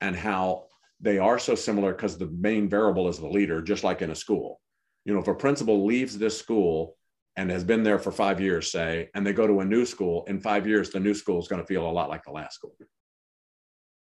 and 0.00 0.16
how 0.16 0.66
they 1.00 1.18
are 1.18 1.38
so 1.38 1.54
similar 1.54 1.92
because 1.92 2.18
the 2.18 2.30
main 2.38 2.68
variable 2.68 3.08
is 3.08 3.18
the 3.18 3.28
leader, 3.28 3.62
just 3.62 3.84
like 3.84 4.02
in 4.02 4.10
a 4.10 4.14
school. 4.14 4.60
You 5.04 5.14
know, 5.14 5.20
if 5.20 5.28
a 5.28 5.34
principal 5.34 5.86
leaves 5.86 6.18
this 6.18 6.38
school 6.38 6.96
and 7.36 7.50
has 7.50 7.64
been 7.64 7.82
there 7.82 7.98
for 7.98 8.12
five 8.12 8.40
years, 8.40 8.70
say, 8.70 9.08
and 9.14 9.26
they 9.26 9.32
go 9.32 9.46
to 9.46 9.60
a 9.60 9.64
new 9.64 9.86
school, 9.86 10.24
in 10.26 10.40
five 10.40 10.66
years, 10.66 10.90
the 10.90 11.00
new 11.00 11.14
school 11.14 11.38
is 11.38 11.48
going 11.48 11.62
to 11.62 11.66
feel 11.66 11.88
a 11.88 11.90
lot 11.90 12.10
like 12.10 12.24
the 12.24 12.32
last 12.32 12.54
school, 12.54 12.74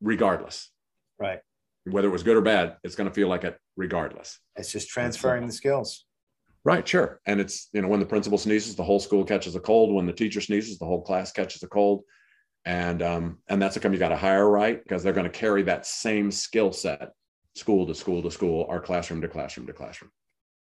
regardless. 0.02 0.72
Right. 1.20 1.40
Whether 1.86 2.08
it 2.08 2.12
was 2.12 2.24
good 2.24 2.38
or 2.38 2.42
bad, 2.42 2.78
it's 2.84 2.96
going 2.96 3.10
to 3.10 3.14
feel 3.14 3.28
like 3.28 3.44
it 3.44 3.58
regardless. 3.76 4.40
It's 4.56 4.72
just 4.72 4.90
transferring 4.90 5.48
the 5.48 5.54
skills. 5.54 6.06
Right, 6.64 6.86
sure. 6.86 7.22
And 7.26 7.40
it's, 7.40 7.70
you 7.72 7.82
know, 7.82 7.88
when 7.88 8.02
the 8.02 8.06
principal 8.06 8.38
sneezes, 8.38 8.76
the 8.76 8.84
whole 8.84 9.00
school 9.00 9.24
catches 9.24 9.56
a 9.56 9.60
cold. 9.60 9.94
When 9.94 10.06
the 10.06 10.12
teacher 10.12 10.42
sneezes, 10.42 10.78
the 10.78 10.86
whole 10.86 11.02
class 11.02 11.32
catches 11.32 11.64
a 11.64 11.68
cold. 11.68 12.04
And 12.68 13.02
um, 13.02 13.38
and 13.48 13.62
that's 13.62 13.78
a 13.78 13.80
company 13.80 13.96
you 13.96 14.00
got 14.02 14.10
to 14.10 14.18
hire 14.18 14.50
right 14.50 14.84
because 14.84 15.02
they're 15.02 15.14
going 15.14 15.24
to 15.24 15.30
carry 15.30 15.64
that 15.64 15.86
same 15.86 16.30
skill 16.30 16.74
set, 16.74 17.14
school 17.56 17.88
to 17.88 17.96
school 17.96 18.22
to 18.22 18.30
school, 18.30 18.66
or 18.68 18.82
classroom 18.82 19.22
to 19.22 19.30
classroom 19.30 19.68
to 19.68 19.74
classroom. 19.74 20.12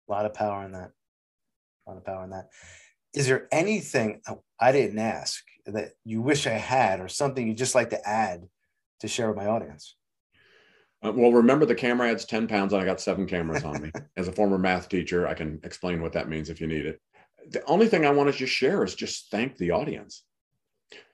A 0.08 0.12
lot 0.12 0.26
of 0.26 0.34
power 0.34 0.64
in 0.64 0.72
that. 0.72 0.90
A 1.86 1.90
lot 1.90 1.98
of 1.98 2.04
power 2.04 2.24
in 2.24 2.30
that. 2.30 2.48
Is 3.14 3.28
there 3.28 3.46
anything 3.52 4.20
I 4.58 4.72
didn't 4.72 4.98
ask 4.98 5.44
that 5.66 5.90
you 6.04 6.20
wish 6.22 6.48
I 6.48 6.54
had, 6.54 6.98
or 6.98 7.06
something 7.06 7.46
you'd 7.46 7.56
just 7.56 7.76
like 7.76 7.90
to 7.90 8.08
add 8.08 8.48
to 8.98 9.06
share 9.06 9.28
with 9.28 9.36
my 9.36 9.46
audience? 9.46 9.94
Uh, 11.04 11.12
well, 11.14 11.30
remember 11.30 11.66
the 11.66 11.74
camera 11.76 12.10
adds 12.10 12.24
10 12.24 12.48
pounds 12.48 12.72
and 12.72 12.82
I 12.82 12.84
got 12.84 13.00
seven 13.00 13.28
cameras 13.28 13.62
on 13.62 13.80
me. 13.80 13.92
As 14.16 14.26
a 14.26 14.32
former 14.32 14.58
math 14.58 14.88
teacher, 14.88 15.28
I 15.28 15.34
can 15.34 15.60
explain 15.62 16.02
what 16.02 16.14
that 16.14 16.28
means 16.28 16.50
if 16.50 16.60
you 16.60 16.66
need 16.66 16.84
it. 16.84 17.00
The 17.50 17.64
only 17.66 17.86
thing 17.86 18.04
I 18.04 18.10
want 18.10 18.28
to 18.28 18.36
just 18.36 18.52
share 18.52 18.82
is 18.82 18.96
just 18.96 19.30
thank 19.30 19.56
the 19.56 19.70
audience. 19.70 20.24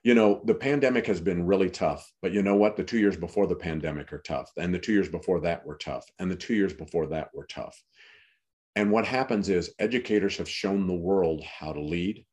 You 0.02 0.14
know, 0.14 0.40
the 0.44 0.54
pandemic 0.54 1.06
has 1.06 1.20
been 1.20 1.46
really 1.46 1.70
tough, 1.70 2.10
but 2.22 2.32
you 2.32 2.42
know 2.42 2.56
what? 2.56 2.76
The 2.76 2.84
two 2.84 2.98
years 2.98 3.16
before 3.16 3.46
the 3.46 3.56
pandemic 3.56 4.12
are 4.12 4.20
tough. 4.20 4.50
And 4.56 4.72
the 4.72 4.78
two 4.78 4.92
years 4.92 5.08
before 5.08 5.40
that 5.40 5.66
were 5.66 5.76
tough. 5.76 6.06
And 6.18 6.30
the 6.30 6.36
two 6.36 6.54
years 6.54 6.72
before 6.72 7.06
that 7.08 7.28
were 7.34 7.46
tough. 7.46 7.82
And 8.76 8.90
what 8.90 9.06
happens 9.06 9.48
is 9.48 9.74
educators 9.78 10.36
have 10.36 10.48
shown 10.48 10.86
the 10.86 10.94
world 10.94 11.42
how 11.42 11.72
to 11.72 11.80
lead, 11.80 12.24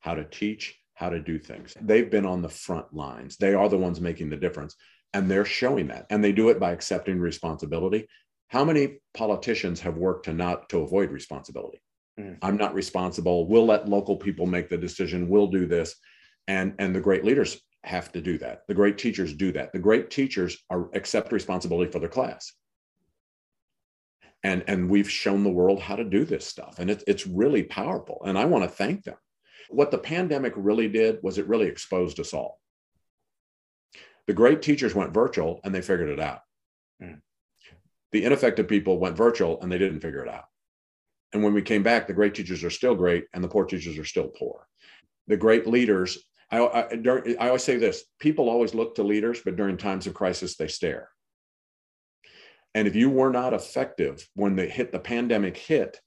how 0.00 0.14
to 0.14 0.24
teach, 0.24 0.78
how 0.94 1.10
to 1.10 1.20
do 1.20 1.38
things. 1.38 1.74
They've 1.80 2.10
been 2.10 2.26
on 2.26 2.42
the 2.42 2.48
front 2.48 2.94
lines. 2.94 3.36
They 3.36 3.54
are 3.54 3.68
the 3.68 3.78
ones 3.78 4.00
making 4.00 4.30
the 4.30 4.36
difference 4.36 4.76
and 5.14 5.30
they're 5.30 5.44
showing 5.44 5.88
that 5.88 6.06
and 6.10 6.22
they 6.22 6.32
do 6.32 6.48
it 6.48 6.60
by 6.60 6.72
accepting 6.72 7.18
responsibility 7.18 8.06
how 8.48 8.64
many 8.64 8.98
politicians 9.14 9.80
have 9.80 9.96
worked 9.96 10.24
to 10.24 10.32
not 10.32 10.68
to 10.68 10.78
avoid 10.78 11.10
responsibility 11.10 11.80
mm. 12.18 12.36
i'm 12.42 12.56
not 12.56 12.74
responsible 12.74 13.46
we'll 13.46 13.66
let 13.66 13.88
local 13.88 14.16
people 14.16 14.46
make 14.46 14.68
the 14.68 14.76
decision 14.76 15.28
we'll 15.28 15.46
do 15.46 15.66
this 15.66 15.94
and 16.48 16.74
and 16.80 16.94
the 16.94 17.00
great 17.00 17.24
leaders 17.24 17.60
have 17.84 18.10
to 18.10 18.20
do 18.20 18.36
that 18.38 18.62
the 18.66 18.74
great 18.74 18.98
teachers 18.98 19.32
do 19.32 19.52
that 19.52 19.72
the 19.72 19.78
great 19.78 20.10
teachers 20.10 20.58
are 20.68 20.90
accept 20.94 21.30
responsibility 21.30 21.90
for 21.90 22.00
their 22.00 22.08
class 22.08 22.52
and 24.42 24.64
and 24.66 24.90
we've 24.90 25.10
shown 25.10 25.44
the 25.44 25.50
world 25.50 25.80
how 25.80 25.94
to 25.94 26.04
do 26.04 26.24
this 26.24 26.44
stuff 26.44 26.80
and 26.80 26.90
it, 26.90 27.04
it's 27.06 27.26
really 27.26 27.62
powerful 27.62 28.20
and 28.24 28.36
i 28.36 28.44
want 28.44 28.64
to 28.64 28.68
thank 28.68 29.04
them 29.04 29.16
what 29.70 29.92
the 29.92 29.98
pandemic 29.98 30.52
really 30.56 30.88
did 30.88 31.18
was 31.22 31.38
it 31.38 31.46
really 31.46 31.68
exposed 31.68 32.18
us 32.18 32.34
all 32.34 32.58
the 34.28 34.34
great 34.34 34.60
teachers 34.60 34.94
went 34.94 35.14
virtual 35.14 35.58
and 35.64 35.74
they 35.74 35.80
figured 35.80 36.10
it 36.10 36.20
out. 36.20 36.40
Mm. 37.02 37.22
The 38.12 38.24
ineffective 38.24 38.68
people 38.68 38.98
went 38.98 39.16
virtual 39.16 39.60
and 39.60 39.72
they 39.72 39.78
didn't 39.78 40.00
figure 40.00 40.22
it 40.22 40.28
out. 40.28 40.44
And 41.32 41.42
when 41.42 41.54
we 41.54 41.62
came 41.62 41.82
back, 41.82 42.06
the 42.06 42.12
great 42.12 42.34
teachers 42.34 42.62
are 42.62 42.70
still 42.70 42.94
great 42.94 43.24
and 43.32 43.42
the 43.42 43.48
poor 43.48 43.64
teachers 43.64 43.98
are 43.98 44.04
still 44.04 44.28
poor. 44.28 44.66
The 45.28 45.36
great 45.38 45.66
leaders, 45.66 46.18
I, 46.50 46.58
I, 46.58 47.34
I 47.40 47.46
always 47.48 47.64
say 47.64 47.76
this 47.76 48.04
people 48.18 48.48
always 48.48 48.74
look 48.74 48.94
to 48.94 49.02
leaders, 49.02 49.40
but 49.44 49.56
during 49.56 49.76
times 49.76 50.06
of 50.06 50.14
crisis, 50.14 50.56
they 50.56 50.68
stare. 50.68 51.10
And 52.74 52.86
if 52.86 52.94
you 52.94 53.10
were 53.10 53.30
not 53.30 53.54
effective 53.54 54.26
when 54.34 54.56
the 54.56 54.66
hit 54.66 54.92
the 54.92 54.98
pandemic 54.98 55.56
hit, 55.56 56.00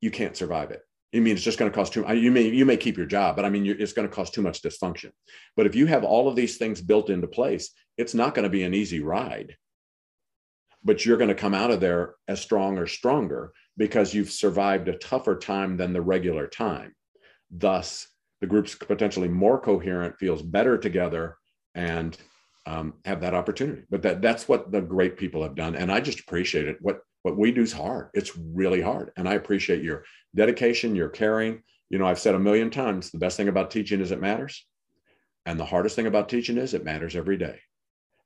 you 0.00 0.10
can't 0.10 0.36
survive 0.36 0.70
it. 0.70 0.82
I 1.14 1.18
mean, 1.18 1.34
it's 1.34 1.44
just 1.44 1.58
going 1.58 1.70
to 1.70 1.74
cost 1.74 1.92
too. 1.92 2.04
You 2.14 2.30
may 2.30 2.48
you 2.48 2.64
may 2.64 2.76
keep 2.76 2.96
your 2.96 3.06
job, 3.06 3.34
but 3.34 3.44
I 3.44 3.50
mean, 3.50 3.66
it's 3.66 3.92
going 3.92 4.08
to 4.08 4.14
cause 4.14 4.30
too 4.30 4.42
much 4.42 4.62
dysfunction. 4.62 5.10
But 5.56 5.66
if 5.66 5.74
you 5.74 5.86
have 5.86 6.04
all 6.04 6.28
of 6.28 6.36
these 6.36 6.56
things 6.56 6.80
built 6.80 7.10
into 7.10 7.26
place, 7.26 7.70
it's 7.96 8.14
not 8.14 8.34
going 8.34 8.44
to 8.44 8.50
be 8.50 8.62
an 8.62 8.74
easy 8.74 9.00
ride. 9.00 9.56
But 10.84 11.04
you're 11.04 11.18
going 11.18 11.28
to 11.28 11.34
come 11.34 11.54
out 11.54 11.70
of 11.70 11.80
there 11.80 12.14
as 12.28 12.40
strong 12.40 12.78
or 12.78 12.86
stronger 12.86 13.52
because 13.76 14.14
you've 14.14 14.30
survived 14.30 14.88
a 14.88 14.96
tougher 14.98 15.36
time 15.36 15.76
than 15.76 15.92
the 15.92 16.00
regular 16.00 16.46
time. 16.46 16.94
Thus, 17.50 18.06
the 18.40 18.46
group's 18.46 18.74
potentially 18.74 19.28
more 19.28 19.60
coherent, 19.60 20.18
feels 20.18 20.42
better 20.42 20.78
together, 20.78 21.36
and 21.74 22.16
um, 22.66 22.94
have 23.04 23.20
that 23.20 23.34
opportunity. 23.34 23.82
But 23.90 24.02
that 24.02 24.22
that's 24.22 24.48
what 24.48 24.72
the 24.72 24.80
great 24.80 25.16
people 25.16 25.42
have 25.42 25.54
done, 25.54 25.74
and 25.74 25.90
I 25.90 26.00
just 26.00 26.20
appreciate 26.20 26.68
it. 26.68 26.78
What 26.80 27.00
what 27.22 27.36
we 27.36 27.52
do 27.52 27.62
is 27.62 27.72
hard. 27.72 28.08
It's 28.14 28.36
really 28.36 28.80
hard. 28.80 29.12
And 29.16 29.28
I 29.28 29.34
appreciate 29.34 29.82
your 29.82 30.04
dedication, 30.34 30.96
your 30.96 31.08
caring. 31.08 31.62
You 31.90 31.98
know, 31.98 32.06
I've 32.06 32.18
said 32.18 32.34
a 32.34 32.38
million 32.38 32.70
times 32.70 33.10
the 33.10 33.18
best 33.18 33.36
thing 33.36 33.48
about 33.48 33.70
teaching 33.70 34.00
is 34.00 34.10
it 34.10 34.20
matters. 34.20 34.64
And 35.46 35.58
the 35.58 35.64
hardest 35.64 35.96
thing 35.96 36.06
about 36.06 36.28
teaching 36.28 36.56
is 36.56 36.74
it 36.74 36.84
matters 36.84 37.16
every 37.16 37.36
day. 37.36 37.58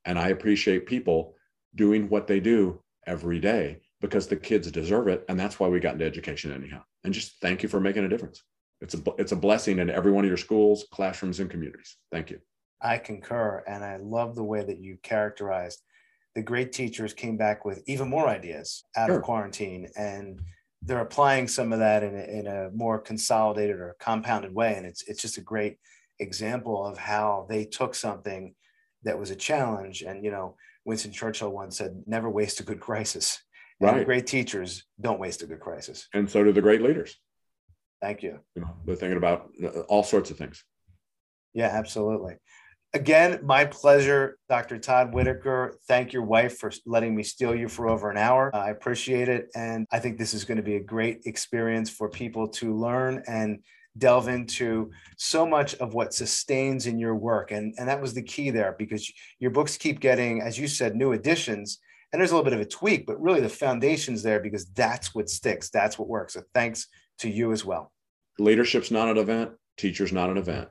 And 0.05 0.19
I 0.19 0.29
appreciate 0.29 0.85
people 0.85 1.35
doing 1.73 2.09
what 2.09 2.27
they 2.27 2.39
do 2.39 2.81
every 3.07 3.39
day 3.39 3.81
because 4.01 4.27
the 4.27 4.35
kids 4.35 4.69
deserve 4.71 5.07
it. 5.07 5.25
And 5.27 5.39
that's 5.39 5.59
why 5.59 5.67
we 5.67 5.79
got 5.79 5.93
into 5.93 6.05
education 6.05 6.53
anyhow. 6.53 6.83
And 7.03 7.13
just 7.13 7.39
thank 7.41 7.63
you 7.63 7.69
for 7.69 7.79
making 7.79 8.05
a 8.05 8.09
difference. 8.09 8.43
It's 8.81 8.93
a, 8.93 9.01
it's 9.17 9.31
a 9.31 9.37
blessing 9.37 9.79
in 9.79 9.89
every 9.89 10.11
one 10.11 10.25
of 10.25 10.29
your 10.29 10.37
schools, 10.37 10.85
classrooms, 10.91 11.39
and 11.39 11.49
communities. 11.49 11.97
Thank 12.11 12.29
you. 12.29 12.39
I 12.81 12.97
concur. 12.97 13.63
And 13.67 13.83
I 13.83 13.97
love 13.97 14.35
the 14.35 14.43
way 14.43 14.63
that 14.63 14.79
you 14.79 14.97
characterized 15.01 15.81
the 16.35 16.41
great 16.41 16.73
teachers 16.73 17.13
came 17.13 17.37
back 17.37 17.65
with 17.65 17.81
even 17.87 18.09
more 18.09 18.27
ideas 18.27 18.83
out 18.95 19.07
sure. 19.07 19.17
of 19.17 19.23
quarantine 19.23 19.87
and 19.97 20.39
they're 20.81 20.99
applying 20.99 21.47
some 21.47 21.73
of 21.73 21.79
that 21.79 22.03
in 22.03 22.15
a, 22.15 22.23
in 22.23 22.47
a 22.47 22.69
more 22.71 22.99
consolidated 22.99 23.77
or 23.77 23.95
compounded 23.99 24.53
way 24.53 24.75
and 24.75 24.85
it's 24.85 25.01
it's 25.03 25.21
just 25.21 25.37
a 25.37 25.41
great 25.41 25.77
example 26.19 26.85
of 26.85 26.97
how 26.97 27.47
they 27.49 27.65
took 27.65 27.95
something 27.95 28.53
that 29.03 29.17
was 29.17 29.31
a 29.31 29.35
challenge 29.35 30.01
and 30.01 30.23
you 30.23 30.29
know 30.29 30.55
winston 30.83 31.11
churchill 31.11 31.49
once 31.49 31.77
said 31.77 32.03
never 32.05 32.29
waste 32.29 32.59
a 32.59 32.63
good 32.63 32.79
crisis 32.79 33.41
and 33.81 33.91
right. 33.91 34.05
great 34.05 34.27
teachers 34.27 34.83
don't 35.01 35.19
waste 35.19 35.41
a 35.41 35.47
good 35.47 35.59
crisis 35.59 36.07
and 36.13 36.29
so 36.29 36.43
do 36.43 36.51
the 36.51 36.61
great 36.61 36.81
leaders 36.81 37.17
thank 38.05 38.23
you, 38.23 38.39
you 38.55 38.61
know, 38.61 38.69
they're 38.85 38.95
thinking 38.95 39.17
about 39.17 39.49
uh, 39.63 39.81
all 39.81 40.03
sorts 40.03 40.29
of 40.31 40.37
things 40.37 40.63
yeah 41.53 41.67
absolutely 41.67 42.35
Again, 42.95 43.41
my 43.43 43.65
pleasure, 43.65 44.37
Dr. 44.47 44.77
Todd 44.77 45.13
Whitaker. 45.13 45.77
Thank 45.85 46.13
your 46.13 46.23
wife 46.23 46.59
for 46.59 46.71
letting 46.85 47.13
me 47.13 47.23
steal 47.23 47.53
you 47.53 47.67
for 47.67 47.89
over 47.89 48.09
an 48.09 48.15
hour. 48.15 48.55
I 48.55 48.69
appreciate 48.69 49.27
it. 49.27 49.49
And 49.53 49.85
I 49.91 49.99
think 49.99 50.17
this 50.17 50.33
is 50.33 50.45
going 50.45 50.55
to 50.55 50.63
be 50.63 50.77
a 50.77 50.79
great 50.79 51.23
experience 51.25 51.89
for 51.89 52.07
people 52.09 52.47
to 52.47 52.73
learn 52.73 53.21
and 53.27 53.59
delve 53.97 54.29
into 54.29 54.91
so 55.17 55.45
much 55.45 55.75
of 55.75 55.93
what 55.93 56.13
sustains 56.13 56.87
in 56.87 56.97
your 56.97 57.15
work. 57.15 57.51
And, 57.51 57.75
and 57.77 57.89
that 57.89 57.99
was 57.99 58.13
the 58.13 58.21
key 58.21 58.49
there 58.49 58.77
because 58.79 59.11
your 59.39 59.51
books 59.51 59.75
keep 59.75 59.99
getting, 59.99 60.41
as 60.41 60.57
you 60.57 60.69
said, 60.69 60.95
new 60.95 61.11
editions. 61.11 61.79
And 62.13 62.21
there's 62.21 62.31
a 62.31 62.35
little 62.35 62.49
bit 62.49 62.57
of 62.57 62.65
a 62.65 62.69
tweak, 62.69 63.05
but 63.05 63.21
really 63.21 63.41
the 63.41 63.49
foundation's 63.49 64.23
there 64.23 64.39
because 64.39 64.67
that's 64.67 65.13
what 65.13 65.27
sticks. 65.29 65.69
That's 65.69 65.99
what 65.99 66.07
works. 66.07 66.35
So 66.35 66.43
thanks 66.53 66.87
to 67.19 67.29
you 67.29 67.51
as 67.51 67.65
well. 67.65 67.91
Leadership's 68.39 68.91
not 68.91 69.09
an 69.09 69.17
event, 69.17 69.51
teacher's 69.77 70.11
not 70.11 70.29
an 70.29 70.37
event. 70.37 70.69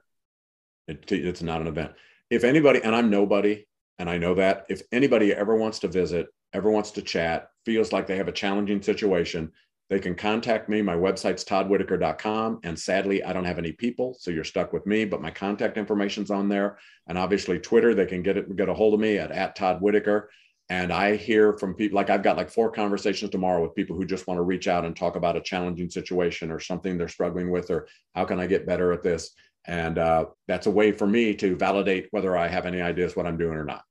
It, 0.87 1.11
it's 1.11 1.43
not 1.43 1.61
an 1.61 1.67
event 1.67 1.93
if 2.31 2.45
anybody, 2.45 2.83
and 2.83 2.95
I'm 2.95 3.11
nobody, 3.11 3.67
and 3.99 4.09
I 4.09 4.19
know 4.19 4.35
that, 4.35 4.67
if 4.69 4.83
anybody 4.93 5.33
ever 5.33 5.55
wants 5.55 5.79
to 5.81 5.89
visit, 5.89 6.27
ever 6.53 6.71
wants 6.71 6.91
to 6.93 7.03
chat, 7.03 7.49
feels 7.65 7.93
like 7.93 8.07
they 8.07 8.17
have 8.17 8.29
a 8.29 8.33
challenging 8.33 8.83
situation, 8.83 9.53
they 9.91 10.01
can 10.01 10.15
contact 10.15 10.69
me. 10.69 10.81
My 10.81 10.97
website's 10.97 11.45
toddwhitaker.com. 11.45 12.61
And 12.65 12.79
sadly, 12.79 13.23
I 13.23 13.33
don't 13.35 13.45
have 13.45 13.59
any 13.59 13.73
people, 13.73 14.17
so 14.19 14.31
you're 14.31 14.43
stuck 14.43 14.73
with 14.73 14.87
me, 14.87 15.05
but 15.05 15.21
my 15.21 15.31
contact 15.31 15.77
information's 15.77 16.31
on 16.31 16.49
there. 16.49 16.79
And 17.07 17.19
obviously, 17.19 17.59
Twitter, 17.59 17.95
they 17.95 18.07
can 18.07 18.23
get 18.23 18.39
it, 18.39 18.57
get 18.57 18.71
a 18.71 18.75
hold 18.75 18.95
of 18.95 19.01
me 19.01 19.19
at, 19.19 19.31
at 19.31 19.55
Todd 19.55 19.83
Whitaker. 19.83 20.31
And 20.71 20.93
I 20.93 21.17
hear 21.17 21.59
from 21.59 21.75
people 21.75 21.97
like 21.97 22.09
I've 22.09 22.23
got 22.23 22.39
like 22.39 22.49
four 22.49 22.71
conversations 22.71 23.31
tomorrow 23.31 23.63
with 23.63 23.75
people 23.75 23.97
who 23.97 24.07
just 24.07 24.27
want 24.27 24.39
to 24.39 24.43
reach 24.43 24.67
out 24.67 24.85
and 24.85 24.97
talk 24.97 25.17
about 25.17 25.37
a 25.37 25.41
challenging 25.43 25.91
situation 25.91 26.51
or 26.51 26.59
something 26.59 26.97
they're 26.97 27.09
struggling 27.09 27.51
with, 27.51 27.71
or 27.71 27.87
how 28.15 28.25
can 28.25 28.41
I 28.41 28.47
get 28.47 28.67
better 28.67 28.93
at 28.93 29.03
this? 29.03 29.31
And 29.67 29.99
uh, 29.99 30.27
that's 30.49 30.67
a 30.67 30.71
way 30.71 30.93
for 30.93 31.07
me 31.07 31.35
to 31.35 31.57
validate 31.57 32.09
whether 32.11 32.37
I 32.37 32.49
have 32.49 32.67
any 32.67 32.81
ideas 32.81 33.15
what 33.15 33.27
I'm 33.27 33.37
doing 33.37 33.57
or 33.57 33.65
not. 33.65 33.83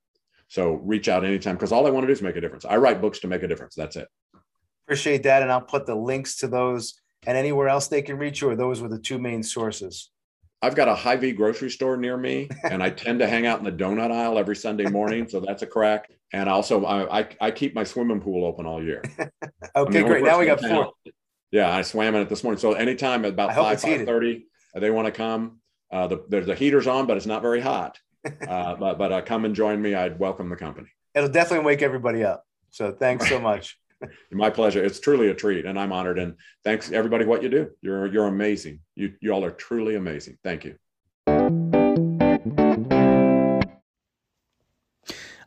So 0.48 0.74
reach 0.74 1.08
out 1.08 1.24
anytime 1.24 1.54
because 1.54 1.72
all 1.72 1.86
I 1.86 1.90
want 1.90 2.04
to 2.04 2.08
do 2.08 2.12
is 2.12 2.22
make 2.22 2.36
a 2.36 2.40
difference. 2.40 2.64
I 2.64 2.76
write 2.76 3.00
books 3.00 3.20
to 3.20 3.28
make 3.28 3.42
a 3.42 3.48
difference. 3.48 3.74
That's 3.74 3.96
it. 3.96 4.08
Appreciate 4.86 5.22
that. 5.22 5.42
And 5.42 5.50
I'll 5.50 5.60
put 5.60 5.86
the 5.86 5.94
links 5.94 6.36
to 6.38 6.48
those 6.48 6.94
and 7.26 7.38
anywhere 7.38 7.68
else 7.68 7.88
they 7.88 8.02
can 8.02 8.18
reach 8.18 8.42
you, 8.42 8.50
or 8.50 8.56
those 8.56 8.80
were 8.80 8.88
the 8.88 8.98
two 8.98 9.18
main 9.18 9.42
sources. 9.42 10.10
I've 10.64 10.74
got 10.74 10.88
a 10.88 10.94
Hy-Vee 10.94 11.32
grocery 11.32 11.70
store 11.70 11.96
near 11.98 12.16
me, 12.16 12.48
and 12.64 12.82
I 12.82 12.88
tend 12.88 13.18
to 13.18 13.26
hang 13.28 13.44
out 13.46 13.58
in 13.58 13.64
the 13.66 13.72
donut 13.72 14.10
aisle 14.10 14.38
every 14.38 14.56
Sunday 14.56 14.86
morning, 14.86 15.28
so 15.28 15.38
that's 15.40 15.62
a 15.62 15.66
crack. 15.66 16.10
And 16.32 16.48
also, 16.48 16.84
I 16.86 17.20
I, 17.20 17.28
I 17.40 17.50
keep 17.50 17.74
my 17.74 17.84
swimming 17.84 18.20
pool 18.20 18.46
open 18.46 18.64
all 18.64 18.82
year. 18.82 19.02
okay, 19.18 19.28
I 19.76 19.84
mean, 19.88 20.06
great. 20.06 20.24
Now 20.24 20.38
we 20.40 20.46
got 20.46 20.60
four. 20.60 20.84
out- 20.86 20.94
Yeah, 21.50 21.70
I 21.70 21.82
swam 21.82 22.14
in 22.14 22.22
it 22.22 22.28
this 22.30 22.42
morning. 22.42 22.58
So 22.58 22.72
anytime 22.72 23.24
at 23.26 23.32
about 23.32 23.52
hope 23.52 23.64
five 23.66 23.80
five 23.82 24.06
thirty, 24.06 24.46
they 24.74 24.90
want 24.90 25.06
to 25.06 25.12
come. 25.12 25.60
Uh, 25.92 26.06
the, 26.06 26.24
there's 26.28 26.46
the 26.46 26.54
heaters 26.54 26.86
on, 26.86 27.06
but 27.06 27.16
it's 27.18 27.26
not 27.26 27.42
very 27.42 27.60
hot. 27.60 27.98
Uh, 28.48 28.74
but 28.76 28.96
but 28.96 29.12
uh, 29.12 29.20
come 29.20 29.44
and 29.44 29.54
join 29.54 29.82
me. 29.82 29.94
I'd 29.94 30.18
welcome 30.18 30.48
the 30.48 30.56
company. 30.56 30.88
It'll 31.14 31.28
definitely 31.28 31.66
wake 31.66 31.82
everybody 31.82 32.24
up. 32.24 32.46
So 32.70 32.90
thanks 32.90 33.28
so 33.28 33.38
much. 33.50 33.78
My 34.32 34.50
pleasure. 34.50 34.84
It's 34.84 35.00
truly 35.00 35.28
a 35.28 35.34
treat, 35.34 35.64
and 35.64 35.78
I'm 35.78 35.92
honored. 35.92 36.18
And 36.18 36.34
thanks 36.64 36.92
everybody 36.92 37.24
what 37.24 37.42
you 37.42 37.48
do. 37.48 37.70
You're 37.82 38.06
you're 38.06 38.26
amazing. 38.26 38.80
You 38.94 39.12
you 39.20 39.32
all 39.32 39.44
are 39.44 39.50
truly 39.50 39.96
amazing. 39.96 40.38
Thank 40.42 40.64
you. 40.64 40.76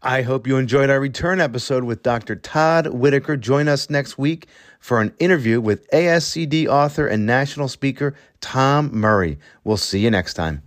I 0.03 0.21
hope 0.21 0.47
you 0.47 0.57
enjoyed 0.57 0.89
our 0.89 0.99
return 0.99 1.41
episode 1.41 1.83
with 1.83 2.03
Dr. 2.03 2.35
Todd 2.35 2.87
Whitaker. 2.87 3.35
Join 3.35 3.67
us 3.67 3.89
next 3.89 4.17
week 4.17 4.47
for 4.79 5.01
an 5.01 5.13
interview 5.19 5.59
with 5.59 5.89
ASCD 5.91 6.67
author 6.67 7.07
and 7.07 7.25
national 7.25 7.67
speaker 7.67 8.13
Tom 8.39 8.89
Murray. 8.93 9.39
We'll 9.63 9.77
see 9.77 9.99
you 9.99 10.11
next 10.11 10.35
time. 10.35 10.66